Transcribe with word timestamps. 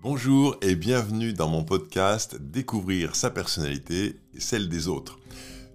Bonjour 0.00 0.56
et 0.62 0.76
bienvenue 0.76 1.32
dans 1.32 1.48
mon 1.48 1.64
podcast 1.64 2.36
Découvrir 2.40 3.16
sa 3.16 3.30
personnalité 3.30 4.14
et 4.32 4.38
celle 4.38 4.68
des 4.68 4.86
autres. 4.86 5.18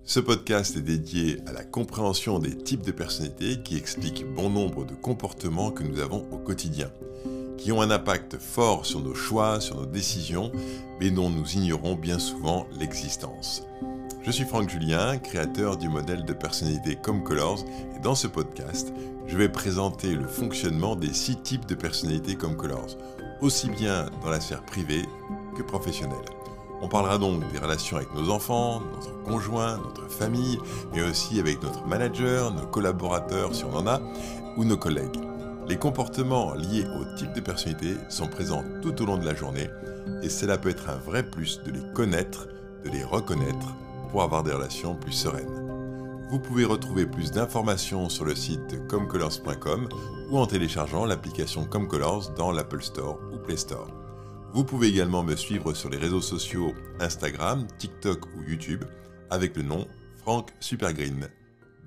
Ce 0.05 0.21
podcast 0.21 0.77
est 0.77 0.81
dédié 0.81 1.39
à 1.45 1.51
la 1.51 1.65
compréhension 1.65 2.39
des 2.39 2.57
types 2.57 2.85
de 2.85 2.93
personnalités 2.93 3.61
qui 3.61 3.75
expliquent 3.75 4.25
bon 4.33 4.49
nombre 4.49 4.85
de 4.85 4.93
comportements 4.93 5.71
que 5.71 5.83
nous 5.83 5.99
avons 5.99 6.25
au 6.31 6.37
quotidien, 6.37 6.89
qui 7.57 7.73
ont 7.73 7.81
un 7.81 7.91
impact 7.91 8.37
fort 8.37 8.85
sur 8.85 9.01
nos 9.01 9.13
choix, 9.13 9.59
sur 9.59 9.75
nos 9.75 9.85
décisions, 9.85 10.53
mais 11.01 11.11
dont 11.11 11.29
nous 11.29 11.57
ignorons 11.57 11.95
bien 11.95 12.17
souvent 12.17 12.65
l'existence. 12.79 13.63
Je 14.21 14.31
suis 14.31 14.45
Franck 14.45 14.69
Julien, 14.69 15.17
créateur 15.17 15.75
du 15.75 15.89
modèle 15.89 16.23
de 16.23 16.31
personnalité 16.31 16.95
Comme 16.95 17.25
Colors, 17.25 17.65
et 17.93 17.99
dans 17.99 18.15
ce 18.15 18.27
podcast, 18.27 18.93
je 19.27 19.35
vais 19.35 19.49
présenter 19.49 20.15
le 20.15 20.27
fonctionnement 20.27 20.95
des 20.95 21.13
six 21.13 21.35
types 21.41 21.65
de 21.65 21.75
personnalités 21.75 22.35
Comme 22.35 22.55
Colors, 22.55 22.95
aussi 23.41 23.69
bien 23.69 24.05
dans 24.21 24.29
la 24.29 24.39
sphère 24.39 24.63
privée 24.63 25.03
que 25.55 25.63
professionnelle. 25.63 26.25
On 26.81 26.87
parlera 26.87 27.17
donc 27.17 27.49
des 27.51 27.59
relations 27.59 27.97
avec 27.97 28.13
nos 28.13 28.29
enfants, 28.29 28.81
notre 28.93 29.23
conjoint, 29.23 29.77
notre 29.77 30.09
famille, 30.09 30.59
mais 30.93 31.01
aussi 31.01 31.39
avec 31.39 31.63
notre 31.63 31.85
manager, 31.87 32.53
nos 32.53 32.65
collaborateurs 32.67 33.55
si 33.55 33.63
on 33.63 33.73
en 33.75 33.87
a, 33.87 34.01
ou 34.57 34.65
nos 34.65 34.77
collègues. 34.77 35.19
Les 35.67 35.77
comportements 35.77 36.53
liés 36.53 36.85
au 36.99 37.17
type 37.17 37.31
de 37.33 37.39
personnalité 37.39 37.95
sont 38.09 38.27
présents 38.27 38.63
tout 38.81 39.01
au 39.01 39.05
long 39.05 39.17
de 39.17 39.25
la 39.25 39.33
journée 39.33 39.69
et 40.21 40.29
cela 40.29 40.57
peut 40.57 40.69
être 40.69 40.89
un 40.89 40.97
vrai 40.97 41.23
plus 41.23 41.61
de 41.63 41.71
les 41.71 41.93
connaître, 41.93 42.47
de 42.83 42.89
les 42.89 43.03
reconnaître 43.03 43.73
pour 44.11 44.23
avoir 44.23 44.43
des 44.43 44.51
relations 44.51 44.95
plus 44.95 45.13
sereines. 45.13 45.62
Vous 46.33 46.39
pouvez 46.39 46.65
retrouver 46.65 47.05
plus 47.05 47.29
d'informations 47.29 48.09
sur 48.09 48.25
le 48.25 48.33
site 48.33 48.87
comcolors.com 48.87 49.87
ou 50.31 50.39
en 50.39 50.47
téléchargeant 50.47 51.05
l'application 51.05 51.63
Comcolors 51.63 52.31
dans 52.31 52.51
l'Apple 52.51 52.81
Store 52.81 53.19
ou 53.31 53.37
Play 53.37 53.55
Store. 53.55 53.87
Vous 54.51 54.63
pouvez 54.63 54.87
également 54.87 55.21
me 55.21 55.35
suivre 55.35 55.75
sur 55.75 55.91
les 55.91 55.97
réseaux 55.99 56.23
sociaux 56.23 56.73
Instagram, 56.99 57.67
TikTok 57.77 58.25
ou 58.35 58.41
YouTube 58.49 58.83
avec 59.29 59.55
le 59.55 59.61
nom 59.61 59.87
Franck 60.23 60.49
Supergreen. 60.59 61.29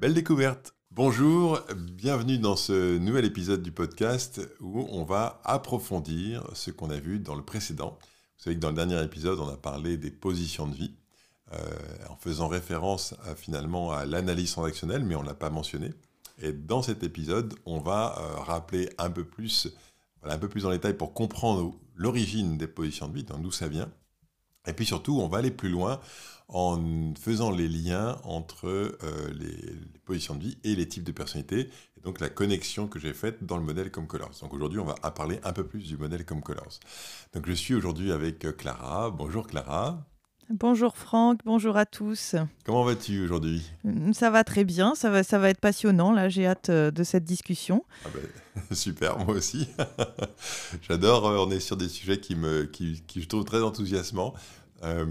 Belle 0.00 0.14
découverte 0.14 0.76
Bonjour, 0.92 1.58
bienvenue 1.74 2.38
dans 2.38 2.54
ce 2.54 2.98
nouvel 2.98 3.24
épisode 3.24 3.64
du 3.64 3.72
podcast 3.72 4.40
où 4.60 4.86
on 4.92 5.02
va 5.02 5.40
approfondir 5.42 6.48
ce 6.52 6.70
qu'on 6.70 6.90
a 6.90 7.00
vu 7.00 7.18
dans 7.18 7.34
le 7.34 7.42
précédent. 7.42 7.98
Vous 7.98 8.44
savez 8.44 8.54
que 8.54 8.60
dans 8.60 8.70
le 8.70 8.76
dernier 8.76 9.02
épisode, 9.02 9.40
on 9.40 9.48
a 9.48 9.56
parlé 9.56 9.96
des 9.96 10.12
positions 10.12 10.68
de 10.68 10.76
vie, 10.76 10.94
en 12.08 12.16
faisant 12.16 12.48
référence 12.48 13.14
finalement 13.36 13.92
à 13.92 14.04
l'analyse 14.04 14.52
transactionnelle, 14.52 15.04
mais 15.04 15.14
on 15.14 15.22
ne 15.22 15.28
l'a 15.28 15.34
pas 15.34 15.50
mentionné. 15.50 15.92
Et 16.38 16.52
dans 16.52 16.82
cet 16.82 17.02
épisode, 17.02 17.54
on 17.64 17.80
va 17.80 18.16
euh, 18.18 18.40
rappeler 18.40 18.90
un 18.98 19.10
peu 19.10 19.24
plus, 19.24 19.68
un 20.22 20.38
peu 20.38 20.48
plus 20.48 20.66
en 20.66 20.70
détail 20.70 20.94
pour 20.94 21.14
comprendre 21.14 21.74
l'origine 21.94 22.58
des 22.58 22.66
positions 22.66 23.08
de 23.08 23.14
vie, 23.14 23.24
d'où 23.24 23.50
ça 23.50 23.68
vient. 23.68 23.90
Et 24.66 24.72
puis 24.72 24.84
surtout, 24.84 25.18
on 25.18 25.28
va 25.28 25.38
aller 25.38 25.50
plus 25.50 25.70
loin 25.70 26.00
en 26.48 27.14
faisant 27.18 27.50
les 27.50 27.68
liens 27.68 28.20
entre 28.24 28.66
euh, 28.68 29.32
les, 29.32 29.74
positions 30.04 30.36
de 30.36 30.42
vie 30.44 30.58
et 30.62 30.76
les 30.76 30.86
types 30.86 31.02
de 31.02 31.10
personnalités, 31.10 31.70
et 31.96 32.00
donc 32.04 32.20
la 32.20 32.28
connexion 32.28 32.86
que 32.86 33.00
j'ai 33.00 33.14
faite 33.14 33.44
dans 33.44 33.56
le 33.56 33.64
modèle 33.64 33.90
Comme 33.90 34.06
Colors. 34.06 34.32
Donc 34.40 34.52
aujourd'hui, 34.52 34.78
on 34.78 34.84
va 34.84 34.94
parler 35.10 35.40
un 35.42 35.52
peu 35.52 35.66
plus 35.66 35.82
du 35.84 35.96
modèle 35.96 36.24
Comme 36.24 36.42
Colors. 36.42 36.78
Donc 37.32 37.46
je 37.46 37.52
suis 37.52 37.74
aujourd'hui 37.74 38.12
avec 38.12 38.44
euh, 38.44 38.52
Clara. 38.52 39.10
Bonjour 39.10 39.46
Clara. 39.46 40.06
Bonjour 40.50 40.96
Franck, 40.96 41.40
bonjour 41.44 41.76
à 41.76 41.86
tous. 41.86 42.36
Comment 42.64 42.84
vas-tu 42.84 43.24
aujourd'hui? 43.24 43.68
Mm, 43.82 44.12
Ça 44.12 44.30
va 44.30 44.44
très 44.44 44.62
bien, 44.62 44.94
ça 44.94 45.10
va, 45.10 45.24
ça 45.24 45.40
va 45.40 45.50
être 45.50 45.58
passionnant. 45.60 46.12
Là, 46.12 46.28
j'ai 46.28 46.46
hâte 46.46 46.68
euh, 46.70 46.92
de 46.92 47.02
cette 47.02 47.24
discussion. 47.24 47.84
Ah 48.04 48.10
ben, 48.14 48.62
super, 48.76 49.18
moi 49.18 49.34
aussi. 49.34 49.66
J'adore, 50.82 51.26
euh, 51.26 51.44
on 51.44 51.50
est 51.50 51.58
sur 51.58 51.76
des 51.76 51.88
sujets 51.88 52.20
qui, 52.20 52.36
me, 52.36 52.62
qui, 52.64 53.02
qui 53.08 53.22
je 53.22 53.26
trouve 53.28 53.44
très 53.44 53.60
enthousiasmants. 53.60 54.34
Euh, 54.84 55.04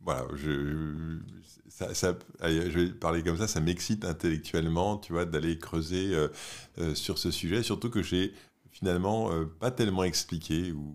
voilà, 0.00 0.24
je, 0.36 1.18
ça, 1.68 2.14
je 2.42 2.78
vais 2.78 2.86
parler 2.92 3.22
comme 3.22 3.36
ça, 3.36 3.46
ça 3.46 3.60
m'excite 3.60 4.06
intellectuellement, 4.06 4.96
tu 4.96 5.12
vois, 5.12 5.26
d'aller 5.26 5.58
creuser 5.58 6.14
sur 6.94 7.18
ce 7.18 7.30
sujet, 7.30 7.62
surtout 7.62 7.90
que 7.90 8.02
j'ai 8.02 8.32
finalement 8.70 9.30
pas 9.58 9.72
tellement 9.72 10.04
expliqué 10.04 10.70
ou 10.72 10.94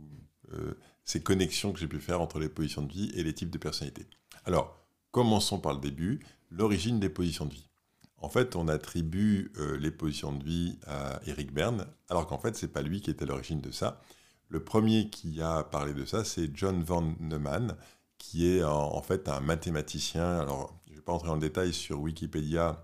ces 1.06 1.22
connexions 1.22 1.72
que 1.72 1.80
j'ai 1.80 1.88
pu 1.88 2.00
faire 2.00 2.20
entre 2.20 2.40
les 2.40 2.50
positions 2.50 2.82
de 2.82 2.92
vie 2.92 3.12
et 3.16 3.24
les 3.24 3.34
types 3.34 3.52
de 3.52 3.58
personnalités. 3.58 4.08
Alors, 4.44 4.78
commençons 5.12 5.60
par 5.60 5.74
le 5.74 5.80
début, 5.80 6.20
l'origine 6.50 7.00
des 7.00 7.10
positions 7.10 7.46
de 7.46 7.54
vie. 7.54 7.70
En 8.18 8.30
fait, 8.30 8.56
on 8.56 8.68
attribue 8.68 9.52
euh, 9.58 9.78
les 9.78 9.92
positions 9.92 10.34
de 10.34 10.44
vie 10.44 10.80
à 10.88 11.22
Eric 11.28 11.54
Berne, 11.54 11.86
alors 12.10 12.28
qu'en 12.28 12.40
fait, 12.40 12.56
ce 12.56 12.66
n'est 12.66 12.72
pas 12.72 12.82
lui 12.82 13.02
qui 13.02 13.12
était 13.12 13.24
à 13.24 13.28
l'origine 13.28 13.62
de 13.62 13.72
ça. 13.72 14.02
Le 14.50 14.64
premier 14.64 15.10
qui 15.10 15.42
a 15.42 15.64
parlé 15.64 15.94
de 15.94 16.06
ça, 16.06 16.24
c'est 16.24 16.50
John 16.56 16.84
Van 16.84 17.04
Neumann, 17.20 17.76
qui 18.18 18.48
est 18.48 18.64
en, 18.64 19.02
fait 19.02 19.28
un 19.28 19.42
mathématicien. 19.42 20.40
Alors, 20.40 20.80
je 20.88 20.92
ne 20.92 20.96
vais 20.98 21.02
pas 21.02 21.14
entrer 21.14 21.30
en 21.30 21.38
détail 21.38 21.74
sur 21.74 22.00
Wikipédia, 22.00 22.84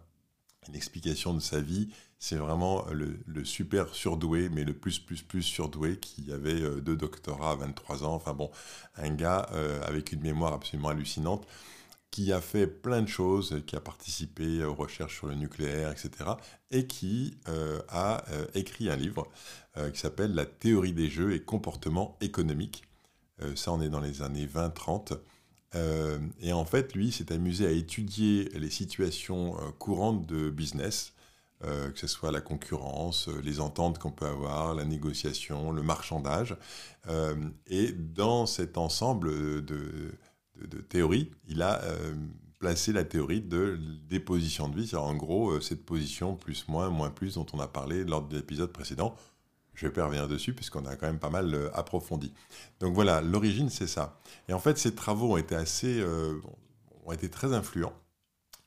une 0.67 0.75
explication 0.75 1.33
de 1.33 1.39
sa 1.39 1.59
vie, 1.59 1.89
c'est 2.19 2.35
vraiment 2.35 2.85
le, 2.91 3.44
super 3.44 3.95
surdoué, 3.95 4.49
mais 4.49 4.63
le 4.63 4.73
plus, 4.73 4.99
plus, 4.99 5.23
plus 5.23 5.41
surdoué, 5.41 5.97
qui 5.97 6.31
avait 6.31 6.61
euh, 6.61 6.81
deux 6.81 6.95
doctorats 6.95 7.51
à 7.51 7.55
23 7.55 8.03
ans. 8.03 8.13
Enfin 8.13 8.33
bon, 8.33 8.51
un 8.95 9.09
gars 9.09 9.49
euh, 9.53 9.81
avec 9.83 10.11
une 10.11 10.22
mémoire 10.22 10.53
absolument 10.53 10.89
hallucinante, 10.89 11.47
qui 12.11 12.31
a 12.31 12.41
fait 12.41 12.67
plein 12.67 13.01
de 13.01 13.07
choses, 13.07 13.63
qui 13.66 13.75
a 13.75 13.79
participé 13.79 14.63
aux 14.63 14.75
recherches 14.75 15.16
sur 15.16 15.27
le 15.27 15.35
nucléaire, 15.35 15.91
etc. 15.91 16.31
Et 16.69 16.85
qui 16.85 17.38
euh, 17.47 17.81
a 17.89 18.23
écrit 18.53 18.89
un 18.89 18.97
livre 18.97 19.28
qui 19.93 19.99
s'appelle 19.99 20.35
La 20.35 20.45
théorie 20.45 20.91
des 20.91 21.09
jeux 21.09 21.33
et 21.33 21.41
comportements 21.41 22.17
économiques. 22.19 22.83
ça, 23.55 23.72
on 23.72 23.81
est 23.81 23.88
dans 23.88 24.01
les 24.01 24.22
années 24.22 24.45
20-30. 24.45 25.13
Et 25.74 26.54
en 26.54 26.66
fait, 26.66 26.94
lui 26.94 27.12
s'est 27.12 27.32
amusé 27.32 27.66
à 27.66 27.72
étudier 27.72 28.50
les 28.56 28.70
situations 28.70 29.56
courantes 29.80 30.26
de 30.26 30.50
business 30.50 31.14
euh, 31.64 31.92
que 31.92 32.00
ce 32.00 32.08
soit 32.08 32.32
la 32.32 32.42
concurrence, 32.42 33.28
euh, 33.28 33.40
les 33.44 33.59
ententes 33.59 34.00
qu'on 34.00 34.09
peut 34.09 34.26
avoir, 34.26 34.74
la 34.74 34.84
négociation, 34.84 35.72
le 35.72 35.84
marchandage. 35.84 36.58
Euh, 37.08 37.36
et 37.68 37.92
dans 37.92 38.48
cet 38.48 38.80
ensemble 38.80 39.64
de, 39.64 40.12
théories, 40.90 41.30
il 41.48 41.62
a 41.62 41.82
placé 42.59 42.94
la 42.94 43.03
théorie 43.03 43.42
de, 43.42 43.80
des 44.08 44.20
positions 44.20 44.70
de 44.70 44.76
vie, 44.76 44.88
c'est 44.88 44.96
en 44.96 45.16
gros 45.16 45.59
cette 45.59 45.84
position 45.86 46.36
plus 46.36 46.68
moins, 46.68 46.90
moins 46.90 47.09
plus 47.09 47.36
dont 47.36 47.46
on 47.53 47.59
a 47.59 47.68
parlé 47.68 48.03
lors 48.03 48.28
de 48.28 48.36
l'épisode 48.36 48.72
précédent. 48.72 49.16
Je 49.81 49.88
vais 49.88 49.94
pas 49.94 50.06
revenir 50.06 50.28
dessus 50.28 50.53
puisqu'on 50.53 50.86
a 50.86 50.96
quand 50.96 51.08
même 51.08 51.18
pas 51.18 51.31
mal 51.31 51.72
approfondi. 51.74 52.31
Donc 52.80 52.94
voilà, 52.94 53.19
l'origine 53.19 53.72
c'est 53.72 53.88
ça. 53.88 54.19
Et 54.47 54.53
en 54.53 54.59
fait, 54.59 54.78
ces 54.78 54.94
travaux 54.94 55.34
ont 55.34 55.38
été 55.38 55.56
assez, 55.56 56.06
ont 57.03 57.12
été 57.12 57.30
très 57.30 57.52
influents 57.52 57.94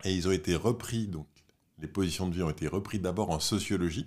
et 0.03 0.13
ils 0.13 0.27
ont 0.27 0.33
été 0.33 0.57
repris 0.57 1.07
donc 1.07 1.29
les 1.79 1.89
positions 1.89 2.29
de 2.29 2.35
vie 2.35 2.43
ont 2.43 2.51
été 2.51 2.69
reprises 2.69 3.01
d'abord 3.01 3.31
en 3.31 3.41
sociologie, 3.41 4.07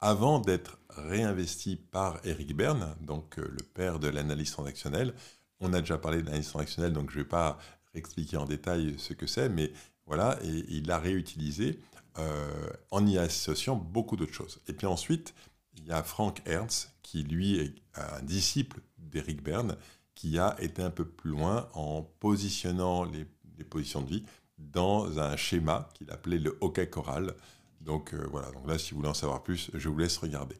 avant 0.00 0.38
d'être 0.38 0.78
réinvestis 0.90 1.76
par 1.76 2.18
Eric 2.24 2.54
Berne, 2.56 2.94
donc 3.00 3.38
euh, 3.38 3.48
le 3.48 3.62
père 3.74 3.98
de 3.98 4.08
l'analyse 4.08 4.50
transactionnelle. 4.50 5.14
On 5.60 5.72
a 5.72 5.80
déjà 5.80 5.98
parlé 5.98 6.20
de 6.20 6.26
l'analyse 6.26 6.48
transactionnelle, 6.48 6.92
donc 6.92 7.10
je 7.10 7.18
ne 7.18 7.22
vais 7.22 7.28
pas 7.28 7.58
expliquer 7.94 8.36
en 8.36 8.44
détail 8.44 8.94
ce 8.98 9.14
que 9.14 9.26
c'est, 9.26 9.48
mais 9.48 9.72
voilà, 10.06 10.38
et 10.42 10.64
il 10.68 10.86
l'a 10.86 10.98
réutilisé 10.98 11.78
euh, 12.18 12.70
en 12.90 13.06
y 13.06 13.18
associant 13.18 13.76
beaucoup 13.76 14.16
d'autres 14.16 14.34
choses. 14.34 14.60
Et 14.68 14.72
puis 14.72 14.86
ensuite, 14.86 15.34
il 15.76 15.86
y 15.86 15.92
a 15.92 16.02
Frank 16.02 16.42
Ernst, 16.46 16.92
qui 17.02 17.22
lui 17.22 17.58
est 17.58 17.74
un 17.94 18.22
disciple 18.22 18.80
d'Eric 18.98 19.42
Berne, 19.42 19.76
qui 20.14 20.38
a 20.38 20.56
été 20.60 20.82
un 20.82 20.90
peu 20.90 21.04
plus 21.04 21.30
loin 21.30 21.68
en 21.74 22.02
positionnant 22.20 23.04
les, 23.04 23.26
positions 23.64 24.02
de 24.02 24.08
vie 24.08 24.24
dans 24.58 25.18
un 25.18 25.36
schéma 25.36 25.88
qu'il 25.94 26.10
appelait 26.10 26.38
le 26.38 26.56
hockey 26.60 26.88
choral. 26.88 27.34
Donc 27.80 28.12
euh, 28.12 28.26
voilà, 28.30 28.50
donc 28.50 28.66
là, 28.66 28.78
si 28.78 28.90
vous 28.90 28.98
voulez 28.98 29.08
en 29.08 29.14
savoir 29.14 29.42
plus, 29.42 29.70
je 29.72 29.88
vous 29.88 29.98
laisse 29.98 30.16
regarder. 30.18 30.56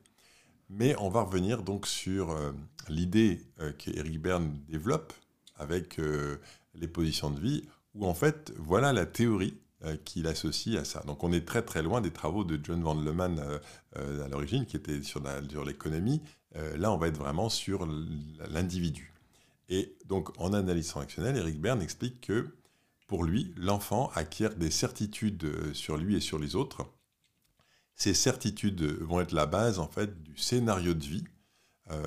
Mais 0.71 0.97
on 0.99 1.09
va 1.09 1.22
revenir 1.22 1.62
donc 1.62 1.87
sur 1.87 2.31
euh, 2.31 2.53
l'idée 2.88 3.41
euh, 3.60 3.72
qu'Eric 3.72 4.21
Berne 4.21 4.59
développe 4.69 5.12
avec 5.59 5.98
les 6.74 6.86
positions 6.86 7.30
de 7.30 7.41
vie, 7.41 7.66
où 7.95 8.07
en 8.07 8.12
fait, 8.12 8.53
voilà 8.59 8.92
la 8.92 9.07
théorie 9.07 9.57
qu'il 10.04 10.26
associe 10.26 10.76
à 10.80 10.84
ça. 10.84 11.02
Donc 11.06 11.22
on 11.22 11.32
est 11.32 11.46
très 11.46 11.62
très 11.62 11.82
loin 11.82 12.00
des 12.00 12.10
travaux 12.10 12.44
de 12.44 12.58
John 12.62 12.82
Van 12.82 12.94
Leman 12.94 13.38
à 13.94 14.28
l'origine, 14.28 14.66
qui 14.66 14.76
était 14.76 15.02
sur, 15.02 15.22
l'économie. 15.64 16.22
là, 16.54 16.92
on 16.92 16.96
va 16.96 17.08
être 17.08 17.18
vraiment 17.18 17.48
sur 17.48 17.86
l'individu. 18.48 19.12
Et 19.68 19.96
donc 20.06 20.30
en 20.40 20.52
analyse 20.52 20.88
transactionnelle, 20.88 21.36
Eric 21.36 21.60
Berne 21.60 21.82
explique 21.82 22.20
que 22.20 22.48
pour 23.06 23.24
lui, 23.24 23.52
l'enfant 23.56 24.10
acquiert 24.14 24.54
des 24.56 24.70
certitudes 24.70 25.44
euh, 25.44 25.74
sur 25.74 25.96
lui 25.96 26.16
et 26.16 26.20
sur 26.20 26.38
les 26.38 26.56
autres. 26.56 26.86
Ces 27.94 28.14
certitudes 28.14 28.82
vont 29.00 29.20
être 29.20 29.32
la 29.32 29.46
base 29.46 29.78
en 29.78 29.88
fait 29.88 30.22
du 30.22 30.36
scénario 30.36 30.92
de 30.92 31.04
vie 31.04 31.24
euh, 31.90 32.02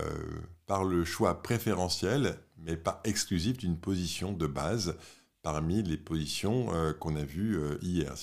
par 0.67 0.83
le 0.83 1.05
choix 1.05 1.41
préférentiel, 1.41 2.37
mais 2.57 2.77
pas 2.77 3.01
exclusif 3.05 3.57
d'une 3.57 3.77
position 3.77 4.33
de 4.33 4.45
base 4.45 4.97
parmi 5.51 5.81
les 5.81 5.97
positions 5.97 6.71
euh, 6.75 6.93
qu'on 6.93 7.15
a 7.15 7.23
vues 7.23 7.59
hier. 7.81 8.13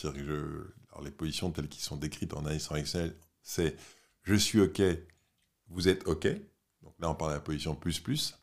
les 1.02 1.11
positions 1.11 1.50
telles 1.50 1.69
qu'elles 1.69 1.81
sont 1.81 1.96
décrites 1.96 2.34
en 2.34 2.44
analyse 2.44 2.69
Excel, 2.73 3.17
c'est 3.43 3.76
je 4.23 4.34
suis 4.34 4.61
OK, 4.61 4.81
vous 5.69 5.88
êtes 5.88 6.06
OK. 6.06 6.28
Donc 6.82 6.94
là, 7.00 7.11
on 7.11 7.17
parle 7.17 7.32
de 7.32 7.37
la 7.37 7.40
position 7.40 7.75
plus 7.75 7.99
plus, 7.99 8.38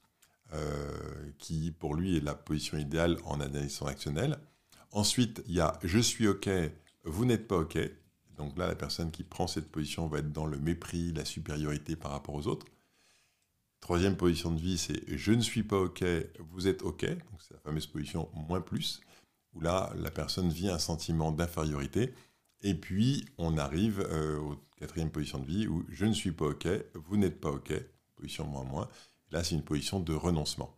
qui 1.37 1.71
pour 1.71 1.95
lui 1.95 2.17
est 2.17 2.19
la 2.19 2.35
position 2.35 2.77
idéale 2.77 3.17
en 3.23 3.39
analyse 3.39 3.75
transactionnelle. 3.75 4.37
Ensuite, 4.91 5.41
il 5.47 5.53
y 5.53 5.61
a 5.61 5.79
je 5.83 5.99
suis 5.99 6.27
OK, 6.27 6.49
vous 7.05 7.23
n'êtes 7.23 7.47
pas 7.47 7.59
OK. 7.59 7.77
Donc 8.37 8.57
là, 8.57 8.67
la 8.67 8.75
personne 8.75 9.11
qui 9.11 9.23
prend 9.23 9.47
cette 9.47 9.71
position 9.71 10.07
va 10.07 10.19
être 10.19 10.33
dans 10.33 10.45
le 10.45 10.57
mépris, 10.57 11.13
la 11.13 11.23
supériorité 11.23 11.95
par 11.95 12.11
rapport 12.11 12.35
aux 12.35 12.47
autres. 12.47 12.65
Troisième 13.83 14.15
position 14.15 14.49
de 14.49 14.61
vie, 14.61 14.77
c'est 14.77 15.03
je 15.13 15.33
ne 15.33 15.41
suis 15.41 15.61
pas 15.61 15.75
OK, 15.75 16.05
vous 16.39 16.69
êtes 16.69 16.83
OK. 16.83 17.01
C'est 17.01 17.53
la 17.53 17.59
fameuse 17.59 17.85
position 17.85 18.29
moins 18.33 18.61
plus, 18.61 19.01
où 19.53 19.59
là, 19.59 19.91
la 19.97 20.09
personne 20.09 20.47
vit 20.47 20.69
un 20.69 20.79
sentiment 20.79 21.33
d'infériorité. 21.33 22.13
Et 22.61 22.75
puis, 22.75 23.25
on 23.37 23.57
arrive 23.57 23.99
euh, 24.09 24.37
au 24.37 24.55
quatrième 24.77 25.11
position 25.11 25.39
de 25.39 25.45
vie, 25.45 25.67
où 25.67 25.83
je 25.89 26.05
ne 26.05 26.13
suis 26.13 26.31
pas 26.31 26.45
OK, 26.45 26.65
vous 26.93 27.17
n'êtes 27.17 27.41
pas 27.41 27.49
OK, 27.49 27.73
position 28.15 28.47
moins 28.47 28.63
moins. 28.63 28.89
Là, 29.31 29.43
c'est 29.43 29.55
une 29.55 29.65
position 29.65 29.99
de 29.99 30.13
renoncement. 30.13 30.73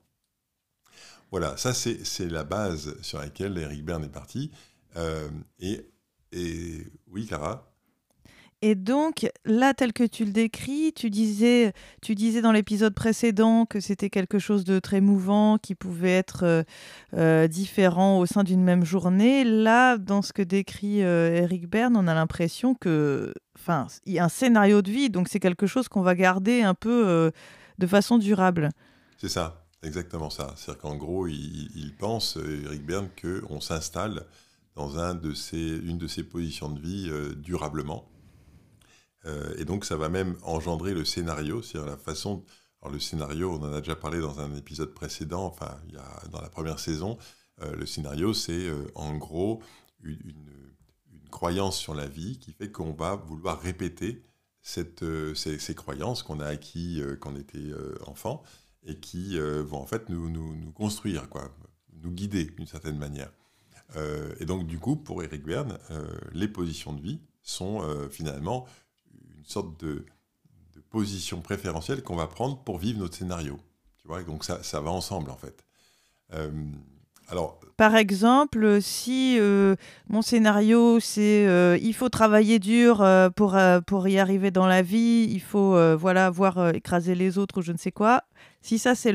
Voilà, 1.29 1.57
ça 1.57 1.75
c'est 1.75 2.27
la 2.27 2.43
base 2.43 2.99
sur 3.03 3.19
laquelle 3.19 3.55
Eric 3.59 3.85
Berne 3.85 4.05
est 4.05 4.09
parti. 4.09 4.49
Euh, 4.95 5.29
et, 5.59 5.85
et, 6.31 6.87
oui, 7.05 7.27
Clara? 7.27 7.71
Et 8.61 8.75
donc, 8.75 9.27
là, 9.45 9.73
tel 9.73 9.93
que 9.93 10.03
tu 10.03 10.25
le 10.25 10.31
décris, 10.31 10.93
tu 10.93 11.09
disais, 11.09 11.73
tu 12.01 12.15
disais 12.15 12.41
dans 12.41 12.51
l'épisode 12.51 12.93
précédent 12.93 13.65
que 13.65 13.79
c'était 13.79 14.09
quelque 14.09 14.39
chose 14.39 14.63
de 14.63 14.79
très 14.79 15.01
mouvant, 15.01 15.57
qui 15.57 15.75
pouvait 15.75 16.15
être 16.15 16.43
euh, 16.43 16.63
euh, 17.13 17.47
différent 17.47 18.19
au 18.19 18.25
sein 18.25 18.43
d'une 18.43 18.63
même 18.63 18.85
journée. 18.85 19.43
Là, 19.43 19.97
dans 19.97 20.21
ce 20.21 20.33
que 20.33 20.41
décrit 20.41 20.99
Eric 20.99 21.69
Berne, 21.69 21.95
on 21.97 22.07
a 22.07 22.13
l'impression 22.13 22.75
que, 22.75 23.33
enfin, 23.57 23.87
il 24.05 24.13
y 24.13 24.19
a 24.19 24.25
un 24.25 24.29
scénario 24.29 24.81
de 24.81 24.91
vie, 24.91 25.09
donc 25.09 25.27
c'est 25.29 25.39
quelque 25.39 25.67
chose 25.67 25.87
qu'on 25.87 26.01
va 26.01 26.15
garder 26.15 26.61
un 26.61 26.73
peu 26.73 27.31
de 27.77 27.87
façon 27.87 28.17
durable. 28.17 28.69
C'est 29.17 29.29
ça 29.29 29.65
exactement 29.85 30.29
ça. 30.29 30.53
C'est-à-dire 30.55 30.81
qu'en 30.81 30.95
gros, 30.95 31.27
il, 31.27 31.93
pense, 31.97 32.37
Eric 32.37 32.85
Berne, 32.85 33.09
qu'on 33.21 33.61
s'installe 33.61 34.25
dans 34.75 34.97
une 34.99 35.19
de 35.97 36.07
ces 36.07 36.23
positions 36.23 36.69
de 36.69 36.79
vie 36.79 37.07
euh, 37.09 37.33
durablement. 37.35 38.09
Euh, 39.25 39.53
et 39.57 39.65
donc, 39.65 39.85
ça 39.85 39.97
va 39.97 40.09
même 40.09 40.35
engendrer 40.43 40.93
le 40.93 41.05
scénario, 41.05 41.61
c'est-à-dire 41.61 41.89
la 41.89 41.97
façon. 41.97 42.43
Alors, 42.81 42.93
le 42.93 42.99
scénario, 42.99 43.51
on 43.51 43.63
en 43.63 43.73
a 43.73 43.81
déjà 43.81 43.95
parlé 43.95 44.19
dans 44.19 44.39
un 44.39 44.53
épisode 44.55 44.93
précédent, 44.93 45.45
enfin, 45.45 45.79
il 45.87 45.95
y 45.95 45.97
a, 45.97 46.23
dans 46.31 46.41
la 46.41 46.49
première 46.49 46.79
saison. 46.79 47.17
Euh, 47.61 47.75
le 47.75 47.85
scénario, 47.85 48.33
c'est 48.33 48.69
en 48.95 49.15
gros 49.17 49.61
une, 50.03 50.19
une, 50.25 51.29
croyance 51.31 51.77
sur 51.77 51.93
la 51.93 52.07
vie 52.07 52.39
qui 52.39 52.53
fait 52.53 52.71
qu'on 52.71 52.93
va 52.93 53.15
vouloir 53.15 53.59
répéter 53.59 54.23
cette, 54.61 55.03
ces, 55.35 55.59
ces, 55.59 55.75
croyances 55.75 56.23
qu'on 56.23 56.39
a 56.39 56.45
acquis 56.45 57.01
quand 57.19 57.33
on 57.33 57.35
était 57.35 57.73
enfant 58.07 58.41
et 58.85 58.95
qui 58.95 59.37
euh, 59.37 59.63
vont 59.63 59.79
en 59.79 59.85
fait 59.85 60.09
nous, 60.09 60.29
nous, 60.29 60.71
construire, 60.71 61.27
quoi, 61.29 61.51
nous 62.01 62.11
guider 62.11 62.45
d'une 62.45 62.67
certaine 62.67 62.97
manière. 62.97 63.31
Euh, 63.95 64.33
et 64.39 64.45
donc 64.45 64.65
du 64.67 64.79
coup, 64.79 64.95
pour 64.95 65.23
Eric 65.23 65.43
Berne, 65.43 65.77
euh, 65.91 66.07
les 66.33 66.47
positions 66.47 66.93
de 66.93 67.01
vie 67.01 67.19
sont 67.41 67.83
finalement 68.09 68.65
sorte 69.47 69.79
de, 69.79 70.05
de 70.75 70.81
position 70.89 71.41
préférentielle 71.41 72.03
qu'on 72.03 72.15
va 72.15 72.27
prendre 72.27 72.57
pour 72.63 72.77
vivre 72.77 72.99
notre 72.99 73.15
scénario. 73.15 73.59
Tu 73.97 74.07
vois, 74.07 74.23
donc 74.23 74.43
ça, 74.43 74.63
ça 74.63 74.81
va 74.81 74.91
ensemble 74.91 75.31
en 75.31 75.37
fait. 75.37 75.65
Alors, 77.27 77.59
Par 77.77 77.95
exemple, 77.95 78.79
si 78.81 79.37
euh, 79.39 79.75
mon 80.09 80.21
scénario, 80.21 80.99
c'est 80.99 81.47
euh, 81.47 81.77
il 81.81 81.93
faut 81.93 82.09
travailler 82.09 82.59
dur 82.59 83.01
euh, 83.01 83.29
pour, 83.29 83.57
pour 83.87 84.07
y 84.07 84.19
arriver 84.19 84.51
dans 84.51 84.67
la 84.67 84.81
vie, 84.81 85.27
il 85.29 85.41
faut 85.41 85.75
voilà 85.97 86.29
voir 86.29 86.75
écraser 86.75 87.15
les 87.15 87.37
autres 87.37 87.59
ou 87.59 87.61
je 87.61 87.71
ne 87.71 87.77
sais 87.77 87.91
quoi. 87.91 88.23
Si 88.61 88.79
ça, 88.79 88.95
c'est 88.95 89.13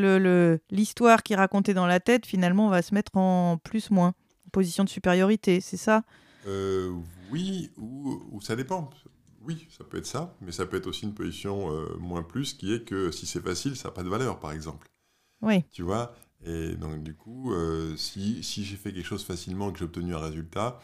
l'histoire 0.71 1.19
le, 1.19 1.23
qui 1.23 1.32
est 1.35 1.37
racontée 1.37 1.75
dans 1.75 1.87
la 1.87 2.00
tête, 2.00 2.27
finalement, 2.27 2.67
on 2.67 2.71
va 2.71 2.82
se 2.82 2.94
mettre 2.94 3.17
en 3.17 3.59
plus-moins, 3.59 4.09
en 4.47 4.50
position 4.53 4.85
de 4.85 4.88
supériorité, 4.88 5.61
c'est 5.61 5.77
ça? 5.77 6.03
Oui, 7.31 7.71
ou, 7.77 8.21
ou, 8.32 8.41
ça 8.41 8.56
dépend. 8.56 8.91
Oui, 9.40 9.66
ça 9.70 9.84
peut 9.84 9.96
être 9.98 10.06
ça, 10.06 10.34
mais 10.40 10.52
ça 10.52 10.66
peut 10.66 10.76
être 10.76 10.87
aussi 10.87 11.04
une 11.04 11.14
position 11.14 11.70
moins 11.98 12.22
plus 12.22 12.54
qui 12.54 12.75
est 12.75 12.84
que 12.84 13.10
si 13.10 13.26
c'est 13.26 13.40
facile, 13.42 13.76
ça 13.76 13.88
n'a 13.88 13.94
pas 13.94 14.02
de 14.02 14.08
valeur, 14.08 14.38
par 14.38 14.52
exemple. 14.52 14.88
Oui. 15.40 15.64
Tu 15.72 15.82
vois 15.82 16.14
et 16.44 16.75
donc, 16.76 17.02
du 17.02 17.14
coup, 17.14 17.52
euh, 17.52 17.96
si, 17.96 18.42
si 18.42 18.64
j'ai 18.64 18.76
fait 18.76 18.92
quelque 18.92 19.06
chose 19.06 19.25
facilement 19.25 19.70
et 19.70 19.72
que 19.72 19.78
j'ai 19.78 19.84
obtenu 19.84 20.14
un 20.14 20.19
résultat, 20.19 20.81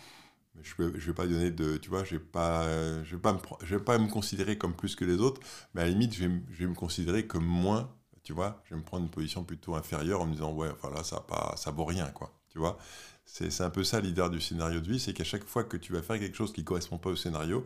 je 0.62 0.74
ne 0.82 0.88
vais 0.90 1.14
pas 1.14 1.26
donner 1.26 1.50
de. 1.50 1.76
Tu 1.78 1.90
vois, 1.90 2.04
je 2.04 2.14
ne 2.14 2.20
vais, 2.20 2.24
pas, 2.26 2.66
je 3.04 3.16
vais, 3.16 3.22
pas 3.22 3.32
me, 3.34 3.38
je 3.62 3.76
vais 3.76 3.84
pas 3.84 3.98
me 3.98 4.08
considérer 4.08 4.58
comme 4.58 4.74
plus 4.74 4.96
que 4.96 5.04
les 5.04 5.18
autres, 5.18 5.40
mais 5.74 5.82
à 5.82 5.84
la 5.84 5.90
limite, 5.90 6.14
je 6.14 6.26
vais, 6.26 6.42
je 6.50 6.58
vais 6.64 6.66
me 6.66 6.74
considérer 6.74 7.26
comme 7.26 7.44
moins. 7.46 7.90
Tu 8.22 8.32
vois, 8.32 8.62
je 8.64 8.74
vais 8.74 8.80
me 8.80 8.84
prendre 8.84 9.04
une 9.04 9.10
position 9.10 9.44
plutôt 9.44 9.76
inférieure 9.76 10.20
en 10.22 10.26
me 10.26 10.32
disant, 10.32 10.52
ouais, 10.52 10.68
enfin 10.72 10.90
là, 10.94 11.04
ça, 11.04 11.20
pas, 11.20 11.54
ça 11.56 11.70
vaut 11.70 11.84
rien, 11.84 12.06
quoi. 12.10 12.32
Tu 12.50 12.58
vois, 12.58 12.78
c'est 13.24 13.60
un 13.62 13.70
peu 13.70 13.84
ça 13.84 14.00
l'idée 14.00 14.28
du 14.30 14.40
scénario 14.40 14.80
de 14.80 14.88
vie, 14.90 15.00
c'est 15.00 15.12
qu'à 15.14 15.24
chaque 15.24 15.44
fois 15.44 15.64
que 15.64 15.76
tu 15.76 15.92
vas 15.92 16.02
faire 16.02 16.18
quelque 16.18 16.36
chose 16.36 16.52
qui 16.52 16.60
ne 16.62 16.66
correspond 16.66 16.98
pas 16.98 17.10
au 17.10 17.16
scénario, 17.16 17.64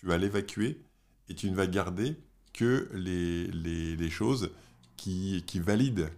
tu 0.00 0.06
vas 0.06 0.16
l'évacuer 0.16 0.80
et 1.28 1.34
tu 1.34 1.50
ne 1.50 1.54
vas 1.54 1.66
garder 1.66 2.16
que 2.54 2.88
les, 2.94 3.46
les, 3.48 4.10
choses 4.10 4.50
qui, 4.96 5.44
qui 5.46 5.60
valident 5.60 6.08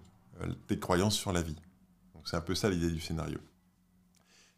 euh, 0.40 0.52
tes 0.68 0.78
croyances 0.78 1.16
sur 1.16 1.32
la 1.32 1.42
vie. 1.42 1.56
C'est 2.24 2.36
un 2.36 2.40
peu 2.40 2.54
ça 2.54 2.70
l'idée 2.70 2.90
du 2.90 3.00
scénario. 3.00 3.38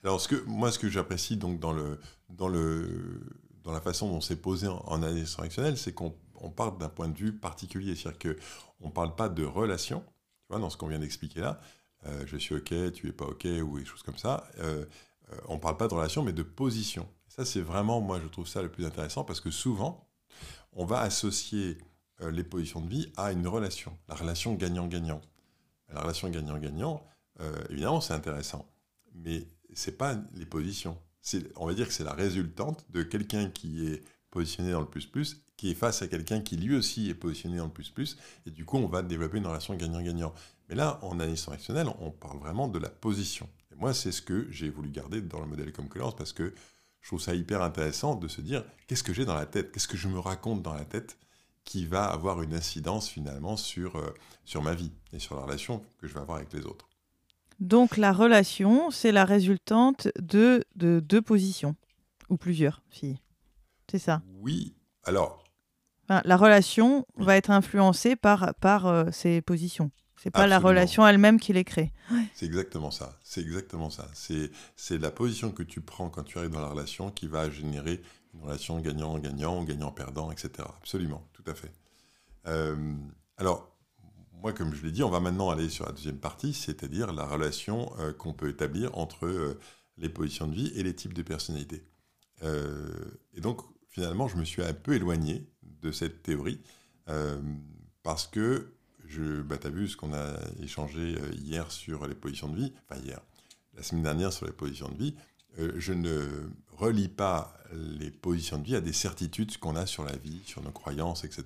Alors 0.02 0.20
ce 0.20 0.28
que, 0.28 0.44
moi, 0.44 0.70
ce 0.70 0.78
que 0.78 0.90
j'apprécie 0.90 1.38
donc 1.38 1.58
dans, 1.58 1.72
le, 1.72 1.98
dans, 2.28 2.48
le, 2.48 3.22
dans 3.62 3.72
la 3.72 3.80
façon 3.80 4.08
dont 4.10 4.20
c'est 4.20 4.36
posé 4.36 4.68
en, 4.68 5.02
analyse 5.02 5.32
transactionnelle, 5.32 5.78
c'est 5.78 5.94
qu'on 5.94 6.14
on 6.36 6.50
part 6.50 6.72
d'un 6.72 6.90
point 6.90 7.08
de 7.08 7.16
vue 7.16 7.32
particulier. 7.32 7.96
C'est-à-dire 7.96 8.36
qu'on 8.78 8.88
ne 8.88 8.92
parle 8.92 9.14
pas 9.14 9.30
de 9.30 9.44
relation, 9.44 10.00
tu 10.00 10.48
vois, 10.50 10.58
dans 10.58 10.68
ce 10.68 10.76
qu'on 10.76 10.88
vient 10.88 10.98
d'expliquer 10.98 11.40
là. 11.40 11.58
Euh, 12.04 12.24
je 12.26 12.36
suis 12.36 12.54
OK, 12.54 12.74
tu 12.92 13.08
es 13.08 13.12
pas 13.12 13.24
OK, 13.24 13.46
ou 13.46 13.78
des 13.78 13.86
choses 13.86 14.02
comme 14.02 14.18
ça. 14.18 14.46
Euh, 14.58 14.84
on 15.48 15.54
ne 15.54 15.60
parle 15.60 15.78
pas 15.78 15.88
de 15.88 15.94
relation, 15.94 16.22
mais 16.22 16.34
de 16.34 16.42
position. 16.42 17.08
Ça, 17.34 17.44
c'est 17.44 17.60
vraiment, 17.60 18.00
moi, 18.00 18.20
je 18.22 18.28
trouve 18.28 18.46
ça 18.46 18.62
le 18.62 18.70
plus 18.70 18.86
intéressant 18.86 19.24
parce 19.24 19.40
que 19.40 19.50
souvent, 19.50 20.08
on 20.72 20.84
va 20.84 21.00
associer 21.00 21.78
les 22.20 22.44
positions 22.44 22.80
de 22.80 22.88
vie 22.88 23.12
à 23.16 23.32
une 23.32 23.46
relation, 23.46 23.96
la 24.08 24.14
relation 24.14 24.54
gagnant-gagnant 24.54 25.20
la 25.94 26.00
relation 26.02 26.28
gagnant-gagnant, 26.28 27.02
euh, 27.40 27.64
évidemment, 27.70 28.00
c'est 28.00 28.14
intéressant. 28.14 28.68
Mais 29.14 29.46
ce 29.74 29.90
n'est 29.90 29.96
pas 29.96 30.16
les 30.34 30.46
positions. 30.46 30.98
On 31.56 31.66
va 31.66 31.74
dire 31.74 31.86
que 31.86 31.92
c'est 31.92 32.04
la 32.04 32.12
résultante 32.12 32.84
de 32.90 33.02
quelqu'un 33.02 33.48
qui 33.50 33.86
est 33.86 34.02
positionné 34.30 34.72
dans 34.72 34.80
le 34.80 34.88
plus-plus, 34.88 35.42
qui 35.56 35.70
est 35.70 35.74
face 35.74 36.02
à 36.02 36.08
quelqu'un 36.08 36.40
qui 36.40 36.56
lui 36.56 36.74
aussi 36.74 37.08
est 37.08 37.14
positionné 37.14 37.58
dans 37.58 37.66
le 37.66 37.72
plus-plus, 37.72 38.18
et 38.46 38.50
du 38.50 38.64
coup, 38.64 38.76
on 38.76 38.88
va 38.88 39.02
développer 39.02 39.38
une 39.38 39.46
relation 39.46 39.74
gagnant-gagnant. 39.74 40.34
Mais 40.68 40.74
là, 40.74 40.98
en 41.02 41.12
analyse 41.12 41.42
transactionnelle, 41.42 41.88
on 42.00 42.10
parle 42.10 42.38
vraiment 42.38 42.68
de 42.68 42.78
la 42.78 42.90
position. 42.90 43.48
Et 43.70 43.76
moi, 43.76 43.94
c'est 43.94 44.12
ce 44.12 44.22
que 44.22 44.50
j'ai 44.50 44.70
voulu 44.70 44.90
garder 44.90 45.20
dans 45.22 45.40
le 45.40 45.46
modèle 45.46 45.72
comme 45.72 45.88
parce 45.88 46.32
que 46.32 46.52
je 47.04 47.10
trouve 47.10 47.20
ça 47.20 47.34
hyper 47.34 47.60
intéressant 47.60 48.14
de 48.14 48.28
se 48.28 48.40
dire 48.40 48.64
qu'est-ce 48.86 49.02
que 49.02 49.12
j'ai 49.12 49.26
dans 49.26 49.34
la 49.34 49.44
tête, 49.44 49.70
qu'est-ce 49.70 49.86
que 49.86 49.98
je 49.98 50.08
me 50.08 50.18
raconte 50.18 50.62
dans 50.62 50.72
la 50.72 50.86
tête 50.86 51.18
qui 51.62 51.84
va 51.84 52.06
avoir 52.06 52.40
une 52.40 52.54
incidence 52.54 53.10
finalement 53.10 53.58
sur, 53.58 53.96
euh, 53.96 54.14
sur 54.46 54.62
ma 54.62 54.74
vie 54.74 54.90
et 55.12 55.18
sur 55.18 55.36
la 55.36 55.42
relation 55.42 55.82
que 55.98 56.08
je 56.08 56.14
vais 56.14 56.20
avoir 56.20 56.38
avec 56.38 56.50
les 56.54 56.64
autres? 56.64 56.88
Donc 57.60 57.98
la 57.98 58.10
relation, 58.10 58.90
c'est 58.90 59.12
la 59.12 59.26
résultante 59.26 60.08
de 60.18 60.64
deux 60.74 61.20
positions, 61.20 61.76
ou 62.30 62.38
plusieurs 62.38 62.82
filles. 62.88 63.18
C'est 63.90 63.98
ça? 63.98 64.22
Oui, 64.40 64.74
alors... 65.04 65.44
la 66.08 66.36
relation 66.38 67.06
va 67.16 67.36
être 67.36 67.50
influencée 67.50 68.16
par, 68.16 68.54
par 68.54 68.86
euh, 68.86 69.10
ces 69.12 69.42
positions. 69.42 69.90
C'est 70.24 70.30
pas 70.30 70.46
la 70.46 70.58
relation 70.58 71.06
elle-même 71.06 71.38
qui 71.38 71.52
les 71.52 71.64
crée. 71.64 71.92
C'est 72.34 72.46
exactement 72.46 72.90
ça. 72.90 73.18
C'est 73.22 73.42
exactement 73.42 73.90
ça. 73.90 74.08
C'est 74.14 74.98
la 74.98 75.10
position 75.10 75.52
que 75.52 75.62
tu 75.62 75.82
prends 75.82 76.08
quand 76.08 76.22
tu 76.22 76.38
arrives 76.38 76.50
dans 76.50 76.62
la 76.62 76.68
relation 76.68 77.10
qui 77.10 77.26
va 77.26 77.50
générer 77.50 78.00
une 78.32 78.40
relation 78.40 78.80
gagnant-gagnant, 78.80 79.62
gagnant-perdant, 79.64 80.32
etc. 80.32 80.66
Absolument, 80.80 81.28
tout 81.34 81.44
à 81.46 81.54
fait. 81.54 81.70
Euh, 82.46 82.94
alors, 83.36 83.70
moi, 84.32 84.54
comme 84.54 84.74
je 84.74 84.82
l'ai 84.82 84.92
dit, 84.92 85.02
on 85.02 85.10
va 85.10 85.20
maintenant 85.20 85.50
aller 85.50 85.68
sur 85.68 85.84
la 85.84 85.92
deuxième 85.92 86.18
partie, 86.18 86.54
c'est-à-dire 86.54 87.12
la 87.12 87.26
relation 87.26 87.92
euh, 87.98 88.14
qu'on 88.14 88.32
peut 88.32 88.48
établir 88.48 88.96
entre 88.96 89.26
euh, 89.26 89.58
les 89.98 90.08
positions 90.08 90.46
de 90.46 90.54
vie 90.54 90.72
et 90.74 90.82
les 90.82 90.94
types 90.94 91.12
de 91.12 91.22
personnalités. 91.22 91.84
et 92.42 93.40
donc, 93.40 93.60
finalement, 93.88 94.26
je 94.26 94.36
me 94.36 94.44
suis 94.44 94.62
un 94.62 94.72
peu 94.72 94.94
éloigné 94.94 95.46
de 95.82 95.92
cette 95.92 96.22
théorie 96.22 96.60
parce 98.02 98.26
que 98.26 98.74
je, 99.14 99.42
bah, 99.42 99.58
tu 99.58 99.66
as 99.66 99.70
vu 99.70 99.88
ce 99.88 99.96
qu'on 99.96 100.12
a 100.12 100.36
échangé 100.62 101.16
hier 101.32 101.70
sur 101.70 102.06
les 102.06 102.14
positions 102.14 102.48
de 102.48 102.56
vie, 102.56 102.72
enfin 102.88 103.00
hier, 103.00 103.20
la 103.74 103.82
semaine 103.82 104.02
dernière 104.02 104.32
sur 104.32 104.46
les 104.46 104.52
positions 104.52 104.88
de 104.88 104.96
vie, 104.96 105.14
je 105.76 105.92
ne 105.92 106.48
relie 106.72 107.08
pas 107.08 107.56
les 107.72 108.10
positions 108.10 108.58
de 108.58 108.64
vie 108.64 108.76
à 108.76 108.80
des 108.80 108.92
certitudes 108.92 109.56
qu'on 109.58 109.76
a 109.76 109.86
sur 109.86 110.04
la 110.04 110.16
vie, 110.16 110.42
sur 110.44 110.62
nos 110.62 110.72
croyances, 110.72 111.24
etc. 111.24 111.44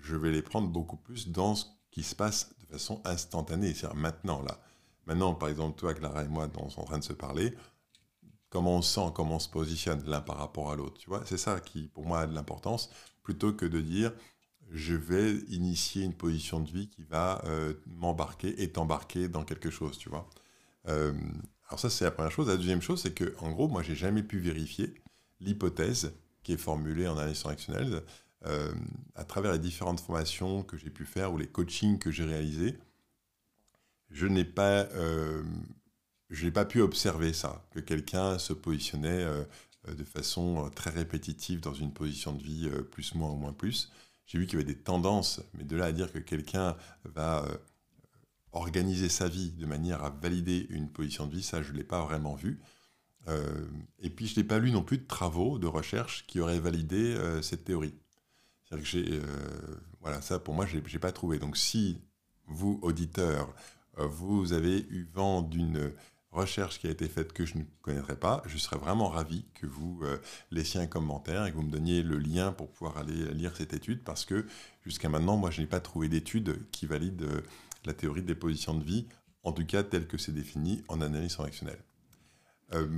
Je 0.00 0.16
vais 0.16 0.30
les 0.30 0.42
prendre 0.42 0.68
beaucoup 0.68 0.96
plus 0.96 1.28
dans 1.28 1.54
ce 1.54 1.66
qui 1.90 2.02
se 2.02 2.14
passe 2.14 2.54
de 2.60 2.66
façon 2.66 3.00
instantanée, 3.04 3.72
c'est-à-dire 3.72 3.96
maintenant, 3.96 4.42
là. 4.42 4.58
Maintenant, 5.06 5.34
par 5.34 5.48
exemple, 5.48 5.78
toi, 5.78 5.94
Clara 5.94 6.24
et 6.24 6.28
moi, 6.28 6.48
on 6.56 6.68
est 6.68 6.78
en 6.78 6.84
train 6.84 6.98
de 6.98 7.04
se 7.04 7.12
parler, 7.12 7.54
comment 8.48 8.76
on 8.76 8.82
sent, 8.82 9.12
comment 9.14 9.36
on 9.36 9.38
se 9.38 9.48
positionne 9.48 10.02
l'un 10.06 10.20
par 10.20 10.38
rapport 10.38 10.70
à 10.70 10.76
l'autre, 10.76 10.98
tu 10.98 11.08
vois? 11.08 11.22
C'est 11.26 11.38
ça 11.38 11.60
qui, 11.60 11.88
pour 11.88 12.06
moi, 12.06 12.20
a 12.20 12.26
de 12.26 12.34
l'importance, 12.34 12.90
plutôt 13.22 13.52
que 13.52 13.66
de 13.66 13.80
dire 13.80 14.12
je 14.74 14.94
vais 14.94 15.34
initier 15.48 16.02
une 16.02 16.12
position 16.12 16.58
de 16.58 16.68
vie 16.68 16.88
qui 16.88 17.04
va 17.04 17.40
euh, 17.44 17.74
m'embarquer 17.86 18.60
et 18.60 18.72
t'embarquer 18.72 19.28
dans 19.28 19.44
quelque 19.44 19.70
chose, 19.70 19.96
tu 19.98 20.08
vois. 20.08 20.28
Euh, 20.88 21.12
alors 21.68 21.78
ça, 21.78 21.88
c'est 21.88 22.04
la 22.04 22.10
première 22.10 22.32
chose. 22.32 22.48
La 22.48 22.56
deuxième 22.56 22.82
chose, 22.82 23.00
c'est 23.00 23.14
que, 23.14 23.36
en 23.38 23.52
gros, 23.52 23.68
moi, 23.68 23.84
j'ai 23.84 23.94
jamais 23.94 24.24
pu 24.24 24.40
vérifier 24.40 24.92
l'hypothèse 25.38 26.12
qui 26.42 26.52
est 26.52 26.58
formulée 26.58 27.06
en 27.06 27.16
analyse 27.16 27.38
transactionnelle 27.38 28.02
euh, 28.46 28.74
à 29.14 29.24
travers 29.24 29.52
les 29.52 29.60
différentes 29.60 30.00
formations 30.00 30.64
que 30.64 30.76
j'ai 30.76 30.90
pu 30.90 31.04
faire 31.04 31.32
ou 31.32 31.38
les 31.38 31.46
coachings 31.46 32.00
que 32.00 32.10
j'ai 32.10 32.24
réalisés. 32.24 32.76
Je 34.10 34.26
n'ai 34.26 34.44
pas, 34.44 34.88
je 36.30 36.48
pas 36.48 36.64
pu 36.64 36.80
observer 36.80 37.32
ça, 37.32 37.64
que 37.70 37.80
quelqu'un 37.80 38.38
se 38.38 38.52
positionnait 38.52 39.26
de 39.88 40.04
façon 40.04 40.70
très 40.74 40.90
répétitive 40.90 41.60
dans 41.60 41.74
une 41.74 41.92
position 41.92 42.32
de 42.32 42.42
vie 42.42 42.70
plus 42.92 43.14
moins 43.14 43.30
ou 43.30 43.36
moins 43.36 43.52
plus 43.52 43.90
j'ai 44.26 44.38
vu 44.38 44.46
qu'il 44.46 44.58
y 44.58 44.62
avait 44.62 44.72
des 44.72 44.78
tendances, 44.78 45.40
mais 45.54 45.64
de 45.64 45.76
là 45.76 45.86
à 45.86 45.92
dire 45.92 46.12
que 46.12 46.18
quelqu'un 46.18 46.76
va 47.04 47.44
euh, 47.44 47.56
organiser 48.52 49.08
sa 49.08 49.28
vie 49.28 49.52
de 49.52 49.66
manière 49.66 50.02
à 50.02 50.10
valider 50.10 50.66
une 50.70 50.88
position 50.88 51.26
de 51.26 51.32
vie, 51.32 51.42
ça, 51.42 51.62
je 51.62 51.72
ne 51.72 51.76
l'ai 51.76 51.84
pas 51.84 52.02
vraiment 52.02 52.34
vu. 52.34 52.60
Euh, 53.28 53.66
et 54.00 54.10
puis, 54.10 54.26
je 54.26 54.38
n'ai 54.38 54.44
pas 54.44 54.58
lu 54.58 54.70
non 54.70 54.82
plus 54.82 54.98
de 54.98 55.06
travaux, 55.06 55.58
de 55.58 55.66
recherche 55.66 56.26
qui 56.26 56.40
auraient 56.40 56.60
validé 56.60 57.14
euh, 57.14 57.42
cette 57.42 57.64
théorie. 57.64 57.94
C'est-à-dire 58.64 58.84
que 58.84 58.90
j'ai, 58.90 59.20
voilà, 60.00 60.22
ça, 60.22 60.38
pour 60.38 60.54
moi, 60.54 60.66
je 60.66 60.76
n'ai 60.76 60.98
pas 60.98 61.12
trouvé. 61.12 61.38
Donc, 61.38 61.56
si 61.56 61.98
vous, 62.46 62.78
auditeurs, 62.82 63.54
vous 63.96 64.52
avez 64.52 64.86
eu 64.88 65.06
vent 65.12 65.42
d'une 65.42 65.92
recherche 66.34 66.78
qui 66.78 66.86
a 66.86 66.90
été 66.90 67.08
faite 67.08 67.32
que 67.32 67.46
je 67.46 67.56
ne 67.56 67.62
connaîtrais 67.82 68.16
pas, 68.16 68.42
je 68.46 68.58
serais 68.58 68.76
vraiment 68.76 69.08
ravi 69.08 69.44
que 69.54 69.66
vous 69.66 70.00
euh, 70.02 70.18
laissiez 70.50 70.80
un 70.80 70.86
commentaire 70.86 71.46
et 71.46 71.50
que 71.50 71.56
vous 71.56 71.62
me 71.62 71.70
donniez 71.70 72.02
le 72.02 72.18
lien 72.18 72.52
pour 72.52 72.68
pouvoir 72.70 72.98
aller 72.98 73.32
lire 73.32 73.56
cette 73.56 73.72
étude 73.72 74.02
parce 74.02 74.24
que 74.24 74.46
jusqu'à 74.84 75.08
maintenant, 75.08 75.36
moi, 75.36 75.50
je 75.50 75.60
n'ai 75.60 75.66
pas 75.66 75.80
trouvé 75.80 76.08
d'étude 76.08 76.58
qui 76.72 76.86
valide 76.86 77.22
euh, 77.22 77.40
la 77.84 77.94
théorie 77.94 78.22
des 78.22 78.34
positions 78.34 78.74
de 78.74 78.84
vie, 78.84 79.06
en 79.44 79.52
tout 79.52 79.64
cas 79.64 79.82
telle 79.82 80.06
que 80.06 80.18
c'est 80.18 80.32
défini 80.32 80.82
en 80.88 81.00
analyse 81.00 81.32
transactionnelle. 81.32 81.82
Euh, 82.72 82.88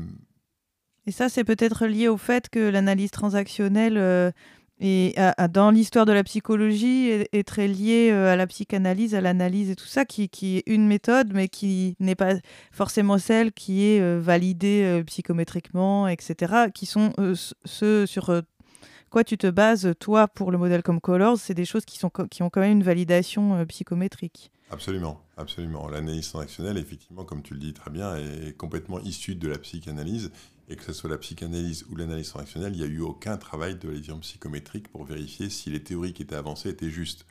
et 1.07 1.13
ça, 1.13 1.29
c'est 1.29 1.45
peut-être 1.45 1.87
lié 1.87 2.09
au 2.09 2.17
fait 2.17 2.49
que 2.49 2.59
l'analyse 2.59 3.11
transactionnelle 3.13 4.33
et 4.79 5.15
dans 5.51 5.71
l'histoire 5.71 6.05
de 6.05 6.13
la 6.13 6.23
psychologie 6.23 7.09
est, 7.09 7.49
très 7.49 7.67
lié 7.67 8.11
euh, 8.13 8.33
à 8.33 8.37
la 8.37 8.47
psychanalyse, 8.47 9.15
à 9.15 9.23
l'analyse 9.23 9.71
et 9.71 9.77
tout 9.77 9.87
ça, 9.87 10.05
qui, 10.05 10.29
qui, 10.29 10.59
est 10.59 10.65
une 10.67 10.87
méthode, 10.87 11.33
mais 11.33 11.49
qui 11.49 11.97
n'est 11.99 12.15
pas 12.15 12.35
forcément 12.73 13.17
celle 13.17 13.53
qui 13.53 13.85
est 13.85 14.01
euh, 14.01 14.21
validée 14.21 14.83
euh, 14.85 15.03
psychométriquement, 15.03 16.09
etc., 16.09 16.67
qui 16.75 16.85
sont 16.85 17.13
ceux 17.65 18.05
sur 18.05 18.43
quoi 19.09 19.25
tu 19.25 19.39
te 19.39 19.47
bases, 19.47 19.95
toi, 19.99 20.29
pour 20.29 20.51
le 20.51 20.59
modèle 20.59 20.83
comme 20.83 21.01
Colors, 21.01 21.39
c'est 21.39 21.55
des 21.55 21.65
choses 21.65 21.87
qui, 21.87 21.99
sont, 21.99 22.11
qui 22.31 22.43
ont 22.43 22.51
quand 22.51 22.61
même 22.61 22.73
une 22.73 22.83
validation 22.83 23.65
psychométrique. 23.67 24.51
Absolument, 24.71 25.23
absolument. 25.39 25.89
L'analyse 25.89 26.29
transactionnelle, 26.29 26.77
effectivement, 26.77 27.25
comme 27.25 27.43
tu 27.43 27.55
le 27.55 27.61
dis 27.61 27.73
très 27.73 27.91
bien, 27.91 28.17
est 28.17 28.55
complètement 28.57 28.99
issue 29.01 29.37
de 29.37 29.49
la 29.49 29.59
psychanalyse 29.59 30.31
et 30.69 30.77
que 30.77 30.83
ce 30.83 30.93
soit 30.93 31.11
la 31.11 31.19
psychanalyse 31.19 31.85
ou 31.91 31.97
l'analyse 31.97 32.29
transactionnelle, 32.29 32.75
il 32.75 32.79
n'y 32.79 32.85
a 32.85 32.89
eu 32.89 33.01
aucun 33.01 33.37
travail 33.37 33.77
de 33.77 33.89
l'étude 33.89 34.21
psychométrique 34.21 34.89
pour 34.89 35.05
vérifier 35.05 35.49
si 35.49 35.71
les 35.71 35.83
théories 35.83 36.13
qui 36.13 36.23
étaient 36.23 36.37
avancées 36.37 36.71
étaient 36.71 36.91
justes. 36.91 37.27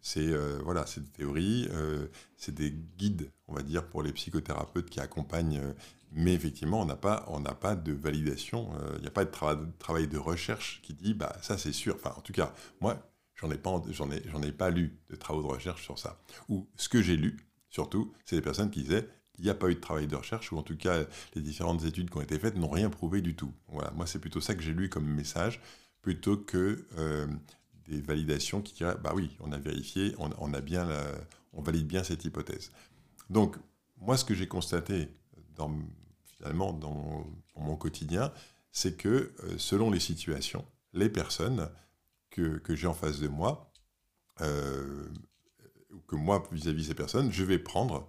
C'est 0.00 0.28
euh, 0.28 0.60
voilà, 0.62 0.86
c'est 0.86 1.02
des 1.02 1.10
théories, 1.10 1.68
euh, 1.72 2.06
c'est 2.36 2.54
des 2.54 2.70
guides, 2.70 3.30
on 3.48 3.54
va 3.54 3.62
dire, 3.62 3.86
pour 3.86 4.02
les 4.02 4.12
psychothérapeutes 4.12 4.90
qui 4.90 5.00
accompagnent. 5.00 5.58
Euh, 5.58 5.72
mais 6.12 6.32
effectivement, 6.34 6.80
on 6.80 6.86
n'a 6.86 6.96
pas, 6.96 7.26
on 7.28 7.40
n'a 7.40 7.54
pas 7.54 7.74
de 7.74 7.92
validation. 7.92 8.70
Il 8.96 9.02
n'y 9.02 9.08
a 9.08 9.10
pas 9.10 9.26
de, 9.26 9.30
travail 9.78 10.08
de 10.08 10.16
recherche 10.16 10.80
qui 10.82 10.94
dit, 10.94 11.12
bah 11.12 11.36
ça 11.42 11.58
c'est 11.58 11.72
sûr. 11.72 11.96
Enfin, 11.96 12.14
en 12.16 12.22
tout 12.22 12.32
cas, 12.32 12.54
moi, 12.80 13.10
j'en 13.34 13.50
ai 13.50 13.58
pas, 13.58 13.82
j'en 13.90 14.10
ai, 14.10 14.22
j'en 14.30 14.40
ai 14.42 14.52
pas 14.52 14.70
lu 14.70 14.98
de 15.10 15.16
travaux 15.16 15.42
de 15.42 15.48
recherche 15.48 15.82
sur 15.82 15.98
ça. 15.98 16.18
Ou 16.48 16.66
ce 16.76 16.88
que 16.88 17.02
j'ai 17.02 17.16
lu, 17.16 17.36
surtout, 17.68 18.14
c'est 18.24 18.36
des 18.36 18.42
personnes 18.42 18.70
qui 18.70 18.82
disaient, 18.84 19.06
il 19.38 19.44
n'y 19.44 19.50
a 19.50 19.54
pas 19.54 19.68
eu 19.68 19.74
de 19.74 19.80
travail 19.80 20.06
de 20.06 20.16
recherche, 20.16 20.52
ou 20.52 20.58
en 20.58 20.62
tout 20.62 20.76
cas, 20.76 21.04
les 21.34 21.42
différentes 21.42 21.84
études 21.84 22.10
qui 22.10 22.16
ont 22.16 22.22
été 22.22 22.38
faites 22.38 22.56
n'ont 22.56 22.68
rien 22.68 22.90
prouvé 22.90 23.20
du 23.20 23.34
tout. 23.34 23.52
Voilà, 23.68 23.90
moi, 23.92 24.06
c'est 24.06 24.18
plutôt 24.18 24.40
ça 24.40 24.54
que 24.54 24.62
j'ai 24.62 24.72
lu 24.72 24.88
comme 24.88 25.06
message, 25.06 25.60
plutôt 26.02 26.36
que 26.36 26.84
euh, 26.98 27.26
des 27.86 28.00
validations 28.00 28.62
qui 28.62 28.74
diraient, 28.74 28.96
bah 29.02 29.12
oui, 29.14 29.36
on 29.40 29.52
a 29.52 29.58
vérifié, 29.58 30.14
on, 30.18 30.54
a 30.54 30.60
bien 30.60 30.88
on 31.52 31.62
valide 31.62 31.86
bien 31.86 32.04
cette 32.04 32.24
hypothèse. 32.24 32.70
Donc, 33.30 33.56
moi, 34.00 34.16
ce 34.16 34.24
que 34.24 34.34
j'ai 34.34 34.46
constaté 34.46 35.08
finalement 36.36 36.72
dans, 36.72 37.26
mon 37.56 37.76
quotidien, 37.76 38.32
c'est 38.70 38.96
que 38.96 39.32
euh, 39.42 39.58
selon 39.58 39.90
les 39.90 39.98
situations, 39.98 40.64
les 40.92 41.08
personnes 41.08 41.68
que, 42.30 42.58
que 42.58 42.76
j'ai 42.76 42.86
en 42.86 42.94
face 42.94 43.18
de 43.18 43.26
moi, 43.26 43.72
euh, 44.40 45.08
que 46.06 46.14
moi 46.14 46.46
vis-à-vis 46.52 46.84
-vis 46.84 46.86
ces 46.86 46.94
personnes, 46.94 47.32
je 47.32 47.44
vais 47.44 47.58
prendre 47.58 48.08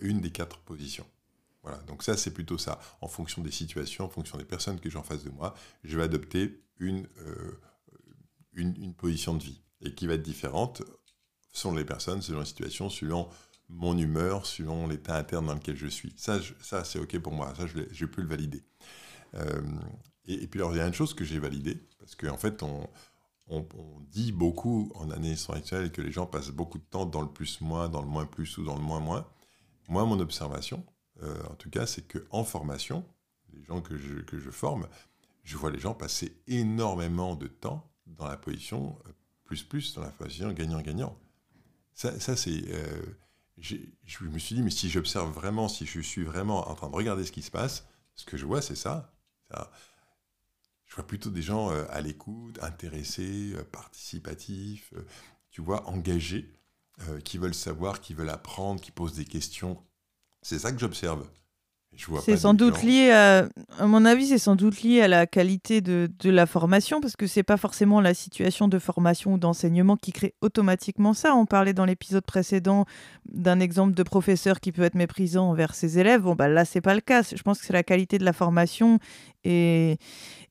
une 0.00 0.20
des 0.20 0.30
quatre 0.30 0.58
positions. 0.60 1.06
Voilà, 1.62 1.78
donc 1.82 2.02
ça 2.02 2.16
c'est 2.16 2.32
plutôt 2.32 2.58
ça. 2.58 2.80
En 3.00 3.08
fonction 3.08 3.42
des 3.42 3.50
situations, 3.50 4.04
en 4.04 4.08
fonction 4.08 4.38
des 4.38 4.44
personnes 4.44 4.80
que 4.80 4.88
j'ai 4.88 4.98
en 4.98 5.02
face 5.02 5.24
de 5.24 5.30
moi, 5.30 5.54
je 5.84 5.96
vais 5.96 6.04
adopter 6.04 6.62
une, 6.78 7.06
euh, 7.18 7.60
une, 8.54 8.94
position 8.94 9.34
de 9.34 9.42
vie 9.42 9.60
et 9.82 9.94
qui 9.94 10.06
va 10.06 10.14
être 10.14 10.22
différente 10.22 10.82
selon 11.52 11.74
les 11.74 11.84
personnes, 11.84 12.22
selon 12.22 12.40
les 12.40 12.46
situations, 12.46 12.88
selon 12.88 13.28
mon 13.68 13.98
humeur, 13.98 14.46
selon 14.46 14.86
l'état 14.86 15.16
interne 15.16 15.46
dans 15.46 15.54
lequel 15.54 15.76
je 15.76 15.88
suis. 15.88 16.14
Ça, 16.16 16.38
ça 16.60 16.84
c'est 16.84 16.98
OK 16.98 17.18
pour 17.18 17.32
moi, 17.32 17.52
ça 17.56 17.66
je, 17.66 18.06
peux 18.06 18.22
le 18.22 18.28
valider. 18.28 18.62
Euh, 19.34 19.60
et, 20.26 20.46
puis 20.46 20.60
il 20.60 20.76
y 20.76 20.80
a 20.80 20.86
une 20.86 20.94
chose 20.94 21.12
que 21.14 21.24
j'ai 21.24 21.38
validée, 21.38 21.82
parce 21.98 22.14
qu'en 22.14 22.34
en 22.34 22.38
fait 22.38 22.62
on, 22.62 22.88
on, 23.48 23.66
dit 24.10 24.32
beaucoup 24.32 24.90
en 24.94 25.10
année 25.10 25.34
actuelle 25.48 25.90
que 25.90 26.00
les 26.00 26.12
gens 26.12 26.26
passent 26.26 26.50
beaucoup 26.50 26.78
de 26.78 26.84
temps 26.84 27.04
dans 27.04 27.20
le 27.20 27.28
plus-moins, 27.28 27.88
dans 27.88 28.00
le 28.00 28.08
moins-plus 28.08 28.56
ou 28.58 28.64
dans 28.64 28.76
le 28.76 28.82
moins-moins. 28.82 29.26
Moi, 29.88 30.04
mon 30.04 30.20
observation, 30.20 30.84
euh, 31.22 31.42
en 31.50 31.54
tout 31.54 31.70
cas, 31.70 31.86
c'est 31.86 32.02
qu'en 32.02 32.44
formation, 32.44 33.04
les 33.54 33.64
gens 33.64 33.80
que 33.80 33.96
je, 33.96 34.16
que 34.20 34.38
je 34.38 34.50
forme, 34.50 34.86
je 35.44 35.56
vois 35.56 35.70
les 35.70 35.80
gens 35.80 35.94
passer 35.94 36.36
énormément 36.46 37.34
de 37.34 37.46
temps 37.46 37.90
dans 38.06 38.28
la 38.28 38.36
position 38.36 38.98
euh, 39.06 39.12
plus 39.44 39.62
plus, 39.62 39.94
dans 39.94 40.02
la 40.02 40.10
position 40.10 40.52
gagnant-gagnant. 40.52 41.18
Ça, 41.94 42.20
ça 42.20 42.36
c'est... 42.36 42.64
Euh, 42.68 43.02
je 43.56 44.24
me 44.24 44.38
suis 44.38 44.54
dit, 44.54 44.62
mais 44.62 44.70
si 44.70 44.88
j'observe 44.88 45.32
vraiment, 45.32 45.68
si 45.68 45.84
je 45.84 46.00
suis 46.00 46.22
vraiment 46.22 46.68
en 46.68 46.74
train 46.76 46.88
de 46.88 46.94
regarder 46.94 47.24
ce 47.24 47.32
qui 47.32 47.42
se 47.42 47.50
passe, 47.50 47.88
ce 48.14 48.24
que 48.24 48.36
je 48.36 48.46
vois, 48.46 48.62
c'est 48.62 48.76
ça. 48.76 49.12
Je 50.84 50.94
vois 50.94 51.04
plutôt 51.04 51.30
des 51.30 51.42
gens 51.42 51.70
à 51.70 52.00
l'écoute, 52.00 52.62
intéressés, 52.62 53.56
participatifs, 53.72 54.94
tu 55.50 55.60
vois, 55.60 55.88
engagés. 55.88 56.57
Euh, 57.08 57.20
qui 57.20 57.38
veulent 57.38 57.54
savoir, 57.54 58.00
qui 58.00 58.12
veulent 58.12 58.30
apprendre, 58.30 58.80
qui 58.80 58.90
posent 58.90 59.14
des 59.14 59.24
questions. 59.24 59.78
C'est 60.42 60.58
ça 60.58 60.72
que 60.72 60.78
j'observe. 60.78 61.24
C'est 62.24 62.36
sans 62.36 62.54
doute 62.54 62.82
lié 62.82 63.10
à, 63.10 63.48
à 63.78 63.86
mon 63.86 64.04
avis, 64.04 64.28
c'est 64.28 64.38
sans 64.38 64.54
doute 64.56 64.82
lié 64.82 65.00
à 65.00 65.08
la 65.08 65.26
qualité 65.26 65.80
de, 65.80 66.08
de 66.20 66.30
la 66.30 66.46
formation, 66.46 67.00
parce 67.00 67.16
que 67.16 67.26
c'est 67.26 67.42
pas 67.42 67.56
forcément 67.56 68.00
la 68.00 68.14
situation 68.14 68.68
de 68.68 68.78
formation 68.78 69.34
ou 69.34 69.38
d'enseignement 69.38 69.96
qui 69.96 70.12
crée 70.12 70.34
automatiquement 70.40 71.12
ça. 71.12 71.34
On 71.34 71.46
parlait 71.46 71.72
dans 71.72 71.84
l'épisode 71.84 72.24
précédent 72.24 72.84
d'un 73.28 73.58
exemple 73.58 73.94
de 73.94 74.02
professeur 74.02 74.60
qui 74.60 74.70
peut 74.70 74.82
être 74.82 74.94
méprisant 74.94 75.50
envers 75.50 75.74
ses 75.74 75.98
élèves. 75.98 76.22
Bon, 76.22 76.34
bah 76.34 76.48
là, 76.48 76.64
c'est 76.64 76.80
pas 76.80 76.94
le 76.94 77.00
cas. 77.00 77.22
Je 77.22 77.42
pense 77.42 77.58
que 77.58 77.66
c'est 77.66 77.72
la 77.72 77.82
qualité 77.82 78.18
de 78.18 78.24
la 78.24 78.32
formation 78.32 78.98
et, 79.44 79.96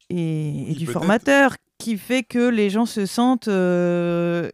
et, 0.09 0.73
du 0.77 0.87
formateur 0.87 1.55
qui 1.77 1.97
fait 1.97 2.23
que 2.23 2.49
les 2.49 2.69
gens 2.69 2.85
se 2.85 3.05
sentent 3.05 3.47
euh, 3.47 4.49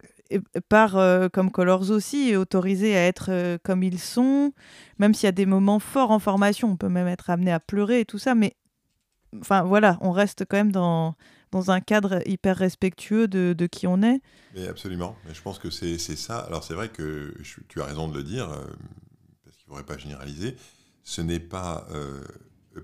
par, 0.68 0.96
euh, 0.96 1.28
comme 1.28 1.50
Colors 1.50 1.90
aussi, 1.90 2.36
autorisés 2.36 2.96
à 2.96 3.06
être 3.06 3.30
euh, 3.30 3.58
comme 3.62 3.82
ils 3.82 3.98
sont, 3.98 4.52
même 4.98 5.14
s'il 5.14 5.24
y 5.24 5.28
a 5.28 5.32
des 5.32 5.46
moments 5.46 5.78
forts 5.78 6.10
en 6.10 6.18
formation, 6.18 6.70
on 6.70 6.76
peut 6.76 6.88
même 6.88 7.08
être 7.08 7.30
amené 7.30 7.52
à 7.52 7.60
pleurer 7.60 8.00
et 8.00 8.04
tout 8.04 8.18
ça, 8.18 8.34
mais 8.34 8.56
enfin 9.40 9.62
voilà, 9.62 9.98
on 10.00 10.12
reste 10.12 10.44
quand 10.48 10.56
même 10.56 10.72
dans, 10.72 11.14
dans 11.50 11.70
un 11.70 11.80
cadre 11.80 12.20
hyper 12.26 12.56
respectueux 12.56 13.28
de, 13.28 13.54
de 13.56 13.66
qui 13.66 13.86
on 13.86 14.02
est. 14.02 14.20
Mais 14.54 14.68
absolument, 14.68 15.16
mais 15.26 15.34
je 15.34 15.42
pense 15.42 15.58
que 15.58 15.70
c'est 15.70 15.98
ça. 15.98 16.38
Alors 16.40 16.64
c'est 16.64 16.74
vrai 16.74 16.88
que 16.88 17.34
tu 17.68 17.80
as 17.80 17.84
raison 17.84 18.08
de 18.08 18.16
le 18.16 18.22
dire, 18.22 18.50
euh, 18.50 18.64
parce 19.44 19.56
qu'il 19.56 19.64
ne 19.66 19.76
faudrait 19.76 19.84
pas 19.84 19.98
généraliser, 19.98 20.56
ce 21.02 21.20
n'est 21.20 21.40
pas 21.40 21.86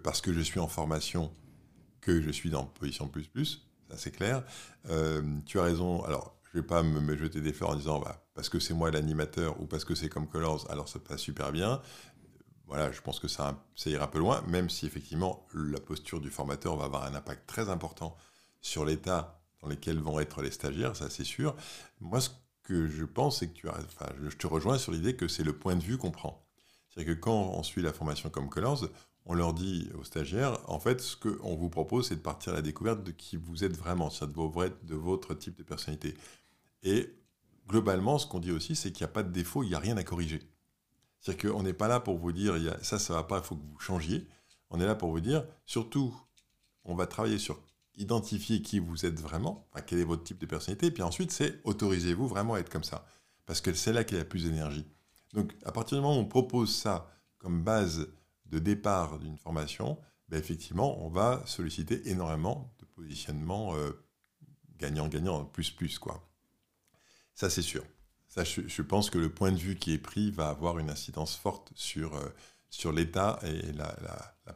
parce 0.02 0.20
que 0.20 0.32
je 0.32 0.40
suis 0.40 0.60
en 0.60 0.68
formation 0.68 1.32
que 2.00 2.20
je 2.22 2.30
suis 2.30 2.50
dans 2.50 2.64
position 2.64 3.08
plus 3.08 3.26
plus, 3.26 3.66
ça 3.90 3.96
c'est 3.96 4.10
clair. 4.10 4.44
tu 5.46 5.58
as 5.58 5.62
raison, 5.62 6.02
alors 6.04 6.39
je 6.52 6.58
vais 6.58 6.66
pas 6.66 6.82
me, 6.82 7.16
jeter 7.16 7.40
des 7.40 7.52
fleurs 7.52 7.70
en 7.70 7.76
disant 7.76 8.00
bah, 8.00 8.26
parce 8.34 8.48
que 8.48 8.58
c'est 8.58 8.74
moi 8.74 8.90
l'animateur 8.90 9.60
ou 9.60 9.66
parce 9.66 9.84
que 9.84 9.94
c'est 9.94 10.08
comme 10.08 10.28
Colors, 10.28 10.70
alors 10.70 10.88
ça 10.88 10.98
passe 10.98 11.20
super 11.20 11.52
bien. 11.52 11.80
Voilà, 12.66 12.92
je 12.92 13.00
pense 13.00 13.18
que 13.18 13.28
ça, 13.28 13.64
ça 13.74 13.90
ira 13.90 14.04
un 14.04 14.08
peu 14.08 14.18
loin, 14.18 14.42
même 14.46 14.70
si 14.70 14.86
effectivement 14.86 15.46
la 15.54 15.80
posture 15.80 16.20
du 16.20 16.30
formateur 16.30 16.76
va 16.76 16.84
avoir 16.84 17.04
un 17.04 17.14
impact 17.14 17.46
très 17.46 17.68
important 17.68 18.16
sur 18.60 18.84
l'état 18.84 19.40
dans 19.60 19.68
lequel 19.68 19.98
vont 19.98 20.20
être 20.20 20.42
les 20.42 20.50
stagiaires, 20.50 20.96
ça 20.96 21.10
c'est 21.10 21.24
sûr. 21.24 21.56
Moi, 22.00 22.20
ce 22.20 22.30
que 22.62 22.86
je 22.86 23.04
pense, 23.04 23.40
c'est 23.40 23.48
que 23.48 23.54
tu 23.54 23.68
as, 23.68 23.76
enfin, 23.76 24.06
je 24.22 24.36
te 24.36 24.46
rejoins 24.46 24.78
sur 24.78 24.92
l'idée 24.92 25.16
que 25.16 25.28
c'est 25.28 25.42
le 25.42 25.52
point 25.52 25.76
de 25.76 25.82
vue 25.82 25.98
qu'on 25.98 26.10
prend. 26.10 26.46
C'est-à-dire 26.88 27.14
que 27.14 27.20
quand 27.20 27.52
on 27.54 27.62
suit 27.62 27.82
la 27.82 27.92
formation 27.92 28.30
comme 28.30 28.48
Colors, 28.48 28.84
on 29.26 29.34
leur 29.34 29.52
dit 29.52 29.90
aux 29.98 30.04
stagiaires, 30.04 30.58
en 30.68 30.80
fait, 30.80 31.00
ce 31.00 31.16
qu'on 31.16 31.54
vous 31.54 31.68
propose, 31.68 32.08
c'est 32.08 32.16
de 32.16 32.20
partir 32.20 32.52
à 32.52 32.56
la 32.56 32.62
découverte 32.62 33.04
de 33.04 33.10
qui 33.10 33.36
vous 33.36 33.64
êtes 33.64 33.76
vraiment, 33.76 34.08
de 34.08 34.94
votre 34.94 35.34
type 35.34 35.56
de 35.56 35.62
personnalité. 35.62 36.14
Et 36.82 37.14
globalement, 37.68 38.18
ce 38.18 38.26
qu'on 38.26 38.40
dit 38.40 38.52
aussi, 38.52 38.74
c'est 38.76 38.92
qu'il 38.92 39.04
n'y 39.04 39.10
a 39.10 39.12
pas 39.12 39.22
de 39.22 39.30
défaut, 39.30 39.62
il 39.62 39.68
n'y 39.68 39.74
a 39.74 39.78
rien 39.78 39.96
à 39.96 40.04
corriger. 40.04 40.40
C'est-à-dire 41.20 41.52
qu'on 41.52 41.62
n'est 41.62 41.74
pas 41.74 41.88
là 41.88 42.00
pour 42.00 42.18
vous 42.18 42.32
dire, 42.32 42.54
ça, 42.82 42.98
ça 42.98 43.12
ne 43.12 43.18
va 43.18 43.24
pas, 43.24 43.38
il 43.38 43.44
faut 43.44 43.56
que 43.56 43.62
vous 43.62 43.78
changiez. 43.78 44.26
On 44.70 44.80
est 44.80 44.86
là 44.86 44.94
pour 44.94 45.10
vous 45.10 45.20
dire, 45.20 45.44
surtout, 45.66 46.14
on 46.84 46.94
va 46.94 47.06
travailler 47.06 47.38
sur 47.38 47.60
identifier 47.96 48.62
qui 48.62 48.78
vous 48.78 49.04
êtes 49.04 49.20
vraiment, 49.20 49.68
quel 49.86 49.98
est 49.98 50.04
votre 50.04 50.24
type 50.24 50.38
de 50.38 50.46
personnalité, 50.46 50.86
et 50.86 50.90
puis 50.90 51.02
ensuite, 51.02 51.32
c'est 51.32 51.60
autorisez-vous 51.64 52.26
vraiment 52.26 52.54
à 52.54 52.60
être 52.60 52.70
comme 52.70 52.84
ça. 52.84 53.04
Parce 53.46 53.60
que 53.60 53.74
c'est 53.74 53.92
là 53.92 54.04
qu'il 54.04 54.16
y 54.16 54.20
a 54.20 54.24
plus 54.24 54.44
d'énergie. 54.44 54.86
Donc, 55.34 55.52
à 55.64 55.72
partir 55.72 55.98
du 55.98 56.02
moment 56.02 56.16
où 56.16 56.20
on 56.20 56.26
propose 56.26 56.74
ça 56.74 57.10
comme 57.38 57.62
base 57.62 58.08
de 58.46 58.58
départ 58.58 59.18
d'une 59.18 59.36
formation, 59.36 59.98
ben 60.28 60.38
effectivement, 60.38 61.04
on 61.04 61.08
va 61.08 61.42
solliciter 61.46 62.08
énormément 62.08 62.72
de 62.78 62.84
positionnements 62.84 63.74
euh, 63.76 63.90
gagnant-gagnant, 64.78 65.44
plus 65.44 65.70
plus, 65.70 65.98
quoi. 65.98 66.29
Ça, 67.34 67.50
c'est 67.50 67.62
sûr. 67.62 67.84
Ça, 68.30 68.44
je, 68.44 68.82
pense 68.82 69.10
que 69.10 69.18
le 69.18 69.28
point 69.28 69.50
de 69.50 69.58
vue 69.58 69.74
qui 69.74 69.92
est 69.92 69.98
pris 69.98 70.30
va 70.30 70.50
avoir 70.50 70.78
une 70.78 70.88
incidence 70.88 71.34
forte 71.34 71.72
sur, 71.74 72.14
euh, 72.14 72.28
sur 72.68 72.92
l'état 72.92 73.40
et 73.42 73.72
la, 73.72 73.96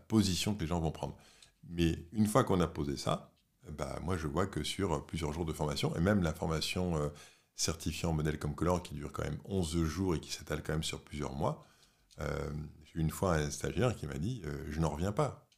position 0.06 0.54
que 0.54 0.60
les 0.60 0.68
gens 0.68 0.78
vont 0.80 0.92
prendre. 0.92 1.16
Mais 1.68 1.98
une 2.12 2.26
fois 2.26 2.44
qu'on 2.44 2.60
a 2.60 2.68
posé 2.68 2.96
ça, 2.96 3.32
bah, 3.70 3.98
moi, 4.04 4.16
je 4.16 4.28
vois 4.28 4.46
que 4.46 4.62
sur 4.62 5.04
plusieurs 5.06 5.32
jours 5.32 5.44
de 5.44 5.52
formation, 5.52 5.94
et 5.96 6.00
même 6.00 6.22
la 6.22 6.32
formation 6.32 6.96
euh, 6.96 7.08
certifiée 7.56 8.06
en 8.06 8.12
modèle 8.12 8.38
comme 8.38 8.54
Color, 8.54 8.80
qui 8.82 8.94
dure 8.94 9.10
quand 9.12 9.24
même 9.24 9.38
11 9.46 9.84
jours 9.84 10.14
et 10.14 10.20
qui 10.20 10.30
s'étale 10.30 10.62
quand 10.62 10.74
même 10.74 10.84
sur 10.84 11.02
plusieurs 11.02 11.34
mois, 11.34 11.66
euh, 12.20 12.50
une 12.94 13.10
fois 13.10 13.34
un 13.34 13.50
stagiaire 13.50 13.96
qui 13.96 14.06
m'a 14.06 14.18
dit 14.18 14.42
Je 14.68 14.78
n'en 14.78 14.90
reviens 14.90 15.10
pas. 15.10 15.48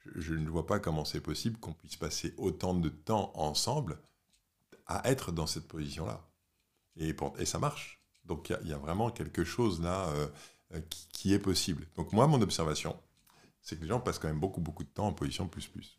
Je, 0.00 0.10
je, 0.20 0.34
ne 0.34 0.48
vois 0.50 0.66
pas 0.66 0.78
comment 0.78 1.06
c'est 1.06 1.22
possible 1.22 1.58
qu'on 1.58 1.72
puisse 1.72 1.96
passer 1.96 2.34
autant 2.36 2.74
de 2.74 2.90
temps 2.90 3.32
ensemble 3.34 3.98
à 4.86 5.08
être 5.10 5.32
dans 5.32 5.46
cette 5.46 5.68
position-là. 5.68 6.31
Et, 6.96 7.14
ça 7.44 7.58
marche. 7.58 8.02
Donc 8.24 8.52
il 8.62 8.68
y, 8.68 8.72
a 8.72 8.78
vraiment 8.78 9.10
quelque 9.10 9.44
chose 9.44 9.80
là 9.80 10.08
euh, 10.08 10.28
euh, 10.74 10.80
qui, 11.10 11.32
est 11.32 11.38
possible. 11.38 11.86
Donc 11.96 12.12
moi, 12.12 12.26
mon 12.26 12.40
observation, 12.40 12.96
c'est 13.60 13.76
que 13.76 13.82
les 13.82 13.88
gens 13.88 14.00
passent 14.00 14.18
quand 14.18 14.28
même 14.28 14.40
beaucoup, 14.40 14.60
beaucoup 14.60 14.84
de 14.84 14.88
temps 14.88 15.08
en 15.08 15.12
position 15.12 15.48
plus 15.48 15.66
plus. 15.66 15.98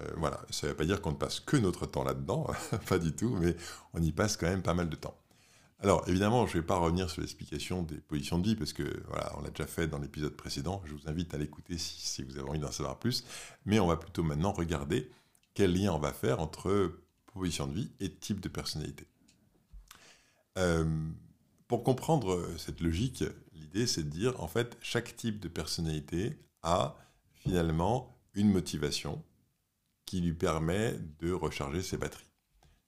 Euh, 0.00 0.08
voilà, 0.16 0.40
ça 0.50 0.66
ne 0.66 0.72
veut 0.72 0.76
pas 0.76 0.84
dire 0.84 1.00
qu'on 1.00 1.12
ne 1.12 1.16
passe 1.16 1.38
que 1.38 1.56
notre 1.56 1.86
temps 1.86 2.02
là-dedans, 2.02 2.48
pas 2.88 2.98
du 2.98 3.14
tout, 3.14 3.36
mais 3.36 3.56
on 3.92 4.02
y 4.02 4.10
passe 4.10 4.36
quand 4.36 4.48
même 4.48 4.62
pas 4.62 4.74
mal 4.74 4.88
de 4.88 4.96
temps. 4.96 5.16
Alors 5.78 6.08
évidemment, 6.08 6.46
je 6.46 6.56
ne 6.56 6.62
vais 6.62 6.66
pas 6.66 6.78
revenir 6.78 7.10
sur 7.10 7.20
l'explication 7.20 7.82
des 7.82 7.96
positions 7.96 8.38
de 8.38 8.48
vie, 8.48 8.56
parce 8.56 8.72
que 8.72 9.02
voilà, 9.08 9.32
on 9.38 9.42
l'a 9.42 9.50
déjà 9.50 9.66
fait 9.66 9.86
dans 9.86 9.98
l'épisode 9.98 10.34
précédent. 10.34 10.82
Je 10.86 10.94
vous 10.94 11.08
invite 11.08 11.34
à 11.34 11.38
l'écouter 11.38 11.78
si, 11.78 12.24
vous 12.24 12.38
avez 12.38 12.48
envie 12.48 12.58
d'en 12.58 12.72
savoir 12.72 12.98
plus. 12.98 13.24
Mais 13.66 13.78
on 13.78 13.86
va 13.86 13.96
plutôt 13.96 14.22
maintenant 14.22 14.52
regarder 14.52 15.10
quel 15.52 15.74
lien 15.74 15.92
on 15.92 15.98
va 15.98 16.12
faire 16.12 16.40
entre 16.40 17.00
position 17.34 17.66
de 17.66 17.74
vie 17.74 17.90
et 18.00 18.10
type 18.10 18.40
de 18.40 18.48
personnalité. 18.48 19.06
Euh, 20.58 21.10
pour 21.68 21.82
comprendre 21.82 22.46
cette 22.58 22.80
logique, 22.80 23.24
l'idée 23.52 23.86
c'est 23.86 24.04
de 24.04 24.10
dire 24.10 24.40
en 24.40 24.48
fait 24.48 24.76
chaque 24.80 25.16
type 25.16 25.40
de 25.40 25.48
personnalité 25.48 26.38
a 26.62 26.96
finalement 27.32 28.16
une 28.34 28.50
motivation 28.50 29.22
qui 30.06 30.20
lui 30.20 30.34
permet 30.34 30.96
de 31.18 31.32
recharger 31.32 31.82
ses 31.82 31.96
batteries. 31.96 32.30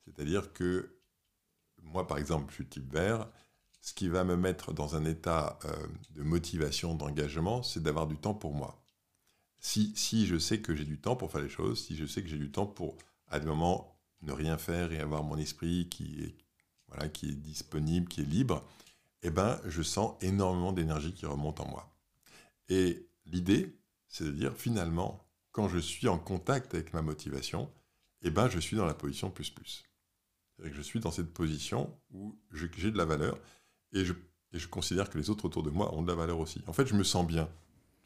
C'est-à-dire 0.05 0.53
que 0.53 0.99
moi 1.83 2.07
par 2.07 2.19
exemple 2.19 2.51
je 2.51 2.57
suis 2.57 2.67
type 2.67 2.93
vert, 2.93 3.29
ce 3.81 3.95
qui 3.95 4.09
va 4.09 4.25
me 4.25 4.37
mettre 4.37 4.73
dans 4.73 4.97
un 4.97 5.05
état 5.05 5.59
euh, 5.65 5.87
de 6.11 6.23
motivation, 6.23 6.95
d'engagement, 6.95 7.63
c'est 7.63 7.83
d'avoir 7.83 8.09
du 8.09 8.17
temps 8.17 8.35
pour 8.35 8.53
moi. 8.53 8.83
Si, 9.61 9.93
si 9.95 10.27
je 10.27 10.39
sais 10.39 10.61
que 10.61 10.75
j'ai 10.75 10.85
du 10.85 11.01
temps 11.01 11.17
pour 11.17 11.31
faire 11.31 11.41
les 11.41 11.49
choses, 11.49 11.85
si 11.85 11.97
je 11.97 12.05
sais 12.05 12.23
que 12.23 12.29
j'ai 12.29 12.37
du 12.37 12.51
temps 12.51 12.67
pour, 12.67 12.97
à 13.29 13.39
des 13.39 13.47
moments, 13.47 13.97
ne 14.23 14.33
rien 14.33 14.59
faire 14.59 14.93
et 14.93 14.99
avoir 14.99 15.23
mon 15.23 15.37
esprit 15.37 15.89
qui 15.89 16.21
est, 16.25 16.37
voilà, 16.89 17.09
qui 17.09 17.29
est 17.29 17.35
disponible, 17.35 18.09
qui 18.09 18.23
est 18.23 18.25
libre, 18.25 18.65
eh 19.23 19.31
ben, 19.31 19.61
je 19.67 19.83
sens 19.83 20.15
énormément 20.21 20.73
d'énergie 20.73 21.13
qui 21.13 21.27
remonte 21.27 21.61
en 21.61 21.69
moi. 21.69 21.93
Et 22.69 23.09
l'idée, 23.27 23.77
c'est 24.09 24.25
de 24.25 24.31
dire 24.31 24.55
finalement, 24.57 25.27
quand 25.53 25.69
je 25.69 25.79
suis 25.79 26.09
en 26.09 26.19
contact 26.19 26.75
avec 26.75 26.93
ma 26.93 27.03
motivation, 27.03 27.71
eh 28.23 28.31
ben, 28.31 28.49
je 28.49 28.59
suis 28.59 28.77
dans 28.77 28.87
la 28.87 28.95
position 28.95 29.31
plus 29.31 29.51
plus. 29.51 29.85
Que 30.59 30.73
je 30.73 30.83
suis 30.83 31.01
dans 31.01 31.11
cette 31.11 31.33
position 31.33 31.95
où 32.13 32.39
j'ai 32.53 32.91
de 32.91 32.97
la 32.97 33.05
valeur 33.05 33.39
et 33.93 34.05
je, 34.05 34.15
et 34.53 34.59
je, 34.59 34.69
considère 34.69 35.11
que 35.11 35.19
les 35.19 35.29
autres 35.29 35.45
autour 35.45 35.63
de 35.63 35.71
moi 35.71 35.95
ont 35.95 36.03
de 36.03 36.09
la 36.09 36.15
valeur 36.15 36.39
aussi. 36.39 36.63
En 36.67 36.73
fait, 36.73 36.87
je 36.87 36.95
me 36.95 37.05
sens 37.05 37.27
bien. 37.27 37.49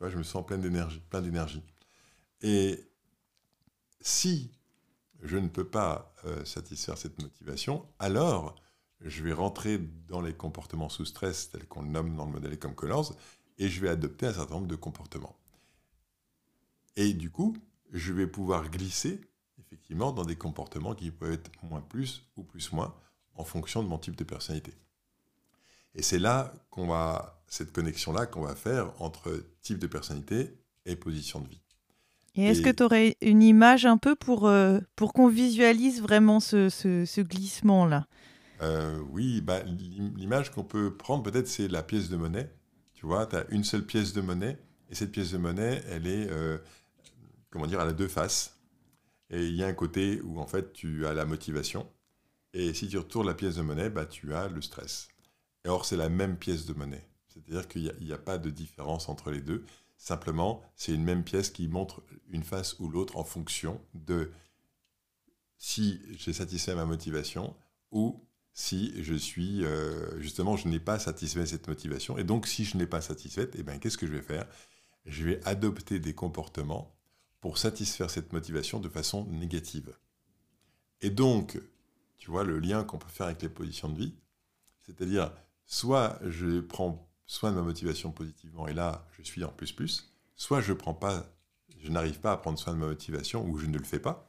je 0.01 0.17
me 0.17 0.23
sens 0.23 0.45
plein 0.45 0.59
d'énergie, 0.59 1.01
plein 1.11 1.23
d'énergie. 1.23 1.63
Et 2.43 2.91
si 4.01 4.51
je 5.23 5.37
ne 5.37 5.49
peux 5.49 5.69
pas 5.69 6.13
euh, 6.25 6.45
satisfaire 6.45 6.97
cette 6.99 7.21
motivation, 7.23 7.87
alors 7.99 8.57
je 9.03 9.23
vais 9.23 9.33
rentrer 9.33 9.79
dans 10.09 10.21
les 10.21 10.35
comportements 10.35 10.89
sous 10.89 11.05
stress 11.05 11.51
tels 11.51 11.67
qu'on 11.67 11.83
le 11.83 11.89
nomme 11.89 12.17
dans 12.17 12.27
le 12.27 12.33
modèle 12.33 12.59
comme 12.59 12.75
Colors 12.75 13.15
et 13.59 13.69
je 13.69 13.81
vais 13.81 13.89
adopter 13.89 14.27
un 14.27 14.33
certain 14.33 14.55
nombre 14.55 14.67
de 14.67 14.77
comportements. 14.77 15.37
Et 16.97 17.15
du 17.15 17.31
coup, 17.31 17.57
je 17.93 18.13
vais 18.13 18.27
pouvoir 18.27 18.71
glisser 18.71 19.21
effectivement 19.59 20.13
dans 20.13 20.25
des 20.25 20.37
comportements 20.37 20.95
qui 20.95 21.11
peuvent 21.11 21.33
être 21.33 21.51
moins 21.63 21.81
plus 21.81 22.27
ou 22.37 22.43
plus 22.43 22.73
moins 22.73 22.95
en 23.35 23.45
fonction 23.45 23.83
de 23.83 23.89
mon 23.89 23.99
type 23.99 24.17
de 24.17 24.25
personnalité. 24.25 24.73
Et 25.95 26.03
c'est 26.03 26.19
là 26.19 26.53
qu'on 26.71 26.87
va, 26.87 27.43
cette 27.49 27.73
connexion-là 27.73 28.27
qu'on 28.27 28.43
va 28.43 28.55
faire 28.55 28.93
entre 29.01 29.45
type 29.63 29.79
de 29.79 29.87
personnalité 29.87 30.55
et 30.87 30.97
position 30.97 31.41
de 31.41 31.49
vie. 31.49 31.61
Et 32.37 32.45
est-ce 32.45 32.63
que 32.63 32.71
tu 32.71 32.83
aurais 32.83 33.17
une 33.21 33.43
image 33.43 33.87
un 33.87 33.97
peu 33.97 34.15
pour, 34.15 34.47
euh, 34.47 34.79
pour 34.95 35.13
qu'on 35.13 35.29
visualise 35.29 36.01
vraiment 36.01 36.39
ce, 36.39 36.69
ce, 36.69 37.21
glissement-là? 37.21 38.07
Euh, 38.63 38.99
Oui, 39.11 39.41
bah, 39.41 39.63
l'image 39.63 40.51
qu'on 40.51 40.65
peut 40.65 40.97
prendre 40.97 41.23
peut-être 41.23 41.49
c'est 41.49 41.69
la 41.69 41.83
pièce 41.83 42.09
de 42.09 42.17
monnaie. 42.17 42.51
Tu 42.95 43.07
vois, 43.07 43.27
tu 43.27 43.37
as 43.37 43.49
une 43.51 43.65
seule 43.65 43.85
pièce 43.85 44.13
de 44.13 44.21
monnaie 44.21 44.59
et 44.91 44.95
cette 44.95 45.13
pièce 45.13 45.33
de 45.33 45.39
monnaie, 45.39 45.83
elle 45.89 46.07
est, 46.07 46.31
euh, 46.31 46.59
comment 47.51 47.67
dire, 47.67 47.81
elle 47.81 47.89
a 47.89 47.93
deux 47.93 48.09
faces. 48.09 48.59
Et 49.31 49.47
il 49.47 49.55
y 49.55 49.63
a 49.63 49.67
un 49.67 49.75
côté 49.75 50.21
où 50.23 50.41
en 50.41 50.47
fait 50.47 50.73
tu 50.73 51.07
as 51.07 51.15
la 51.15 51.25
motivation 51.25 51.87
et 52.53 52.75
si 52.75 52.89
tu 52.89 52.99
retournes 52.99 53.27
la 53.27 53.35
pièce 53.35 53.57
de 53.57 53.63
monnaie, 53.63 53.91
bah, 53.91 54.07
tu 54.07 54.35
as 54.35 54.49
le 54.49 54.61
stress. 54.61 55.09
Et 55.65 55.69
or, 55.69 55.85
c'est 55.85 55.97
la 55.97 56.09
même 56.09 56.37
pièce 56.37 56.67
de 56.67 56.75
monnaie. 56.75 57.07
C'est-à-dire 57.29 57.69
qu'il 57.69 57.95
n'y 58.01 58.13
a, 58.13 58.17
a, 58.17 58.19
pas 58.19 58.39
de 58.39 58.51
différence 58.51 59.09
entre 59.09 59.31
les 59.31 59.41
deux. 59.41 59.65
Simplement, 59.97 60.63
c'est 60.75 60.93
une 60.93 61.05
même 61.05 61.23
pièce 61.23 61.51
qui 61.51 61.69
montre 61.69 62.03
une 62.31 62.43
face 62.43 62.79
ou 62.81 62.89
l'autre 62.89 63.17
en 63.17 63.25
fonction 63.25 63.81
de 63.95 64.33
si 65.59 66.01
j'ai 66.17 66.33
satisfait 66.33 66.75
ma 66.75 66.87
motivation 66.87 67.55
ou 67.93 68.27
si 68.53 68.93
je 69.03 69.15
suis 69.15 69.65
euh, 69.65 70.21
justement 70.21 70.57
je 70.57 70.69
n'ai 70.69 70.81
pas 70.81 70.99
satisfait 70.99 71.47
cette 71.47 71.69
motivation. 71.69 72.19
Et 72.19 72.25
donc 72.25 72.47
si 72.47 72.65
je 72.65 72.77
n'ai 72.77 72.87
pas 72.87 73.01
satisfait 73.01 73.51
eh 73.55 73.63
ben 73.63 73.79
qu'est-ce 73.79 73.99
que 73.99 74.07
je 74.07 74.13
vais 74.13 74.23
faire? 74.23 74.47
Je 75.07 75.25
vais 75.25 75.41
adopter 75.47 75.99
des 75.99 76.15
comportements 76.15 76.95
pour 77.41 77.59
satisfaire 77.59 78.11
cette 78.11 78.33
motivation 78.33 78.81
de 78.81 78.89
façon 78.89 79.27
négative. 79.27 79.95
Et 81.01 81.11
donc 81.11 81.61
tu 82.19 82.31
vois 82.31 82.45
le 82.45 82.59
lien 82.59 82.85
qu'on 82.85 82.99
peut 82.99 83.09
faire 83.09 83.27
avec 83.27 83.43
les 83.43 83.49
positions 83.49 83.89
de 83.89 83.99
vie 83.99 84.15
c'est-à-dire 84.83 85.33
soit 85.67 86.19
je 86.27 86.61
prends 86.61 87.11
soin 87.31 87.53
de 87.53 87.57
ma 87.57 87.63
motivation 87.63 88.11
positivement, 88.11 88.67
et 88.67 88.75
là, 88.75 89.07
je 89.13 89.23
suis 89.23 89.45
en 89.45 89.53
plus 89.53 89.71
plus, 89.71 90.13
soit 90.35 90.61
je 90.61 90.73
prends 90.73 90.95
pas, 90.95 91.25
je 91.79 91.89
n'arrive 91.89 92.19
pas 92.19 92.33
à 92.33 92.37
prendre 92.37 92.59
soin 92.59 92.75
de 92.75 92.79
ma 92.79 92.87
motivation, 92.87 93.47
ou 93.47 93.57
je 93.57 93.67
ne 93.67 93.79
le 93.79 93.85
fais 93.85 94.01
pas, 94.01 94.29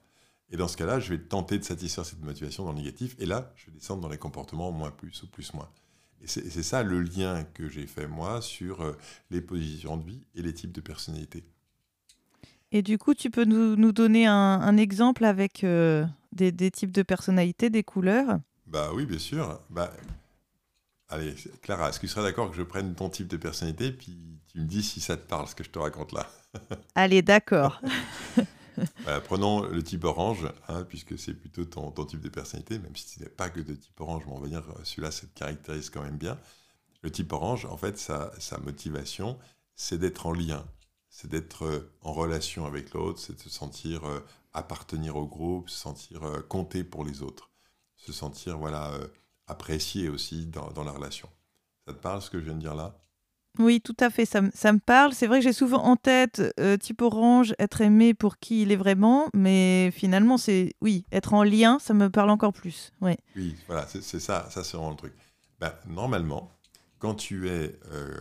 et 0.51 0.57
dans 0.57 0.67
ce 0.67 0.77
cas-là, 0.77 0.99
je 0.99 1.13
vais 1.13 1.19
tenter 1.19 1.57
de 1.57 1.63
satisfaire 1.63 2.05
cette 2.05 2.21
motivation 2.21 2.65
dans 2.65 2.71
le 2.71 2.77
négatif, 2.77 3.15
et 3.19 3.25
là, 3.25 3.53
je 3.55 3.67
vais 3.67 3.71
descendre 3.71 4.01
dans 4.01 4.09
les 4.09 4.17
comportements 4.17 4.71
moins 4.71 4.91
plus 4.91 5.23
ou 5.23 5.27
plus 5.27 5.53
moins. 5.53 5.69
Et 6.23 6.27
c'est 6.27 6.63
ça 6.63 6.83
le 6.83 7.01
lien 7.01 7.43
que 7.55 7.67
j'ai 7.67 7.87
fait 7.87 8.05
moi 8.05 8.41
sur 8.41 8.81
euh, 8.81 8.95
les 9.31 9.41
positions 9.41 9.97
de 9.97 10.05
vie 10.05 10.21
et 10.35 10.43
les 10.43 10.53
types 10.53 10.71
de 10.71 10.81
personnalités. 10.81 11.43
Et 12.71 12.83
du 12.83 12.99
coup, 12.99 13.15
tu 13.15 13.31
peux 13.31 13.43
nous, 13.43 13.75
nous 13.75 13.91
donner 13.91 14.27
un, 14.27 14.77
exemple 14.77 15.25
avec 15.25 15.63
euh, 15.63 16.05
des, 16.31 16.51
des, 16.51 16.69
types 16.69 16.91
de 16.91 17.01
personnalités, 17.01 17.71
des 17.71 17.83
couleurs? 17.83 18.39
Bah 18.67 18.91
oui, 18.93 19.05
bien 19.07 19.17
sûr. 19.17 19.59
Bah, 19.71 19.91
Allez, 21.11 21.35
Clara, 21.61 21.89
est-ce 21.89 21.99
que 21.99 22.07
tu 22.07 22.13
serais 22.13 22.23
d'accord 22.23 22.49
que 22.49 22.55
je 22.55 22.63
prenne 22.63 22.95
ton 22.95 23.09
type 23.09 23.27
de 23.27 23.35
personnalité, 23.35 23.91
puis 23.91 24.17
tu 24.47 24.59
me 24.59 24.65
dis 24.65 24.81
si 24.81 25.01
ça 25.01 25.17
te 25.17 25.27
parle, 25.27 25.45
ce 25.45 25.55
que 25.55 25.63
je 25.63 25.69
te 25.69 25.77
raconte 25.77 26.13
là? 26.13 26.25
Allez, 26.95 27.21
d'accord. 27.21 27.81
prenons 29.25 29.63
le 29.63 29.83
type 29.83 30.03
orange, 30.03 30.47
hein, 30.67 30.83
puisque 30.83 31.17
c'est 31.17 31.33
plutôt 31.33 31.65
ton, 31.65 31.91
type 32.05 32.21
de 32.21 32.29
personnalité, 32.29 32.79
même 32.79 32.95
si 32.95 33.07
ce 33.07 33.19
n'est 33.19 33.29
pas 33.29 33.49
que 33.49 33.59
de 33.59 33.73
type 33.73 33.99
orange, 33.99 34.23
mais 34.25 34.33
on 34.33 34.39
va 34.39 34.47
dire 34.47 34.63
celui-là, 34.83 35.11
ça 35.11 35.27
te 35.27 35.37
caractérise 35.37 35.89
quand 35.89 36.03
même 36.03 36.17
bien. 36.17 36.37
Le 37.01 37.11
type 37.11 37.33
orange, 37.33 37.65
en 37.65 37.77
fait, 37.77 37.97
sa, 37.97 38.31
motivation, 38.63 39.37
c'est 39.75 39.97
d'être 39.97 40.25
en 40.25 40.33
lien, 40.33 40.65
c'est 41.09 41.29
d'être 41.29 41.65
euh, 41.65 41.91
en 42.01 42.13
relation 42.13 42.65
avec 42.65 42.93
l'autre, 42.93 43.19
c'est 43.19 43.33
de 43.33 43.39
se 43.41 43.49
sentir 43.49 44.05
euh, 44.05 44.19
appartenir 44.53 45.15
au 45.15 45.25
groupe, 45.25 45.69
se 45.69 45.77
sentir 45.77 46.23
euh, 46.23 46.41
compter 46.41 46.83
pour 46.83 47.03
les 47.03 47.23
autres, 47.23 47.49
se 47.95 48.13
sentir 48.13 48.57
voilà 48.57 48.91
apprécié 49.47 50.09
aussi 50.09 50.45
dans, 50.45 50.83
la 50.83 50.91
relation. 50.91 51.29
Ça 51.85 51.93
te 51.93 51.99
parle 51.99 52.21
ce 52.21 52.29
que 52.29 52.39
je 52.39 52.45
viens 52.45 52.53
de 52.53 52.59
dire 52.59 52.75
là? 52.75 52.97
Oui, 53.59 53.81
tout 53.81 53.95
à 53.99 54.09
fait, 54.09 54.25
ça, 54.25 54.41
me 54.41 54.79
parle. 54.79 55.13
C'est 55.13 55.27
vrai 55.27 55.39
que 55.39 55.43
j'ai 55.43 55.53
souvent 55.53 55.83
en 55.83 55.95
tête 55.95 56.41
euh, 56.59 56.77
type 56.77 57.01
orange, 57.01 57.53
être 57.59 57.81
aimé 57.81 58.13
pour 58.13 58.37
qui 58.37 58.61
il 58.61 58.71
est 58.71 58.77
vraiment, 58.77 59.27
mais 59.33 59.91
finalement, 59.91 60.37
c'est 60.37 60.73
oui, 60.81 61.05
être 61.11 61.33
en 61.33 61.43
lien, 61.43 61.77
ça 61.79 61.93
me 61.93 62.09
parle 62.09 62.29
encore 62.29 62.53
plus. 62.53 62.91
Oui, 63.01 63.15
voilà, 63.67 63.87
c'est 63.87 64.19
ça, 64.19 64.47
ça 64.49 64.63
c'est 64.63 64.77
vraiment 64.77 64.91
le 64.91 64.97
truc. 64.97 65.13
Ben, 65.59 65.73
normalement, 65.87 66.51
quand 66.99 67.15
tu 67.15 67.49
es 67.49 67.77
euh, 67.91 68.15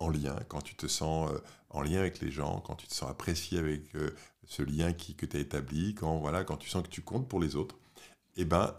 en 0.00 0.10
lien, 0.10 0.36
quand 0.48 0.62
tu 0.62 0.74
te 0.74 0.88
sens 0.88 1.30
euh, 1.30 1.38
en 1.70 1.82
lien 1.82 2.00
avec 2.00 2.20
les 2.20 2.30
gens, 2.30 2.60
quand 2.60 2.74
tu 2.74 2.88
te 2.88 2.94
sens 2.94 3.08
apprécié 3.08 3.58
avec 3.58 3.82
ce 4.44 4.62
lien 4.62 4.92
qui, 4.92 5.14
que 5.14 5.26
tu 5.26 5.36
as 5.36 5.40
établi, 5.40 5.94
quand, 5.94 6.18
voilà, 6.18 6.42
quand 6.42 6.56
tu 6.56 6.68
sens 6.68 6.82
que 6.82 6.88
tu 6.88 7.02
comptes 7.02 7.28
pour 7.28 7.40
les 7.40 7.54
autres, 7.54 7.78
eh 8.36 8.44
ben, 8.44 8.74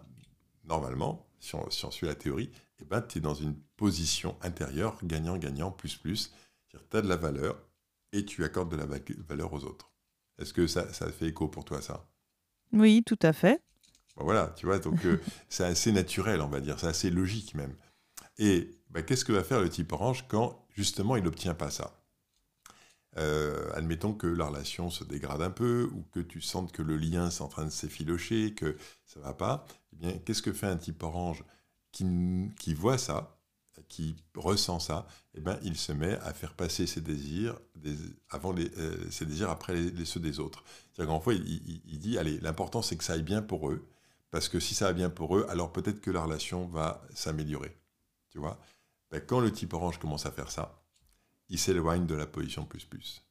normalement, 0.66 1.26
si 1.40 1.56
on 1.56 1.92
suit 1.92 2.08
la 2.08 2.16
théorie, 2.16 2.52
eh 2.82 2.86
ben, 2.86 3.02
tu 3.02 3.18
es 3.18 3.22
dans 3.22 3.34
une 3.34 3.56
position 3.78 4.38
intérieure, 4.42 4.98
gagnant-gagnant, 5.04 5.72
plus 5.72 5.96
plus. 5.96 6.34
Tu 6.70 6.78
as 6.94 7.02
de 7.02 7.08
la 7.08 7.18
valeur 7.18 7.62
et 8.12 8.26
tu 8.26 8.44
accordes 8.44 8.72
de 8.72 8.78
la 8.78 8.88
valeur 9.28 9.54
aux 9.54 9.64
autres. 9.64 9.92
Est-ce 10.38 10.54
que 10.54 10.68
ça, 10.68 10.92
ça 10.94 11.12
fait 11.12 11.28
écho 11.28 11.48
pour 11.48 11.66
toi, 11.66 11.82
ça? 11.82 12.08
Oui, 12.74 13.04
tout 13.06 13.20
à 13.22 13.34
fait. 13.34 13.62
voilà, 14.16 14.54
tu 14.56 14.66
vois, 14.66 14.80
donc 14.80 15.06
euh, 15.06 15.22
c'est 15.50 15.66
assez 15.66 15.92
naturel, 15.92 16.42
on 16.42 16.48
va 16.48 16.62
dire, 16.62 16.80
c'est 16.80 16.88
assez 16.88 17.10
logique 17.10 17.54
même. 17.56 17.76
Et 18.38 18.72
bah, 18.90 19.04
qu'est-ce 19.04 19.26
que 19.26 19.34
va 19.34 19.44
faire 19.44 19.62
le 19.62 19.70
type 19.70 19.92
orange 19.92 20.26
quand 20.28 20.66
justement 20.76 21.16
il 21.16 21.24
n'obtient 21.24 21.54
pas 21.54 21.70
ça? 21.70 22.02
Euh, 23.18 23.70
admettons 23.74 24.14
que 24.14 24.28
la 24.28 24.46
relation 24.46 24.90
se 24.90 25.04
dégrade 25.04 25.42
un 25.42 25.52
peu 25.52 25.90
ou 25.94 26.04
que 26.14 26.22
tu 26.22 26.40
sentes 26.40 26.72
que 26.72 26.82
le 26.82 26.96
lien 26.96 27.28
est 27.28 27.42
en 27.42 27.50
train 27.50 27.66
de 27.66 27.70
s'effilocher, 27.70 28.54
que 28.54 28.78
ça 29.06 29.20
va 29.20 29.34
pas. 29.34 29.66
Eh 29.94 29.98
bien, 29.98 30.18
qu'est-ce 30.20 30.42
que 30.42 30.54
fait 30.54 30.68
un 30.68 30.78
type 30.78 31.04
orange? 31.04 31.44
Qui, 31.92 32.74
voit 32.74 32.98
ça, 32.98 33.38
qui 33.88 34.16
ressent 34.36 34.80
ça, 34.80 35.08
eh 35.34 35.42
ben, 35.42 35.60
il 35.64 35.78
se 35.78 35.92
met 35.92 36.18
à 36.20 36.34
faire 36.34 36.54
passer 36.54 36.88
ses 36.88 37.02
désirs 37.02 37.60
avant 38.30 38.56
euh, 38.58 39.10
ses 39.10 39.26
désirs 39.26 39.50
après 39.50 39.76
ceux 40.06 40.20
des 40.20 40.40
autres. 40.40 40.64
C'est-à-dire 40.92 41.14
qu'en 41.14 41.20
fait, 41.22 41.36
il, 41.36 42.00
dit, 42.00 42.18
allez, 42.18 42.40
l'important 42.40 42.82
c'est 42.82 42.96
que 42.96 43.04
ça 43.04 43.14
aille 43.14 43.24
bien 43.24 43.42
pour 43.42 43.70
eux, 43.70 43.88
parce 44.30 44.48
que 44.48 44.60
si 44.60 44.74
ça 44.74 44.86
va 44.86 44.94
bien 44.94 45.10
pour 45.10 45.38
eux, 45.38 45.46
alors 45.50 45.72
peut-être 45.72 46.02
que 46.02 46.12
la 46.12 46.24
relation 46.24 46.68
va 46.68 47.06
s'améliorer. 47.14 47.76
Tu 48.30 48.40
vois? 48.40 48.60
Ben, 49.10 49.22
Quand 49.26 49.40
le 49.40 49.52
type 49.52 49.74
orange 49.74 50.00
commence 50.00 50.26
à 50.26 50.32
faire 50.32 50.52
ça, 50.52 50.82
il 51.50 51.60
s'éloigne 51.60 52.06
de 52.06 52.16
la 52.16 52.26
position 52.26 52.66
plus 52.66 52.86
plus 52.86 53.24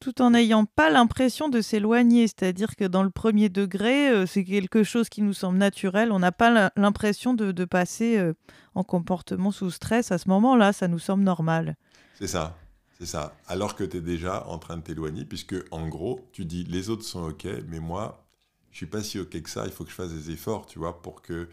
tout 0.00 0.22
en 0.22 0.30
n'ayant 0.30 0.64
pas 0.64 0.90
l'impression 0.90 1.48
de 1.48 1.60
s'éloigner. 1.60 2.26
C'est-à-dire 2.26 2.74
que 2.74 2.84
dans 2.84 3.02
le 3.02 3.10
premier 3.10 3.48
degré, 3.48 4.08
euh, 4.08 4.26
c'est 4.26 4.44
quelque 4.44 4.82
chose 4.82 5.08
qui 5.08 5.22
nous 5.22 5.34
semble 5.34 5.58
naturel. 5.58 6.10
On 6.10 6.18
n'a 6.18 6.32
pas 6.32 6.72
l'impression 6.76 7.34
de, 7.34 7.64
passer 7.64 8.18
euh, 8.18 8.32
en 8.74 8.82
comportement 8.82 9.52
sous 9.52 9.70
stress 9.70 10.10
à 10.10 10.18
ce 10.18 10.28
moment-là. 10.30 10.72
Ça 10.72 10.88
nous 10.88 10.98
semble 10.98 11.22
normal. 11.22 11.76
C'est 12.18 12.26
ça. 12.26 12.56
C'est 12.98 13.06
ça. 13.06 13.34
Alors 13.46 13.76
que 13.76 13.84
tu 13.84 13.98
es 13.98 14.00
déjà 14.00 14.46
en 14.46 14.58
train 14.58 14.76
de 14.76 14.82
t'éloigner, 14.82 15.24
puisque 15.24 15.54
en 15.70 15.88
gros, 15.88 16.28
tu 16.32 16.44
dis 16.44 16.64
les 16.64 16.90
autres 16.90 17.04
sont 17.04 17.28
OK, 17.28 17.46
mais 17.68 17.80
moi, 17.80 18.26
je 18.70 18.78
suis 18.78 18.86
pas 18.86 19.02
si 19.02 19.18
OK 19.18 19.40
que 19.40 19.48
ça. 19.50 19.64
Il 19.66 19.72
faut 19.72 19.84
que 19.84 19.90
je 19.90 19.94
fasse 19.94 20.12
des 20.12 20.30
efforts, 20.30 20.66
tu 20.66 20.78
vois, 20.78 21.00
pour 21.00 21.22
que 21.22 21.48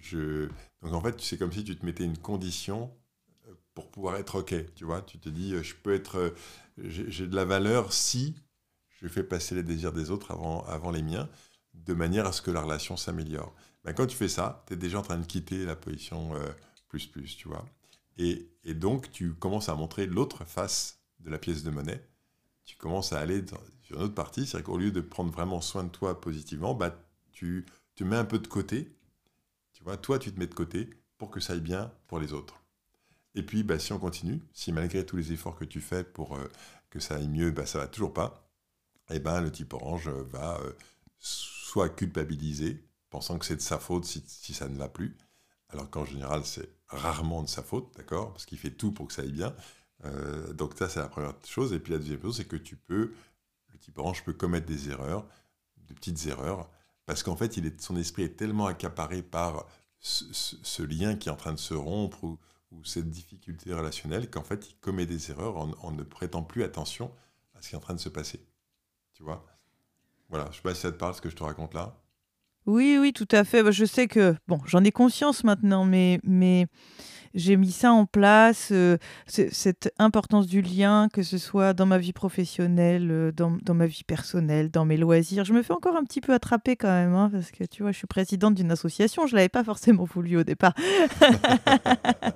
je. 0.00 0.48
Donc 0.82 0.94
en 0.94 1.00
fait, 1.00 1.20
c'est 1.20 1.36
comme 1.36 1.52
si 1.52 1.64
tu 1.64 1.76
te 1.76 1.84
mettais 1.84 2.04
une 2.04 2.16
condition 2.16 2.90
euh, 3.48 3.52
pour 3.74 3.90
pouvoir 3.90 4.16
être 4.16 4.38
OK, 4.38 4.54
tu 4.74 4.84
vois. 4.84 5.02
Tu 5.02 5.18
te 5.18 5.28
dis, 5.28 5.54
je 5.62 5.74
peux 5.74 5.94
être 5.94 6.32
j'ai 6.84 7.26
de 7.26 7.36
la 7.36 7.44
valeur 7.44 7.92
si 7.92 8.34
je 9.00 9.08
fais 9.08 9.22
passer 9.22 9.54
les 9.54 9.62
désirs 9.62 9.92
des 9.92 10.10
autres 10.10 10.30
avant, 10.30 10.64
avant 10.66 10.90
les 10.90 11.02
miens, 11.02 11.28
de 11.74 11.94
manière 11.94 12.26
à 12.26 12.32
ce 12.32 12.42
que 12.42 12.50
la 12.50 12.60
relation 12.60 12.96
s'améliore. 12.96 13.54
Ben, 13.84 13.94
quand 13.94 14.06
tu 14.06 14.16
fais 14.16 14.28
ça, 14.28 14.64
tu 14.66 14.74
es 14.74 14.76
déjà 14.76 14.98
en 14.98 15.02
train 15.02 15.18
de 15.18 15.26
quitter 15.26 15.64
la 15.64 15.76
position 15.76 16.34
euh, 16.34 16.46
plus 16.88 17.06
plus, 17.06 17.36
tu 17.36 17.48
vois. 17.48 17.64
Et, 18.18 18.50
et, 18.64 18.74
donc, 18.74 19.10
tu 19.10 19.34
commences 19.34 19.68
à 19.68 19.74
montrer 19.74 20.06
l'autre 20.06 20.44
face 20.44 21.00
de 21.20 21.30
la 21.30 21.38
pièce 21.38 21.62
de 21.62 21.70
monnaie. 21.70 22.06
Tu 22.64 22.76
commences 22.76 23.12
à 23.12 23.20
aller 23.20 23.42
sur 23.82 23.96
une 23.96 24.02
autre 24.02 24.14
partie, 24.14 24.46
c'est-à-dire 24.46 24.66
qu'au 24.66 24.78
lieu 24.78 24.90
de 24.90 25.00
prendre 25.00 25.32
vraiment 25.32 25.60
soin 25.60 25.84
de 25.84 25.88
toi 25.88 26.20
positivement, 26.20 26.74
bah, 26.74 26.94
tu 27.32 27.64
te 27.94 28.04
mets 28.04 28.16
un 28.16 28.24
peu 28.24 28.38
de 28.38 28.46
côté. 28.46 28.92
Tu 29.72 29.82
vois, 29.82 29.96
toi, 29.96 30.18
tu 30.18 30.32
te 30.32 30.38
mets 30.38 30.46
de 30.46 30.54
côté 30.54 30.90
pour 31.16 31.30
que 31.30 31.40
ça 31.40 31.54
aille 31.54 31.60
bien 31.60 31.92
pour 32.06 32.20
les 32.20 32.32
autres. 32.32 32.62
Et 33.34 33.42
puis, 33.42 33.62
bah, 33.62 33.78
si 33.78 33.92
on 33.92 33.98
continue, 33.98 34.40
si 34.52 34.72
malgré 34.72 35.04
tous 35.06 35.16
les 35.16 35.32
efforts 35.32 35.56
que 35.56 35.64
tu 35.64 35.80
fais 35.80 36.04
pour 36.04 36.36
euh, 36.36 36.48
que 36.90 37.00
ça 37.00 37.16
aille 37.16 37.28
mieux, 37.28 37.50
bah, 37.50 37.66
ça 37.66 37.78
va 37.78 37.86
toujours 37.86 38.12
pas, 38.12 38.50
et 39.10 39.16
eh 39.16 39.18
ben, 39.18 39.40
le 39.40 39.50
type 39.50 39.72
orange 39.72 40.08
va 40.08 40.60
euh, 40.60 40.72
soit 41.18 41.88
culpabiliser, 41.88 42.84
pensant 43.10 43.38
que 43.38 43.44
c'est 43.44 43.56
de 43.56 43.60
sa 43.60 43.78
faute 43.80 44.04
si, 44.04 44.54
ça 44.54 44.68
ne 44.68 44.76
va 44.76 44.88
plus, 44.88 45.16
alors 45.68 45.90
qu'en 45.90 46.04
général, 46.04 46.44
c'est 46.44 46.68
rarement 46.86 47.42
de 47.42 47.48
sa 47.48 47.62
faute, 47.62 47.92
d'accord 47.96 48.32
Parce 48.32 48.46
qu'il 48.46 48.58
fait 48.58 48.70
tout 48.70 48.92
pour 48.92 49.08
que 49.08 49.12
ça 49.12 49.22
aille 49.22 49.32
bien. 49.32 49.54
Euh, 50.04 50.52
donc 50.52 50.74
ça, 50.76 50.88
c'est 50.88 51.00
la 51.00 51.08
première 51.08 51.34
chose. 51.44 51.72
Et 51.72 51.80
puis 51.80 51.92
la 51.92 51.98
deuxième 51.98 52.20
chose, 52.22 52.36
c'est 52.36 52.46
que 52.46 52.56
tu 52.56 52.76
peux, 52.76 53.12
le 53.72 53.78
type 53.78 53.98
orange 53.98 54.24
peut 54.24 54.32
commettre 54.32 54.66
des 54.66 54.90
erreurs, 54.90 55.26
de 55.88 55.94
petites 55.94 56.26
erreurs, 56.26 56.70
parce 57.06 57.24
qu'en 57.24 57.36
fait, 57.36 57.60
son 57.80 57.96
esprit 57.96 58.22
est 58.22 58.36
tellement 58.36 58.66
accaparé 58.66 59.22
par 59.22 59.66
ce, 59.98 60.82
lien 60.82 61.16
qui 61.16 61.28
est 61.28 61.32
en 61.32 61.36
train 61.36 61.52
de 61.52 61.58
se 61.58 61.74
rompre 61.74 62.38
ou 62.70 62.84
cette 62.84 63.10
difficulté 63.10 63.72
relationnelle 63.74 64.30
qu'en 64.30 64.42
fait 64.42 64.70
il 64.70 64.76
commet 64.76 65.06
des 65.06 65.30
erreurs 65.30 65.56
en, 65.56 65.90
ne 65.90 66.02
prêtant 66.02 66.42
plus 66.42 66.62
attention 66.62 67.10
à 67.54 67.62
ce 67.62 67.68
qui 67.68 67.74
est 67.74 67.78
en 67.78 67.82
train 67.82 67.94
de 67.94 68.00
se 68.00 68.08
passer. 68.08 68.40
Tu 69.14 69.22
vois? 69.22 69.44
Voilà, 70.28 70.48
je 70.50 70.56
sais 70.56 70.62
pas 70.62 70.74
si 70.74 70.80
ça 70.82 70.92
te 70.92 70.96
parle 70.96 71.14
ce 71.14 71.20
que 71.20 71.28
je 71.28 71.36
te 71.36 71.42
raconte 71.42 71.74
là. 71.74 71.96
Oui, 72.66 72.98
oui, 73.00 73.12
tout 73.12 73.28
à 73.32 73.44
fait. 73.44 73.62
Bah, 73.62 73.70
je 73.70 73.84
sais 73.84 74.06
que, 74.06 74.36
bon, 74.46 74.60
j'en 74.66 74.84
ai 74.84 74.92
conscience 74.92 75.44
maintenant, 75.44 75.84
mais, 75.84 76.20
mais 76.22 76.66
j'ai 77.34 77.56
mis 77.56 77.70
ça 77.70 77.92
en 77.92 78.06
place, 78.06 78.70
euh, 78.72 78.96
cette 79.26 79.92
importance 79.98 80.46
du 80.46 80.62
lien, 80.62 81.08
que 81.12 81.22
ce 81.22 81.38
soit 81.38 81.72
dans 81.74 81.86
ma 81.86 81.98
vie 81.98 82.12
professionnelle, 82.12 83.08
euh, 83.10 83.32
dans, 83.32 83.56
dans, 83.62 83.74
ma 83.74 83.86
vie 83.86 84.02
personnelle, 84.04 84.70
dans 84.70 84.84
mes 84.84 84.96
loisirs. 84.96 85.44
Je 85.44 85.52
me 85.52 85.62
fais 85.62 85.72
encore 85.72 85.96
un 85.96 86.04
petit 86.04 86.20
peu 86.20 86.34
attraper 86.34 86.76
quand 86.76 86.88
même, 86.88 87.14
hein, 87.14 87.30
parce 87.32 87.50
que 87.50 87.64
tu 87.64 87.82
vois, 87.82 87.92
je 87.92 87.98
suis 87.98 88.06
présidente 88.06 88.54
d'une 88.54 88.72
association, 88.72 89.26
je 89.26 89.32
ne 89.32 89.36
l'avais 89.36 89.48
pas 89.48 89.64
forcément 89.64 90.04
voulu 90.04 90.38
au 90.38 90.44
départ. 90.44 90.74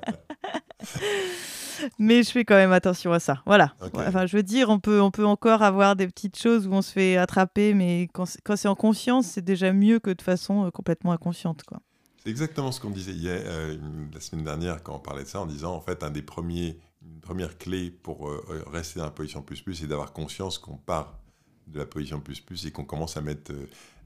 mais 1.98 2.22
je 2.22 2.30
fais 2.30 2.44
quand 2.44 2.54
même 2.54 2.72
attention 2.72 3.12
à 3.12 3.20
ça. 3.20 3.42
Voilà. 3.46 3.74
Enfin, 3.94 4.26
je 4.26 4.36
veux 4.36 4.42
dire, 4.42 4.68
on 4.70 4.78
peut, 4.78 5.00
on 5.00 5.10
peut 5.10 5.26
encore 5.26 5.62
avoir 5.62 5.96
des 5.96 6.06
petites 6.06 6.38
choses 6.38 6.66
où 6.66 6.72
on 6.72 6.82
se 6.82 6.92
fait 6.92 7.16
attraper, 7.16 7.74
mais 7.74 8.08
quand, 8.12 8.26
c'est 8.56 8.68
en 8.68 8.74
conscience, 8.74 9.26
c'est 9.26 9.44
déjà 9.44 9.72
mieux 9.72 9.98
que 9.98 10.10
de 10.10 10.22
façon 10.22 10.66
euh, 10.66 10.70
complètement 10.70 11.12
inconsciente. 11.12 11.62
Quoi. 11.64 11.80
C'est 12.22 12.30
exactement 12.30 12.72
ce 12.72 12.80
qu'on 12.80 12.90
disait 12.90 13.12
hier, 13.12 13.40
euh, 13.44 13.76
la 14.12 14.20
semaine 14.20 14.44
dernière, 14.44 14.82
quand 14.82 14.94
on 14.94 15.00
parlait 15.00 15.24
de 15.24 15.28
ça, 15.28 15.40
en 15.40 15.46
disant, 15.46 15.74
en 15.74 15.80
fait, 15.80 16.02
un 16.02 16.10
des 16.10 16.22
premiers, 16.22 16.78
une 17.02 17.20
première 17.20 17.58
clé 17.58 17.90
pour 17.90 18.28
euh, 18.28 18.64
rester 18.72 18.98
dans 18.98 19.06
la 19.06 19.10
position 19.10 19.42
plus 19.42 19.60
plus, 19.60 19.74
c'est 19.74 19.86
d'avoir 19.86 20.12
conscience 20.12 20.58
qu'on 20.58 20.76
part 20.76 21.18
de 21.66 21.78
la 21.78 21.86
position 21.86 22.20
plus 22.20 22.40
plus 22.40 22.66
et 22.66 22.70
qu'on 22.70 22.84
commence 22.84 23.16
à 23.16 23.22
mettre, 23.22 23.50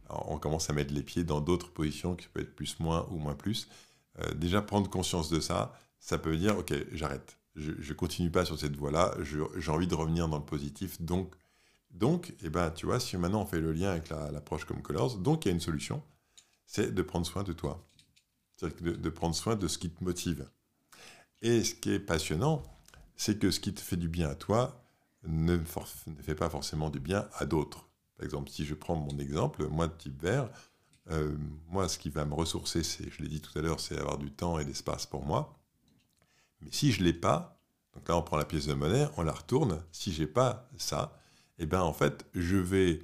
on 0.09 0.39
commence 0.39 0.71
à 0.71 0.73
mettre 0.73 0.95
les 0.95 1.03
pieds 1.03 1.25
dans 1.25 1.41
d'autres 1.41 1.73
positions 1.73 2.15
qui 2.15 2.29
peuvent 2.29 2.45
être 2.45 2.55
plus 2.55 2.79
moins 2.79 3.05
ou 3.11 3.19
moins 3.19 3.35
plus. 3.35 3.69
déjà, 4.37 4.63
prendre 4.63 4.89
conscience 4.89 5.29
de 5.29 5.41
ça, 5.41 5.73
ça 6.01 6.19
peut 6.19 6.37
dire, 6.37 6.59
OK, 6.59 6.73
j'arrête 6.93 7.39
je 7.59 7.73
ne 7.73 7.95
continue 7.95 8.31
pas 8.31 8.45
sur 8.45 8.59
cette 8.59 8.77
voie-là, 8.77 9.15
j'ai 9.23 9.71
envie 9.71 9.87
de 9.87 9.95
revenir 9.95 10.29
dans 10.29 10.39
le 10.39 10.45
positif. 10.45 11.01
Donc, 11.03 11.35
donc 11.91 12.35
eh 12.43 12.51
ben, 12.51 12.71
tu 12.71 12.87
vois, 12.87 13.01
si 13.01 13.17
maintenant 13.17 13.43
on 13.43 13.47
fait 13.47 13.61
le 13.61 13.73
lien 13.73 13.91
avec 13.91 14.09
l'approche 14.11 14.65
comme 14.65 14.83
Colors, 14.83 15.17
donc 15.17 15.45
il 15.45 15.49
y 15.49 15.51
a 15.51 15.55
une 15.55 15.61
solution, 15.61 16.03
c'est 16.67 16.95
de 16.95 17.03
prendre 17.03 17.27
soin 17.27 17.43
de 17.43 17.53
toi. 17.53 17.85
C'est-à-dire 18.57 18.99
de, 18.99 19.11
prendre 19.11 19.35
soin 19.35 19.57
de 19.57 19.69
ce 19.69 19.79
qui 19.79 19.91
te 19.91 20.03
motive. 20.03 20.49
Et 21.43 21.63
ce 21.63 21.75
qui 21.75 21.93
est 21.93 22.01
passionnant, 22.01 22.63
c'est 23.17 23.39
que 23.39 23.51
ce 23.51 23.61
qui 23.61 23.73
te 23.73 23.81
fait 23.81 23.97
du 23.97 24.09
bien 24.09 24.29
à 24.29 24.35
toi 24.35 24.85
ne, 25.23 25.59
fait 26.23 26.35
pas 26.35 26.51
forcément 26.51 26.91
du 26.91 27.01
bien 27.01 27.29
à 27.35 27.47
d'autres. 27.47 27.89
Par 28.17 28.25
exemple, 28.25 28.51
si 28.51 28.65
je 28.65 28.75
prends 28.75 28.97
mon 28.97 29.17
exemple, 29.19 29.67
moi 29.69 29.87
de 29.87 29.93
type 29.93 30.21
vert, 30.21 30.51
euh, 31.11 31.37
moi 31.69 31.89
ce 31.89 31.99
qui 31.99 32.11
va 32.11 32.25
me 32.25 32.35
ressourcer, 32.35 32.83
je 32.83 33.23
l'ai 33.23 33.29
dit 33.29 33.41
tout 33.41 33.57
à 33.57 33.63
l'heure, 33.63 33.81
c'est 33.81 33.99
avoir 33.99 34.19
du 34.19 34.33
temps 34.33 34.59
et 34.59 34.65
l'espace 34.65 35.07
pour 35.07 35.25
moi. 35.25 35.58
Mais 36.61 36.69
si 36.73 36.93
je 36.93 37.01
ne 37.01 37.05
l'ai 37.05 37.13
pas, 37.13 37.61
donc 37.95 38.09
là 38.09 38.17
on 38.17 38.23
prend 38.23 38.37
la 38.37 38.45
pièce 38.45 38.67
de 38.67 38.75
monnaie, 38.75 39.07
on 39.17 39.23
la 39.23 39.33
retourne, 39.33 39.83
si 39.93 40.13
je 40.13 40.23
n'ai 40.23 40.29
pas 40.29 40.69
ça, 40.77 41.19
eh 41.59 41.67
bien 41.67 41.83
en 41.83 41.93
fait 41.93 42.27
je 42.35 42.57
vais 42.57 43.03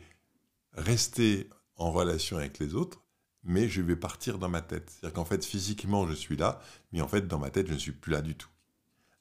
rester 0.72 1.48
en 1.76 1.90
relation 1.90 2.36
avec 2.36 2.58
les 2.58 2.74
autres, 2.74 3.02
mais 3.42 3.68
je 3.68 3.82
vais 3.82 3.96
partir 3.96 4.38
dans 4.38 4.48
ma 4.48 4.62
tête. 4.62 4.90
C'est-à-dire 4.90 5.14
qu'en 5.14 5.24
fait 5.24 5.44
physiquement 5.44 6.06
je 6.06 6.14
suis 6.14 6.36
là, 6.36 6.60
mais 6.92 7.00
en 7.00 7.08
fait 7.08 7.26
dans 7.26 7.38
ma 7.38 7.50
tête 7.50 7.68
je 7.68 7.74
ne 7.74 7.78
suis 7.78 7.92
plus 7.92 8.12
là 8.12 8.22
du 8.22 8.36
tout. 8.36 8.48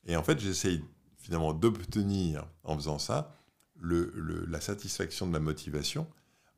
Et 0.06 0.16
en 0.16 0.24
fait 0.24 0.40
j'essaye 0.40 0.84
finalement 1.18 1.54
d'obtenir 1.54 2.46
en 2.64 2.76
faisant 2.76 3.00
ça 3.00 3.36
la 3.82 4.62
satisfaction 4.62 5.28
de 5.28 5.32
ma 5.32 5.40
motivation 5.40 6.08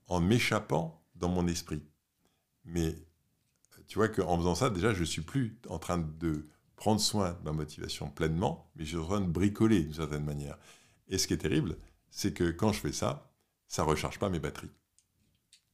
en 0.08 0.20
m'échappant 0.20 1.04
dans 1.16 1.30
mon 1.30 1.48
esprit. 1.48 1.82
Mais 2.66 2.96
tu 3.88 3.98
vois 3.98 4.08
qu'en 4.08 4.38
faisant 4.38 4.56
ça, 4.56 4.70
déjà, 4.70 4.94
je 4.94 5.02
ne 5.02 5.06
suis 5.06 5.22
plus 5.22 5.58
en 5.70 5.80
train 5.80 5.98
de 5.98 6.48
prendre 6.76 7.00
soin 7.00 7.34
de 7.34 7.44
ma 7.46 7.52
motivation 7.52 8.10
pleinement, 8.10 8.72
mais 8.76 8.96
en 8.96 9.06
train 9.06 9.22
de 9.22 9.30
bricoler 9.30 9.84
d'une 9.84 9.94
certaine 9.94 10.26
manière. 10.26 10.58
Et 11.08 11.18
ce 11.18 11.28
qui 11.28 11.34
est 11.34 11.38
terrible, 11.38 11.78
c'est 12.10 12.34
que 12.34 12.52
quand 12.52 12.74
je 12.74 12.80
fais 12.80 12.92
ça, 12.92 13.32
ça 13.68 13.84
ne 13.84 13.88
recharge 13.88 14.20
pas 14.20 14.30
mes 14.30 14.40
batteries. 14.40 14.72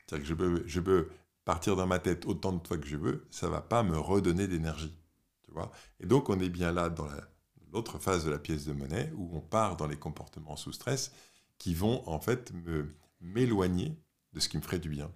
C'est-à-dire 0.06 0.36
que 0.36 0.68
je 0.68 0.80
peux, 0.80 1.10
partir 1.46 1.76
dans 1.76 1.88
ma 1.88 2.00
tête 2.00 2.26
autant 2.26 2.54
de 2.54 2.66
fois 2.66 2.78
que 2.78 2.88
je 2.88 2.98
veux, 2.98 3.26
ça 3.32 3.48
ne 3.48 3.52
va 3.52 3.62
pas 3.62 3.84
me 3.84 3.98
redonner 3.98 4.48
d'énergie. 4.48 4.96
Et 6.00 6.06
donc, 6.06 6.30
on 6.30 6.40
est 6.40 6.50
bien 6.50 6.72
là 6.72 6.90
dans 6.90 7.08
l'autre 7.74 8.00
face 8.00 8.24
de 8.24 8.32
la 8.32 8.40
pièce 8.40 8.66
de 8.66 8.74
monnaie 8.74 9.12
où 9.16 9.30
on 9.36 9.42
part 9.42 9.76
dans 9.76 9.88
les 9.88 9.98
comportements 9.98 10.56
sous 10.56 10.72
stress 10.72 11.12
qui 11.58 11.74
vont 11.74 12.08
en 12.08 12.20
fait 12.20 12.54
m'éloigner 13.20 13.98
de 14.34 14.40
ce 14.40 14.50
qui 14.50 14.58
me 14.58 14.62
ferait 14.62 14.80
du 14.80 14.90
bien. 14.90 15.12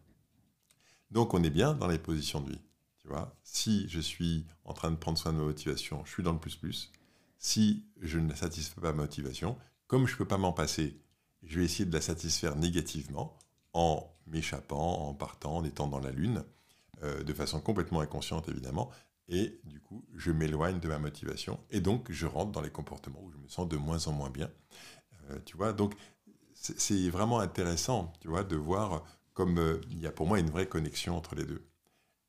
Donc 1.11 1.33
on 1.33 1.43
est 1.43 1.49
bien 1.49 1.73
dans 1.73 1.87
les 1.87 1.99
positions 1.99 2.41
de 2.41 2.51
vie. 2.51 2.61
Si 3.43 3.87
je 3.89 3.99
suis 3.99 4.45
en 4.63 4.73
train 4.73 4.91
de 4.91 4.95
prendre 4.95 5.17
soin 5.17 5.33
de 5.33 5.37
ma 5.37 5.43
motivation, 5.43 6.03
je 6.05 6.11
suis 6.11 6.23
dans 6.23 6.33
le 6.33 6.39
plus 6.39 6.55
plus. 6.55 6.91
Si 7.37 7.85
je 8.01 8.19
ne 8.19 8.33
satisfais 8.33 8.81
pas 8.81 8.91
ma 8.93 9.03
motivation, 9.03 9.57
comme 9.87 10.07
je 10.07 10.13
ne 10.13 10.17
peux 10.17 10.27
pas 10.27 10.37
m'en 10.37 10.53
passer, 10.53 10.99
je 11.43 11.59
vais 11.59 11.65
essayer 11.65 11.85
de 11.85 11.93
la 11.93 12.01
satisfaire 12.01 12.55
négativement 12.55 13.37
en 13.73 14.11
m'échappant, 14.27 15.07
en 15.07 15.13
partant, 15.13 15.57
en 15.57 15.63
étant 15.63 15.87
dans 15.87 15.99
la 15.99 16.11
lune, 16.11 16.43
euh, 17.03 17.23
de 17.23 17.33
façon 17.33 17.59
complètement 17.61 17.99
inconsciente 17.99 18.49
évidemment, 18.49 18.89
et 19.27 19.59
du 19.63 19.79
coup, 19.79 20.05
je 20.15 20.31
m'éloigne 20.31 20.79
de 20.79 20.87
ma 20.87 20.99
motivation, 20.99 21.59
et 21.71 21.81
donc 21.81 22.11
je 22.11 22.25
rentre 22.25 22.51
dans 22.51 22.61
les 22.61 22.69
comportements 22.69 23.21
où 23.23 23.31
je 23.31 23.37
me 23.37 23.47
sens 23.47 23.67
de 23.67 23.77
moins 23.77 24.07
en 24.07 24.11
moins 24.11 24.29
bien. 24.29 24.49
Euh, 25.29 25.39
tu 25.45 25.57
vois, 25.57 25.73
donc 25.73 25.93
c'est 26.53 27.09
vraiment 27.09 27.39
intéressant, 27.39 28.13
tu 28.21 28.27
vois, 28.27 28.43
de 28.43 28.55
voir 28.55 29.03
comme 29.33 29.59
euh, 29.59 29.81
il 29.91 29.99
y 29.99 30.07
a 30.07 30.11
pour 30.11 30.27
moi 30.27 30.39
une 30.39 30.49
vraie 30.49 30.67
connexion 30.67 31.17
entre 31.17 31.35
les 31.35 31.45
deux. 31.45 31.67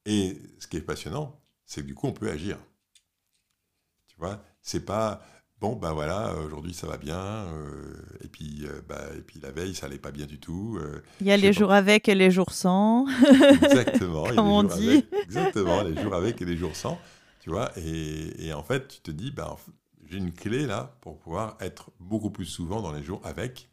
Et 0.06 0.40
ce 0.58 0.66
qui 0.66 0.76
est 0.76 0.82
passionnant, 0.82 1.40
c'est 1.64 1.82
que 1.82 1.86
du 1.86 1.94
coup, 1.94 2.06
on 2.06 2.12
peut 2.12 2.30
agir. 2.30 2.58
Tu 4.08 4.16
vois, 4.18 4.42
c'est 4.62 4.84
pas 4.84 5.22
bon, 5.60 5.76
ben 5.76 5.92
voilà, 5.92 6.34
aujourd'hui 6.36 6.74
ça 6.74 6.86
va 6.86 6.96
bien, 6.96 7.18
euh, 7.18 7.94
et, 8.22 8.28
puis, 8.28 8.64
euh, 8.64 8.82
bah, 8.88 9.00
et 9.16 9.22
puis 9.22 9.40
la 9.40 9.50
veille 9.50 9.74
ça 9.74 9.86
allait 9.86 9.98
pas 9.98 10.10
bien 10.10 10.26
du 10.26 10.38
tout. 10.38 10.78
il 11.20 11.26
y 11.26 11.32
a 11.32 11.36
les 11.36 11.52
jours 11.52 11.72
avec 11.72 12.08
et 12.08 12.14
les 12.14 12.30
jours 12.30 12.52
sans. 12.52 13.06
exactement, 13.62 14.24
comme 14.34 14.48
on 14.48 14.62
dit. 14.62 15.04
exactement, 15.22 15.82
les 15.82 16.00
jours 16.00 16.14
avec 16.14 16.40
et 16.40 16.44
les 16.44 16.56
jours 16.56 16.76
sans. 16.76 16.98
Tu 17.40 17.50
vois, 17.50 17.70
et, 17.76 18.46
et 18.46 18.52
en 18.52 18.62
fait, 18.62 18.88
tu 18.88 19.00
te 19.00 19.10
dis, 19.10 19.30
ben, 19.30 19.56
j'ai 20.08 20.18
une 20.18 20.32
clé 20.32 20.66
là 20.66 20.96
pour 21.00 21.18
pouvoir 21.18 21.56
être 21.60 21.90
beaucoup 22.00 22.30
plus 22.30 22.46
souvent 22.46 22.80
dans 22.80 22.92
les 22.92 23.02
jours 23.02 23.20
avec 23.24 23.68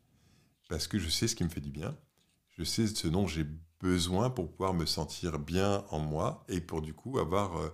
parce 0.70 0.88
que 0.88 0.98
je 0.98 1.10
sais 1.10 1.28
ce 1.28 1.36
qui 1.36 1.44
me 1.44 1.50
fait 1.50 1.62
du 1.62 1.70
bien, 1.70 1.96
je 2.58 2.64
sais 2.64 2.88
ce 2.88 3.08
dont 3.08 3.28
j'ai 3.28 3.46
besoin 3.84 4.30
pour 4.30 4.50
pouvoir 4.50 4.74
me 4.74 4.86
sentir 4.86 5.40
bien 5.40 5.84
en 5.92 6.00
moi 6.00 6.46
et 6.48 6.62
pour 6.62 6.82
du 6.82 6.94
coup 6.94 7.20
avoir 7.20 7.58
euh, 7.58 7.70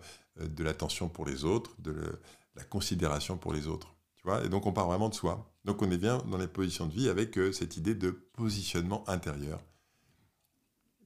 de 0.48 0.64
l'attention 0.64 1.08
pour 1.08 1.26
les 1.26 1.46
autres, 1.46 1.76
de 1.80 2.20
la 2.56 2.64
considération 2.64 3.38
pour 3.38 3.54
les 3.54 3.68
autres. 3.68 3.96
Tu 4.18 4.24
vois? 4.24 4.44
Et 4.44 4.50
donc 4.50 4.66
on 4.66 4.74
part 4.74 4.88
vraiment 4.88 5.10
de 5.10 5.14
soi. 5.14 5.54
Donc 5.66 5.84
on 5.84 5.92
est 5.92 6.00
bien 6.00 6.18
dans 6.32 6.40
les 6.40 6.48
positions 6.48 6.88
de 6.88 6.94
vie 6.94 7.10
avec 7.10 7.38
euh, 7.38 7.52
cette 7.52 7.78
idée 7.78 7.94
de 7.94 8.10
positionnement 8.10 9.08
intérieur. 9.08 9.62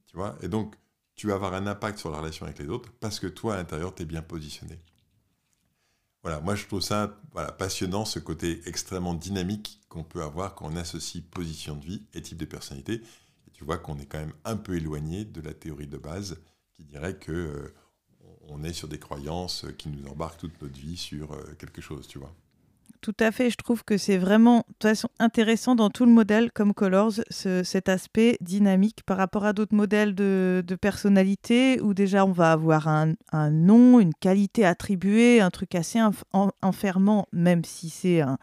Tu 0.06 0.16
vois? 0.16 0.36
Et 0.40 0.48
donc 0.48 0.74
tu 1.14 1.26
vas 1.26 1.34
avoir 1.34 1.52
un 1.52 1.66
impact 1.66 1.98
sur 1.98 2.10
la 2.10 2.18
relation 2.18 2.46
avec 2.46 2.58
les 2.58 2.68
autres 2.68 2.90
parce 2.98 3.20
que 3.20 3.26
toi 3.26 3.54
à 3.54 3.56
l'intérieur 3.58 3.94
tu 3.94 4.02
es 4.02 4.06
bien 4.06 4.22
positionné. 4.22 4.80
Voilà, 6.22 6.40
moi 6.40 6.54
je 6.54 6.64
trouve 6.64 6.80
ça 6.80 7.20
passionnant, 7.58 8.06
ce 8.06 8.18
côté 8.18 8.62
extrêmement 8.64 9.12
dynamique 9.12 9.82
qu'on 9.90 10.04
peut 10.04 10.22
avoir 10.22 10.54
quand 10.54 10.66
on 10.72 10.76
associe 10.76 11.22
position 11.22 11.76
de 11.76 11.84
vie 11.84 12.06
et 12.14 12.22
type 12.22 12.38
de 12.38 12.46
personnalité. 12.46 13.02
Tu 13.54 13.64
vois 13.64 13.78
qu'on 13.78 13.98
est 13.98 14.06
quand 14.06 14.18
même 14.18 14.34
un 14.44 14.56
peu 14.56 14.76
éloigné 14.76 15.24
de 15.24 15.40
la 15.40 15.54
théorie 15.54 15.86
de 15.86 15.96
base 15.96 16.36
qui 16.74 16.84
dirait 16.84 17.16
que 17.16 17.32
euh, 17.32 17.74
on 18.48 18.62
est 18.64 18.72
sur 18.72 18.88
des 18.88 18.98
croyances 18.98 19.64
qui 19.78 19.88
nous 19.88 20.06
embarquent 20.08 20.40
toute 20.40 20.60
notre 20.60 20.78
vie 20.78 20.96
sur 20.96 21.32
euh, 21.32 21.54
quelque 21.58 21.80
chose, 21.80 22.06
tu 22.06 22.18
vois. 22.18 22.34
Tout 23.04 23.14
à 23.20 23.30
fait, 23.32 23.50
je 23.50 23.56
trouve 23.56 23.84
que 23.84 23.98
c'est 23.98 24.16
vraiment 24.16 24.64
intéressant 25.18 25.74
dans 25.74 25.90
tout 25.90 26.06
le 26.06 26.10
modèle 26.10 26.50
comme 26.50 26.72
Colors, 26.72 27.12
cet 27.28 27.90
aspect 27.90 28.38
dynamique 28.40 29.02
par 29.04 29.18
rapport 29.18 29.44
à 29.44 29.52
d'autres 29.52 29.74
modèles 29.74 30.14
de, 30.14 30.64
personnalité 30.80 31.82
où 31.82 31.92
déjà 31.92 32.24
on 32.24 32.32
va 32.32 32.52
avoir 32.52 32.88
un, 32.88 33.14
nom, 33.50 34.00
une 34.00 34.14
qualité 34.14 34.64
attribuée, 34.64 35.42
un 35.42 35.50
truc 35.50 35.74
assez 35.74 36.00
enfermant, 36.62 37.26
même 37.30 37.62
si 37.62 37.90
c'est 37.90 38.22
un, 38.22 38.38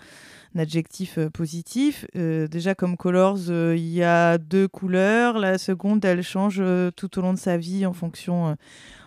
adjectif 0.57 1.17
euh, 1.17 1.29
positif. 1.29 2.05
Euh, 2.15 2.47
déjà 2.47 2.75
comme 2.75 2.97
Colors, 2.97 3.49
euh, 3.49 3.75
il 3.75 3.89
y 3.89 4.03
a 4.03 4.37
deux 4.37 4.67
couleurs, 4.67 5.39
la 5.39 5.57
seconde 5.57 6.03
elle 6.05 6.23
change 6.23 6.61
tout 6.95 7.19
au 7.19 7.21
long 7.21 7.33
de 7.33 7.39
sa 7.39 7.57
vie 7.57 7.85
en 7.85 7.93
fonction 7.93 8.55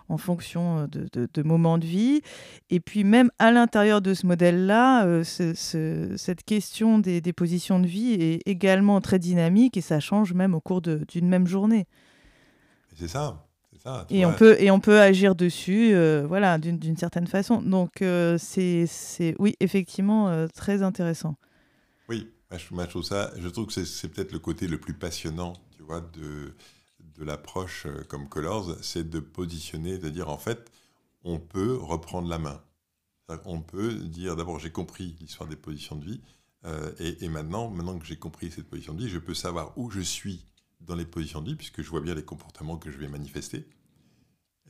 en 0.08 0.18
fonction 0.18 0.88
euh, 0.94 1.26
de, 1.32 1.42
moments 1.42 1.78
de 1.78 1.86
vie. 1.86 2.22
Et 2.70 2.80
puis 2.80 3.04
même 3.04 3.30
à 3.38 3.52
l'intérieur 3.52 4.00
de 4.02 4.14
ce 4.14 4.26
modèle-là, 4.26 5.22
cette 5.24 6.44
question 6.44 6.98
des, 6.98 7.20
positions 7.32 7.80
de 7.80 7.86
vie 7.86 8.12
est 8.12 8.42
également 8.46 9.00
très 9.00 9.18
dynamique 9.18 9.76
et 9.76 9.80
ça 9.80 10.00
change 10.00 10.32
même 10.32 10.54
au 10.54 10.60
cours 10.60 10.82
d'une 10.82 11.28
même 11.28 11.46
journée. 11.46 11.86
C'est 12.96 13.08
ça. 13.08 13.46
Ça 13.84 14.06
et, 14.10 14.24
on 14.24 14.32
peut, 14.32 14.56
et 14.58 14.70
on 14.70 14.80
peut 14.80 15.00
agir 15.00 15.34
dessus 15.34 15.94
euh, 15.94 16.24
voilà, 16.26 16.58
d'une 16.58 16.96
certaine 16.96 17.26
façon. 17.26 17.62
Donc 17.62 18.02
c'est, 18.38 18.86
oui, 19.38 19.54
effectivement, 19.60 20.46
très 20.54 20.82
intéressant. 20.82 21.36
Oui, 22.08 22.28
je, 22.50 22.84
trouve 22.86 23.02
ça, 23.02 23.32
je 23.36 23.48
trouve 23.48 23.66
que 23.66 23.84
c'est 23.84 24.08
peut-être 24.08 24.32
le 24.32 24.38
côté 24.38 24.66
le 24.66 24.78
plus 24.78 24.94
passionnant, 24.94 25.54
tu 25.76 25.82
vois, 25.82 26.00
de, 26.00 26.54
de 27.18 27.24
l'approche 27.24 27.86
euh, 27.86 28.04
comme 28.08 28.28
Colors, 28.28 28.76
c'est 28.82 29.08
de 29.08 29.20
positionner, 29.20 29.98
de 29.98 30.08
dire 30.08 30.28
en 30.28 30.38
fait, 30.38 30.70
on 31.22 31.38
peut 31.38 31.76
reprendre 31.76 32.28
la 32.28 32.38
main. 32.38 32.60
On 33.46 33.62
peut 33.62 33.94
dire 33.94 34.36
d'abord 34.36 34.58
j'ai 34.58 34.70
compris 34.70 35.16
l'histoire 35.20 35.48
des 35.48 35.56
positions 35.56 35.96
de 35.96 36.04
vie, 36.04 36.20
euh, 36.66 36.92
et, 36.98 37.28
maintenant, 37.28 37.70
maintenant 37.70 37.98
que 37.98 38.06
j'ai 38.06 38.16
compris 38.16 38.50
cette 38.50 38.68
position 38.68 38.94
de 38.94 39.02
vie, 39.02 39.08
je 39.08 39.18
peux 39.18 39.34
savoir 39.34 39.76
où 39.76 39.90
je 39.90 40.00
suis 40.00 40.44
dans 40.86 40.94
les 40.94 41.06
positions 41.06 41.40
de 41.40 41.50
vie, 41.50 41.56
puisque 41.56 41.82
je 41.82 41.90
vois 41.90 42.00
bien 42.00 42.14
les 42.14 42.24
comportements 42.24 42.76
que 42.78 42.90
je 42.90 42.98
vais 42.98 43.08
manifester. 43.08 43.66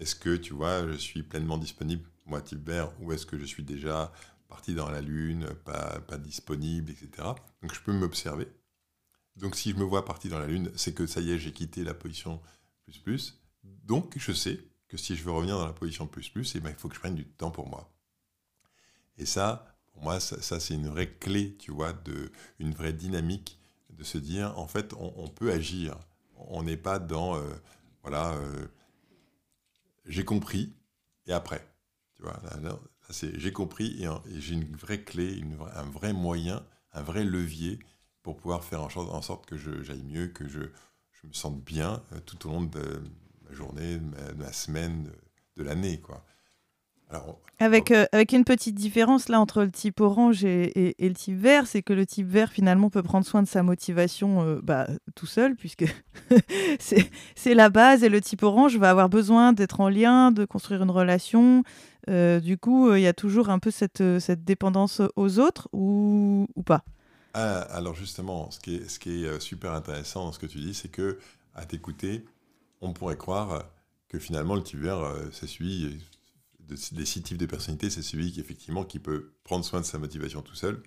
Est-ce 0.00 0.14
que, 0.14 0.36
tu 0.36 0.54
vois, 0.54 0.86
je 0.88 0.96
suis 0.96 1.22
pleinement 1.22 1.58
disponible, 1.58 2.08
moi, 2.26 2.40
type 2.40 2.70
ou 3.00 3.12
est-ce 3.12 3.26
que 3.26 3.38
je 3.38 3.44
suis 3.44 3.62
déjà 3.62 4.12
parti 4.48 4.74
dans 4.74 4.90
la 4.90 5.00
lune, 5.00 5.48
pas, 5.64 6.00
pas 6.00 6.18
disponible, 6.18 6.90
etc. 6.90 7.28
Donc 7.62 7.74
je 7.74 7.80
peux 7.80 7.92
m'observer. 7.92 8.48
Donc 9.36 9.56
si 9.56 9.70
je 9.70 9.76
me 9.76 9.84
vois 9.84 10.04
parti 10.04 10.28
dans 10.28 10.38
la 10.38 10.46
Lune, 10.46 10.70
c'est 10.76 10.94
que 10.94 11.06
ça 11.06 11.20
y 11.20 11.32
est, 11.32 11.38
j'ai 11.38 11.52
quitté 11.52 11.84
la 11.84 11.94
position 11.94 12.40
plus 12.84 12.98
plus. 12.98 13.40
Donc 13.62 14.16
je 14.16 14.32
sais 14.32 14.60
que 14.88 14.96
si 14.96 15.16
je 15.16 15.24
veux 15.24 15.32
revenir 15.32 15.58
dans 15.58 15.66
la 15.66 15.72
position 15.72 16.06
plus 16.06 16.28
plus, 16.28 16.54
eh 16.54 16.60
ben, 16.60 16.70
il 16.70 16.76
faut 16.76 16.88
que 16.88 16.94
je 16.94 17.00
prenne 17.00 17.14
du 17.14 17.26
temps 17.26 17.50
pour 17.50 17.68
moi. 17.68 17.90
Et 19.16 19.26
ça, 19.26 19.76
pour 19.92 20.02
moi, 20.02 20.20
ça, 20.20 20.60
c'est 20.60 20.74
une 20.74 20.88
vraie 20.88 21.12
clé, 21.12 21.56
tu 21.56 21.70
vois, 21.72 21.92
de, 21.92 22.30
une 22.58 22.72
vraie 22.74 22.92
dynamique 22.92 23.58
de 23.96 24.04
se 24.04 24.18
dire, 24.18 24.58
en 24.58 24.66
fait, 24.66 24.92
on, 24.98 25.28
peut 25.28 25.52
agir. 25.52 25.96
On 26.36 26.62
n'est 26.62 26.76
pas 26.76 26.98
dans, 26.98 27.36
euh, 27.36 27.42
voilà, 28.02 28.32
euh, 28.34 28.66
j'ai 30.06 30.24
compris 30.24 30.74
et 31.26 31.32
après. 31.32 31.66
Tu 32.16 32.22
vois, 32.22 32.40
c'est 33.10 33.38
j'ai 33.38 33.52
compris 33.52 34.02
et, 34.02 34.40
j'ai 34.40 34.54
une 34.54 34.76
vraie 34.76 35.02
clé, 35.02 35.42
un 35.74 35.84
vrai 35.84 36.12
moyen, 36.12 36.64
un 36.92 37.02
vrai 37.02 37.24
levier 37.24 37.78
pour 38.22 38.36
pouvoir 38.36 38.64
faire 38.64 38.82
en, 38.82 39.22
sorte 39.22 39.46
que 39.46 39.56
j'aille 39.56 40.02
mieux, 40.02 40.28
que 40.28 40.48
je, 40.48 40.60
me 40.60 41.32
sente 41.32 41.62
bien 41.62 42.02
euh, 42.12 42.20
tout 42.20 42.46
au 42.46 42.52
long 42.52 42.62
de 42.62 43.02
ma 43.48 43.54
journée, 43.54 43.96
de 43.98 44.34
ma, 44.36 44.52
semaine, 44.52 45.10
de, 45.56 45.62
l'année. 45.62 46.00
quoi. 46.00 46.24
Avec, 47.58 47.90
euh, 47.90 48.06
avec 48.12 48.32
une 48.32 48.44
petite 48.44 48.74
différence 48.74 49.28
là 49.28 49.40
entre 49.40 49.62
le 49.62 49.70
type 49.70 50.00
orange 50.00 50.44
et, 50.44 50.94
le 50.98 51.14
type 51.14 51.38
vert, 51.38 51.66
c'est 51.66 51.82
que 51.82 51.92
le 51.92 52.06
type 52.06 52.26
vert 52.26 52.50
finalement 52.50 52.90
peut 52.90 53.02
prendre 53.02 53.24
soin 53.24 53.42
de 53.42 53.48
sa 53.48 53.62
motivation 53.62 54.42
euh, 54.42 54.60
bah, 54.62 54.88
tout 55.14 55.26
seul, 55.26 55.54
puisque 55.54 55.84
c'est 56.78 57.54
la 57.54 57.70
base, 57.70 58.02
et 58.02 58.08
le 58.08 58.20
type 58.20 58.42
orange 58.42 58.76
va 58.76 58.90
avoir 58.90 59.08
besoin 59.08 59.52
d'être 59.52 59.80
en 59.80 59.88
lien, 59.88 60.32
de 60.32 60.44
construire 60.44 60.82
une 60.82 60.90
relation. 60.90 61.62
du 62.08 62.58
coup, 62.58 62.92
il 62.94 63.02
y 63.02 63.06
a 63.06 63.14
toujours 63.14 63.50
un 63.50 63.58
peu 63.58 63.70
cette, 63.70 64.02
cette 64.18 64.44
dépendance 64.44 65.00
aux 65.16 65.38
autres 65.38 65.68
ou, 65.72 66.46
ou 66.56 66.62
pas? 66.62 66.84
Ah, 67.34 67.62
alors 67.62 67.96
justement, 67.96 68.50
ce 68.52 68.60
qui, 68.60 68.76
est, 68.76 68.88
ce 68.88 69.00
qui 69.00 69.24
est 69.24 69.26
euh, 69.26 69.40
super 69.40 69.72
intéressant 69.72 70.24
dans 70.24 70.32
ce 70.32 70.38
que 70.38 70.46
tu 70.46 70.58
dis, 70.58 70.72
c'est 70.72 70.88
que 70.88 71.18
à 71.56 71.66
t'écouter, 71.66 72.24
on 72.80 72.92
pourrait 72.92 73.16
croire 73.16 73.64
que 74.08 74.20
finalement 74.20 74.54
le 74.54 74.62
type 74.62 74.78
vert, 74.78 74.98
euh, 74.98 75.30
des 76.66 77.06
six 77.06 77.22
types 77.22 77.38
de 77.38 77.46
personnalités, 77.46 77.90
c'est 77.90 78.02
celui 78.02 78.32
qui 78.32 78.40
effectivement 78.40 78.84
qui 78.84 78.98
peut 78.98 79.32
prendre 79.44 79.64
soin 79.64 79.80
de 79.80 79.86
sa 79.86 79.98
motivation 79.98 80.42
tout 80.42 80.54
seul. 80.54 80.82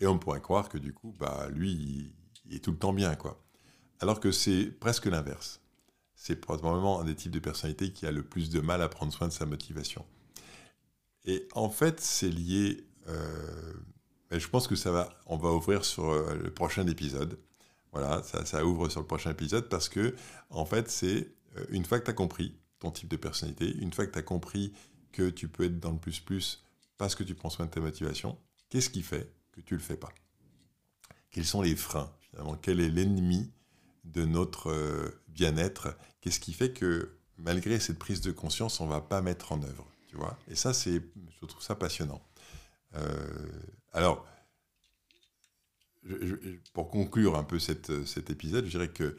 Et 0.00 0.06
on 0.06 0.18
pourrait 0.18 0.40
croire 0.40 0.68
que 0.68 0.78
du 0.78 0.92
coup, 0.92 1.14
bah 1.18 1.48
lui, 1.50 2.12
il, 2.44 2.54
est 2.54 2.60
tout 2.60 2.70
le 2.70 2.78
temps 2.78 2.92
bien, 2.92 3.14
quoi. 3.14 3.42
Alors 4.00 4.20
que 4.20 4.30
c'est 4.30 4.66
presque 4.66 5.06
l'inverse. 5.06 5.60
C'est 6.14 6.36
probablement 6.36 7.00
un 7.00 7.04
des 7.04 7.14
types 7.14 7.32
de 7.32 7.38
personnalités 7.38 7.92
qui 7.92 8.06
a 8.06 8.10
le 8.10 8.22
plus 8.22 8.50
de 8.50 8.60
mal 8.60 8.82
à 8.82 8.88
prendre 8.88 9.12
soin 9.12 9.28
de 9.28 9.32
sa 9.32 9.46
motivation. 9.46 10.04
Et 11.24 11.48
en 11.54 11.70
fait, 11.70 12.00
c'est 12.00 12.28
lié 12.28 12.84
euh, 13.08 13.74
je 14.30 14.48
pense 14.48 14.66
que 14.66 14.76
ça 14.76 14.90
va, 14.90 15.08
on 15.26 15.36
va 15.36 15.52
ouvrir 15.52 15.84
sur 15.84 16.10
euh, 16.10 16.34
le 16.34 16.50
prochain 16.50 16.86
épisode. 16.86 17.38
Voilà, 17.92 18.22
ça, 18.22 18.64
ouvre 18.64 18.88
sur 18.88 19.00
le 19.00 19.06
prochain 19.06 19.30
épisode 19.30 19.68
parce 19.68 19.88
que, 19.88 20.14
en 20.50 20.66
fait, 20.66 20.90
c'est 20.90 21.32
euh, 21.56 21.64
une 21.70 21.84
fois 21.84 21.98
que 21.98 22.04
tu 22.04 22.10
as 22.10 22.14
compris 22.14 22.54
ton 22.78 22.90
type 22.90 23.08
de 23.08 23.16
personnalité, 23.16 23.74
une 23.78 23.92
fois 23.92 24.06
que 24.06 24.12
tu 24.12 24.18
as 24.18 24.22
compris 24.22 24.72
que 25.16 25.30
tu 25.30 25.48
peux 25.48 25.64
être 25.64 25.80
dans 25.80 25.92
le 25.92 25.98
plus-plus 25.98 26.62
parce 26.98 27.14
que 27.14 27.24
tu 27.24 27.34
prends 27.34 27.48
soin 27.48 27.64
de 27.64 27.70
ta 27.70 27.80
motivation, 27.80 28.38
qu'est-ce 28.68 28.90
qui 28.90 29.02
fait 29.02 29.32
que 29.52 29.62
tu 29.62 29.74
ne 29.74 29.78
le 29.78 29.84
fais 29.84 29.96
pas? 29.96 30.12
Quels 31.30 31.46
sont 31.46 31.62
les 31.62 31.74
freins, 31.74 32.12
Quel 32.60 32.80
est 32.80 32.90
l'ennemi 32.90 33.50
de 34.04 34.26
notre 34.26 34.70
euh, 34.70 35.22
bien-être? 35.28 35.96
Qu'est-ce 36.20 36.40
qui 36.40 36.52
fait 36.52 36.72
que, 36.72 37.16
malgré 37.38 37.80
cette 37.80 37.98
prise 37.98 38.20
de 38.20 38.30
conscience, 38.30 38.80
on 38.80 38.86
ne 38.86 38.90
va 38.90 39.00
pas 39.00 39.22
mettre 39.22 39.52
en 39.52 39.62
œuvre? 39.62 39.86
Tu 40.08 40.16
vois? 40.16 40.38
Et 40.48 40.54
ça, 40.54 40.74
c'est, 40.74 41.02
je 41.40 41.46
trouve 41.46 41.62
ça 41.62 41.74
passionnant. 41.74 42.22
alors, 43.92 44.26
pour 46.72 46.90
conclure 46.90 47.36
un 47.36 47.44
peu 47.44 47.58
cet 47.58 47.90
épisode, 48.30 48.66
je 48.66 48.70
dirais 48.70 48.90
que 48.90 49.16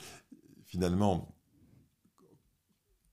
finalement, 0.65 1.35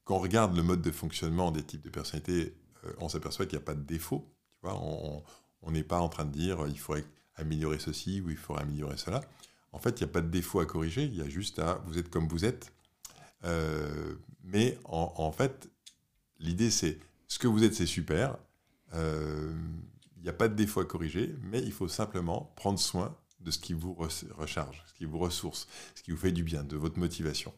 quand 0.05 0.17
on 0.17 0.21
regarde 0.21 0.55
le 0.55 0.63
mode 0.63 0.83
de 0.83 0.91
fonctionnement 0.91 1.51
des 1.51 1.63
types 1.63 1.83
de 1.83 1.91
personnalités, 1.91 2.55
on 2.99 3.09
s'aperçoit 3.09 3.47
qu'il 3.47 3.59
n'y 3.59 3.63
a 3.63 3.67
pas 3.67 3.75
de 3.75 3.83
défaut. 3.83 4.29
Tu 4.61 4.69
vois, 4.69 4.81
on 4.81 5.71
n'est 5.71 5.83
pas 5.83 6.01
en 6.01 6.09
train 6.09 6.25
de 6.25 6.33
dire 6.33 6.67
il 6.69 6.79
faudrait 6.79 7.05
améliorer 7.37 7.79
ceci 7.79 8.21
ou 8.21 8.31
il 8.31 8.37
faudrait 8.37 8.63
améliorer 8.63 8.97
cela. 8.97 9.23
En 9.73 9.79
fait, 9.79 10.01
il 10.01 10.05
n'y 10.05 10.11
a 10.11 10.13
pas 10.13 10.21
de 10.21 10.29
défaut 10.29 10.61
à 10.61 10.67
corriger, 10.67 11.05
il 11.05 11.17
y 11.17 11.21
a 11.21 11.29
juste 11.29 11.59
à 11.59 11.83
vous 11.87 11.99
êtes 11.99 12.09
comme 12.09 12.29
vous 12.29 12.45
êtes. 12.45 12.73
Euh, 13.45 14.15
mais 14.45 14.79
en, 14.85 15.33
fait, 15.33 15.69
l'idée 16.39 16.71
c'est 16.71 16.99
ce 17.27 17.39
que 17.39 17.49
vous 17.49 17.65
êtes, 17.65 17.75
c'est 17.75 17.87
super. 17.87 18.37
Euh, 18.95 19.53
il 20.17 20.23
n'y 20.23 20.29
a 20.29 20.35
pas 20.35 20.49
de 20.49 20.55
défaut 20.55 20.81
à 20.81 20.85
corriger, 20.85 21.35
mais 21.43 21.61
il 21.61 21.73
faut 21.73 21.89
simplement 21.89 22.53
prendre 22.57 22.79
soin 22.79 23.17
de 23.41 23.51
ce 23.51 23.59
qui 23.59 23.73
vous 23.73 23.95
recharge, 23.95 24.83
ce 24.87 24.95
qui 24.95 25.05
vous 25.05 25.19
ressource, 25.19 25.67
ce 25.95 26.03
qui 26.03 26.13
vous 26.13 26.17
fait 26.17 26.33
du 26.33 26.45
bien, 26.45 26.63
de 26.63 26.77
votre 26.77 26.99
motivation. 26.99 27.53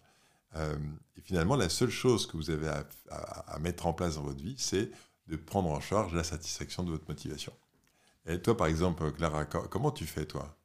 Euh, 0.56 0.74
et 1.16 1.20
finalement, 1.20 1.54
la 1.54 1.68
seule 1.68 1.90
chose 1.90 2.26
que 2.26 2.36
vous 2.36 2.50
avez 2.50 2.68
à 3.10 3.58
mettre 3.60 3.86
en 3.86 3.92
place 3.92 4.16
dans 4.16 4.22
votre 4.22 4.42
vie, 4.42 4.56
c'est 4.58 4.90
de 5.28 5.36
prendre 5.36 5.70
en 5.70 5.80
charge 5.80 6.14
la 6.14 6.24
satisfaction 6.24 6.82
de 6.82 6.90
votre 6.90 7.08
motivation. 7.08 7.52
Et 8.26 8.40
toi, 8.40 8.56
par 8.56 8.66
exemple, 8.66 9.10
Clara, 9.12 9.44
comment 9.44 9.90
tu 9.90 10.04
fais, 10.04 10.24
toi? 10.24 10.56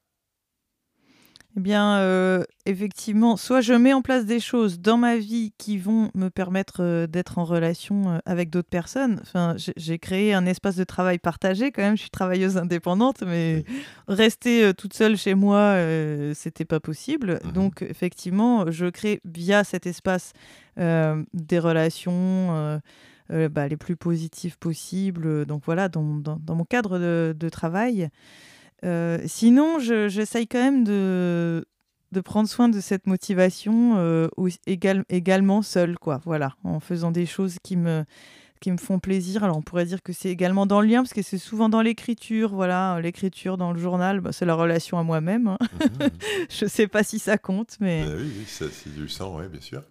Eh 1.58 1.60
bien, 1.60 1.98
euh, 1.98 2.44
effectivement, 2.66 3.36
soit 3.36 3.60
je 3.60 3.74
mets 3.74 3.92
en 3.92 4.02
place 4.02 4.26
des 4.26 4.40
choses 4.40 4.80
dans 4.80 4.96
ma 4.96 5.18
vie 5.18 5.52
qui 5.58 5.78
vont 5.78 6.10
me 6.16 6.30
permettre 6.30 6.78
euh, 6.80 7.08
d'être 7.08 7.40
en 7.40 7.44
relation 7.44 8.10
euh, 8.10 8.18
avec 8.26 8.50
d'autres 8.50 8.70
personnes. 8.70 9.20
Enfin, 9.22 9.56
j'ai 9.58 10.00
créé 10.00 10.34
un 10.34 10.46
espace 10.46 10.78
de 10.78 10.86
travail 10.86 11.20
partagé 11.20 11.74
quand 11.74 11.82
même. 11.82 11.98
Je 11.98 12.04
suis 12.04 12.10
travailleuse 12.10 12.56
indépendante, 12.56 13.24
mais 13.28 13.66
rester 14.08 14.74
toute 14.74 14.94
seule 14.94 15.18
chez 15.18 15.36
moi, 15.36 15.76
c'était 16.36 16.66
pas 16.66 16.80
possible. 16.80 17.40
Mmh 17.44 17.52
Donc, 17.52 17.82
effectivement, 17.82 18.72
je 18.72 18.86
crée 18.86 19.22
via 19.26 19.64
cet 19.64 19.86
espace 19.86 20.32
des 20.78 21.60
relations. 21.60 22.80
Bah, 23.32 23.68
les 23.68 23.78
plus 23.78 23.96
positives 23.96 24.58
possibles. 24.58 25.46
Donc 25.46 25.64
voilà, 25.66 25.88
dans, 25.90 26.04
dans, 26.04 26.56
mon 26.56 26.66
cadre 26.66 27.00
de, 27.00 27.36
de 27.38 27.50
travail. 27.50 28.10
Euh, 28.84 29.20
sinon, 29.26 29.80
j'essaye 29.80 30.48
quand 30.48 30.60
même 30.60 30.84
de, 30.84 31.66
de 32.12 32.22
prendre 32.22 32.50
soin 32.50 32.70
de 32.70 32.80
cette 32.80 33.08
motivation 33.08 33.98
euh, 33.98 34.28
également 34.66 35.62
seule, 35.62 35.98
quoi. 35.98 36.20
Voilà, 36.26 36.56
en 36.64 36.80
faisant 36.80 37.12
des 37.12 37.26
choses 37.26 37.58
qui 37.64 37.78
me 37.78 38.06
qui 38.60 38.72
me 38.72 38.78
font 38.78 39.00
plaisir. 39.00 39.44
Alors 39.44 39.58
on 39.58 39.64
pourrait 39.64 39.86
dire 39.86 40.04
que 40.04 40.14
c'est 40.14 40.30
également 40.30 40.68
dans 40.68 40.82
le 40.82 40.88
lien, 40.88 41.02
parce 41.02 41.14
que 41.14 41.24
c'est 41.24 41.40
souvent 41.40 41.68
dans 41.68 41.82
l'écriture, 41.82 42.54
voilà, 42.54 43.00
l'écriture 43.02 43.58
dans 43.58 43.74
le 43.74 43.80
journal, 43.80 44.22
bah, 44.22 44.32
c'est 44.32 44.46
la 44.46 44.54
relation 44.54 45.00
à 45.00 45.04
moi-même. 45.04 45.48
Hein. 45.48 45.58
Mmh, 45.62 45.86
mmh. 46.04 46.10
Je 46.50 46.66
sais 46.68 46.88
pas 46.88 47.02
si 47.02 47.18
ça 47.18 47.40
compte, 47.40 47.78
mais... 47.80 48.06
Bah 48.06 48.12
oui, 48.16 48.32
oui 48.38 48.46
c'est 48.48 48.94
du 48.94 49.10
sang, 49.10 49.36
oui, 49.40 49.48
bien 49.48 49.62
sûr. 49.62 49.82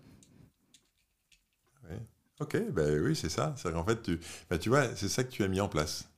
Ok, 2.40 2.57
ben 2.72 3.03
oui, 3.03 3.14
c'est 3.14 3.29
ça. 3.29 3.55
C'est 3.57 3.70
qu'en 3.70 3.85
fait, 3.85 4.03
tu, 4.03 4.18
bah, 4.48 4.59
tu 4.59 4.70
vois, 4.70 4.94
c'est 4.96 5.09
ça 5.09 5.24
que 5.24 5.31
tu 5.31 5.44
as 5.44 5.48
mis 5.48 5.61
en 5.61 5.68
place. 5.68 6.09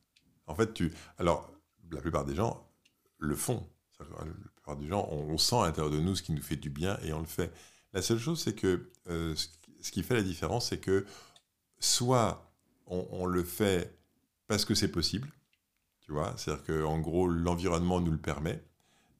En 0.46 0.54
fait, 0.54 0.72
tu, 0.72 0.92
alors, 1.18 1.52
la 1.90 2.00
plupart 2.00 2.24
des 2.24 2.34
gens 2.34 2.64
le 3.18 3.34
font. 3.34 3.66
La 3.98 4.06
plupart 4.54 4.76
des 4.76 4.88
gens, 4.88 5.08
on, 5.10 5.38
sent 5.38 5.56
à 5.56 5.66
l'intérieur 5.66 5.92
de 5.92 6.00
nous 6.00 6.16
ce 6.16 6.22
qui 6.22 6.32
nous 6.32 6.42
fait 6.42 6.56
du 6.56 6.70
bien 6.70 6.98
et 7.02 7.12
on 7.12 7.20
le 7.20 7.26
fait. 7.26 7.52
La 7.92 8.02
seule 8.02 8.18
chose, 8.18 8.40
c'est 8.40 8.54
que 8.54 8.90
euh, 9.08 9.34
ce 9.80 9.90
qui 9.90 10.02
fait 10.02 10.14
la 10.14 10.22
différence, 10.22 10.70
c'est 10.70 10.78
que 10.78 11.04
soit 11.78 12.52
on, 12.86 13.26
le 13.26 13.42
fait 13.44 13.96
parce 14.48 14.64
que 14.64 14.74
c'est 14.74 14.90
possible, 14.90 15.28
tu 16.00 16.12
vois, 16.12 16.34
c'est-à-dire 16.36 16.64
qu'en 16.64 16.98
gros, 16.98 17.28
l'environnement 17.28 18.00
nous 18.00 18.10
le 18.10 18.18
permet, 18.18 18.62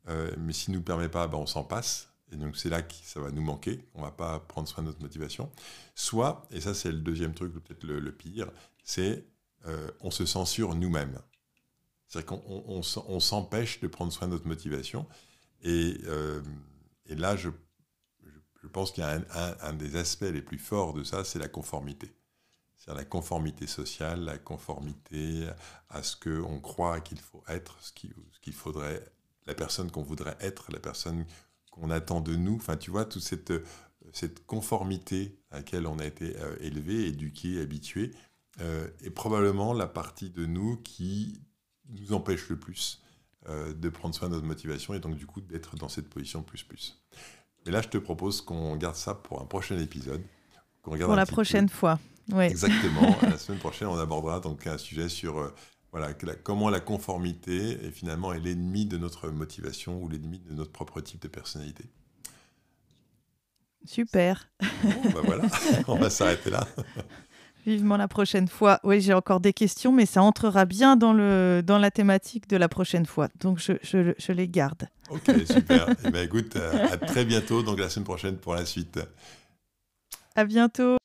euh, 0.08 0.32
mais 0.38 0.52
s'il 0.52 0.72
ne 0.72 0.78
nous 0.78 0.84
permet 0.84 1.08
pas, 1.08 1.26
ben, 1.28 1.38
on 1.38 1.46
s'en 1.46 1.64
passe. 1.64 2.11
Et 2.32 2.36
donc 2.36 2.56
c'est 2.56 2.70
là 2.70 2.82
que 2.82 2.94
ça 3.02 3.20
va 3.20 3.30
nous 3.30 3.42
manquer, 3.42 3.84
on 3.94 4.02
va 4.02 4.10
pas 4.10 4.40
prendre 4.40 4.66
soin 4.66 4.82
de 4.82 4.88
notre 4.88 5.02
motivation. 5.02 5.50
Soit, 5.94 6.46
et 6.50 6.60
ça 6.60 6.74
c'est 6.74 6.90
le 6.90 6.98
deuxième 6.98 7.34
truc, 7.34 7.52
peut-être 7.52 7.84
le, 7.84 8.12
pire, 8.12 8.50
c'est 8.82 9.24
euh, 9.66 9.90
on 10.00 10.10
se 10.10 10.24
censure 10.24 10.74
nous-mêmes. 10.74 11.18
C'est-à-dire 12.08 12.26
qu'on 12.26 12.82
on, 13.06 13.20
s'empêche 13.20 13.80
de 13.80 13.86
prendre 13.86 14.12
soin 14.12 14.28
de 14.28 14.32
notre 14.32 14.46
motivation. 14.46 15.06
Et, 15.62 15.98
euh, 16.04 16.42
là, 17.08 17.36
je, 17.36 17.48
pense 18.70 18.92
qu'il 18.92 19.02
y 19.02 19.06
a 19.06 19.22
un, 19.62 19.72
des 19.72 19.96
aspects 19.96 20.22
les 20.22 20.42
plus 20.42 20.58
forts 20.58 20.92
de 20.92 21.04
ça, 21.04 21.24
c'est 21.24 21.38
la 21.38 21.48
conformité. 21.48 22.14
C'est 22.76 22.92
la 22.92 23.04
conformité 23.04 23.66
sociale, 23.66 24.24
la 24.24 24.36
conformité 24.36 25.48
à 25.88 26.02
ce 26.02 26.16
qu'on 26.16 26.60
croit 26.60 27.00
qu'il 27.00 27.18
faut 27.18 27.42
être, 27.48 27.78
ce 27.80 27.92
qu'il 27.92 28.52
faudrait, 28.52 29.06
la 29.46 29.54
personne 29.54 29.90
qu'on 29.90 30.02
voudrait 30.02 30.36
être, 30.40 30.70
la 30.70 30.80
personne 30.80 31.24
qu'on 31.72 31.90
attend 31.90 32.20
de 32.20 32.36
nous. 32.36 32.54
Enfin, 32.54 32.76
tu 32.76 32.92
vois, 32.92 33.04
toute 33.04 33.22
cette, 33.22 33.52
cette 34.12 34.46
conformité 34.46 35.36
à 35.50 35.56
laquelle 35.56 35.88
on 35.88 35.98
a 35.98 36.04
été 36.04 36.36
euh, 36.38 36.54
élevé, 36.60 37.08
éduqué, 37.08 37.60
habitué, 37.60 38.12
euh, 38.60 38.86
est 39.02 39.10
probablement 39.10 39.72
la 39.72 39.88
partie 39.88 40.30
de 40.30 40.46
nous 40.46 40.76
qui 40.76 41.40
nous 41.88 42.12
empêche 42.12 42.48
le 42.48 42.58
plus 42.58 43.02
euh, 43.48 43.72
de 43.72 43.88
prendre 43.88 44.14
soin 44.14 44.28
de 44.28 44.34
notre 44.34 44.46
motivation 44.46 44.94
et 44.94 45.00
donc 45.00 45.16
du 45.16 45.26
coup 45.26 45.40
d'être 45.40 45.76
dans 45.76 45.88
cette 45.88 46.08
position 46.08 46.42
plus 46.42 46.62
plus. 46.62 47.02
Mais 47.64 47.72
là, 47.72 47.80
je 47.80 47.88
te 47.88 47.98
propose 47.98 48.42
qu'on 48.42 48.76
garde 48.76 48.96
ça 48.96 49.14
pour 49.14 49.40
un 49.40 49.46
prochain 49.46 49.78
épisode. 49.78 50.22
pour 50.82 50.96
la 50.96 51.26
prochaine 51.26 51.68
fois. 51.68 51.98
Exactement. 52.38 53.16
la 53.22 53.38
semaine 53.38 53.58
prochaine, 53.58 53.88
on 53.88 53.98
abordera 53.98 54.40
donc 54.40 54.66
un 54.66 54.78
sujet 54.78 55.08
sur 55.08 55.52
euh, 55.94 55.98
voilà, 55.98 56.34
comment 56.42 56.70
la 56.70 56.80
conformité 56.80 57.86
est 57.86 57.90
finalement 57.90 58.32
est 58.32 58.40
l'ennemi 58.40 58.86
de 58.86 58.96
notre 58.96 59.28
motivation 59.28 60.02
ou 60.02 60.08
l'ennemi 60.08 60.40
de 60.48 60.54
notre 60.54 60.72
propre 60.72 61.00
type 61.00 61.20
de 61.22 61.28
personnalité. 61.28 61.84
Super. 63.84 64.48
Bon, 64.60 65.10
ben 65.10 65.20
voilà, 65.24 65.44
on 65.88 65.96
va 65.96 66.08
s'arrêter 66.08 66.50
là. 66.50 66.66
Vivement 67.66 67.96
la 67.96 68.08
prochaine 68.08 68.48
fois. 68.48 68.80
Oui, 68.84 69.00
j'ai 69.00 69.14
encore 69.14 69.40
des 69.40 69.52
questions, 69.52 69.92
mais 69.92 70.06
ça 70.06 70.22
entrera 70.22 70.64
bien 70.64 70.96
dans, 70.96 71.12
le, 71.12 71.62
dans 71.64 71.78
la 71.78 71.90
thématique 71.90 72.48
de 72.48 72.56
la 72.56 72.68
prochaine 72.68 73.06
fois. 73.06 73.28
Donc, 73.40 73.58
je, 73.58 73.74
je, 73.82 74.14
je 74.18 74.32
les 74.32 74.48
garde. 74.48 74.88
Ok, 75.10 75.30
super. 75.46 75.88
eh 76.04 76.10
bien, 76.10 76.22
écoute, 76.22 76.56
à 76.56 76.96
très 76.96 77.24
bientôt, 77.24 77.62
donc 77.62 77.78
la 77.78 77.88
semaine 77.88 78.04
prochaine 78.04 78.36
pour 78.36 78.54
la 78.54 78.64
suite. 78.64 78.98
À 80.34 80.44
bientôt. 80.44 80.96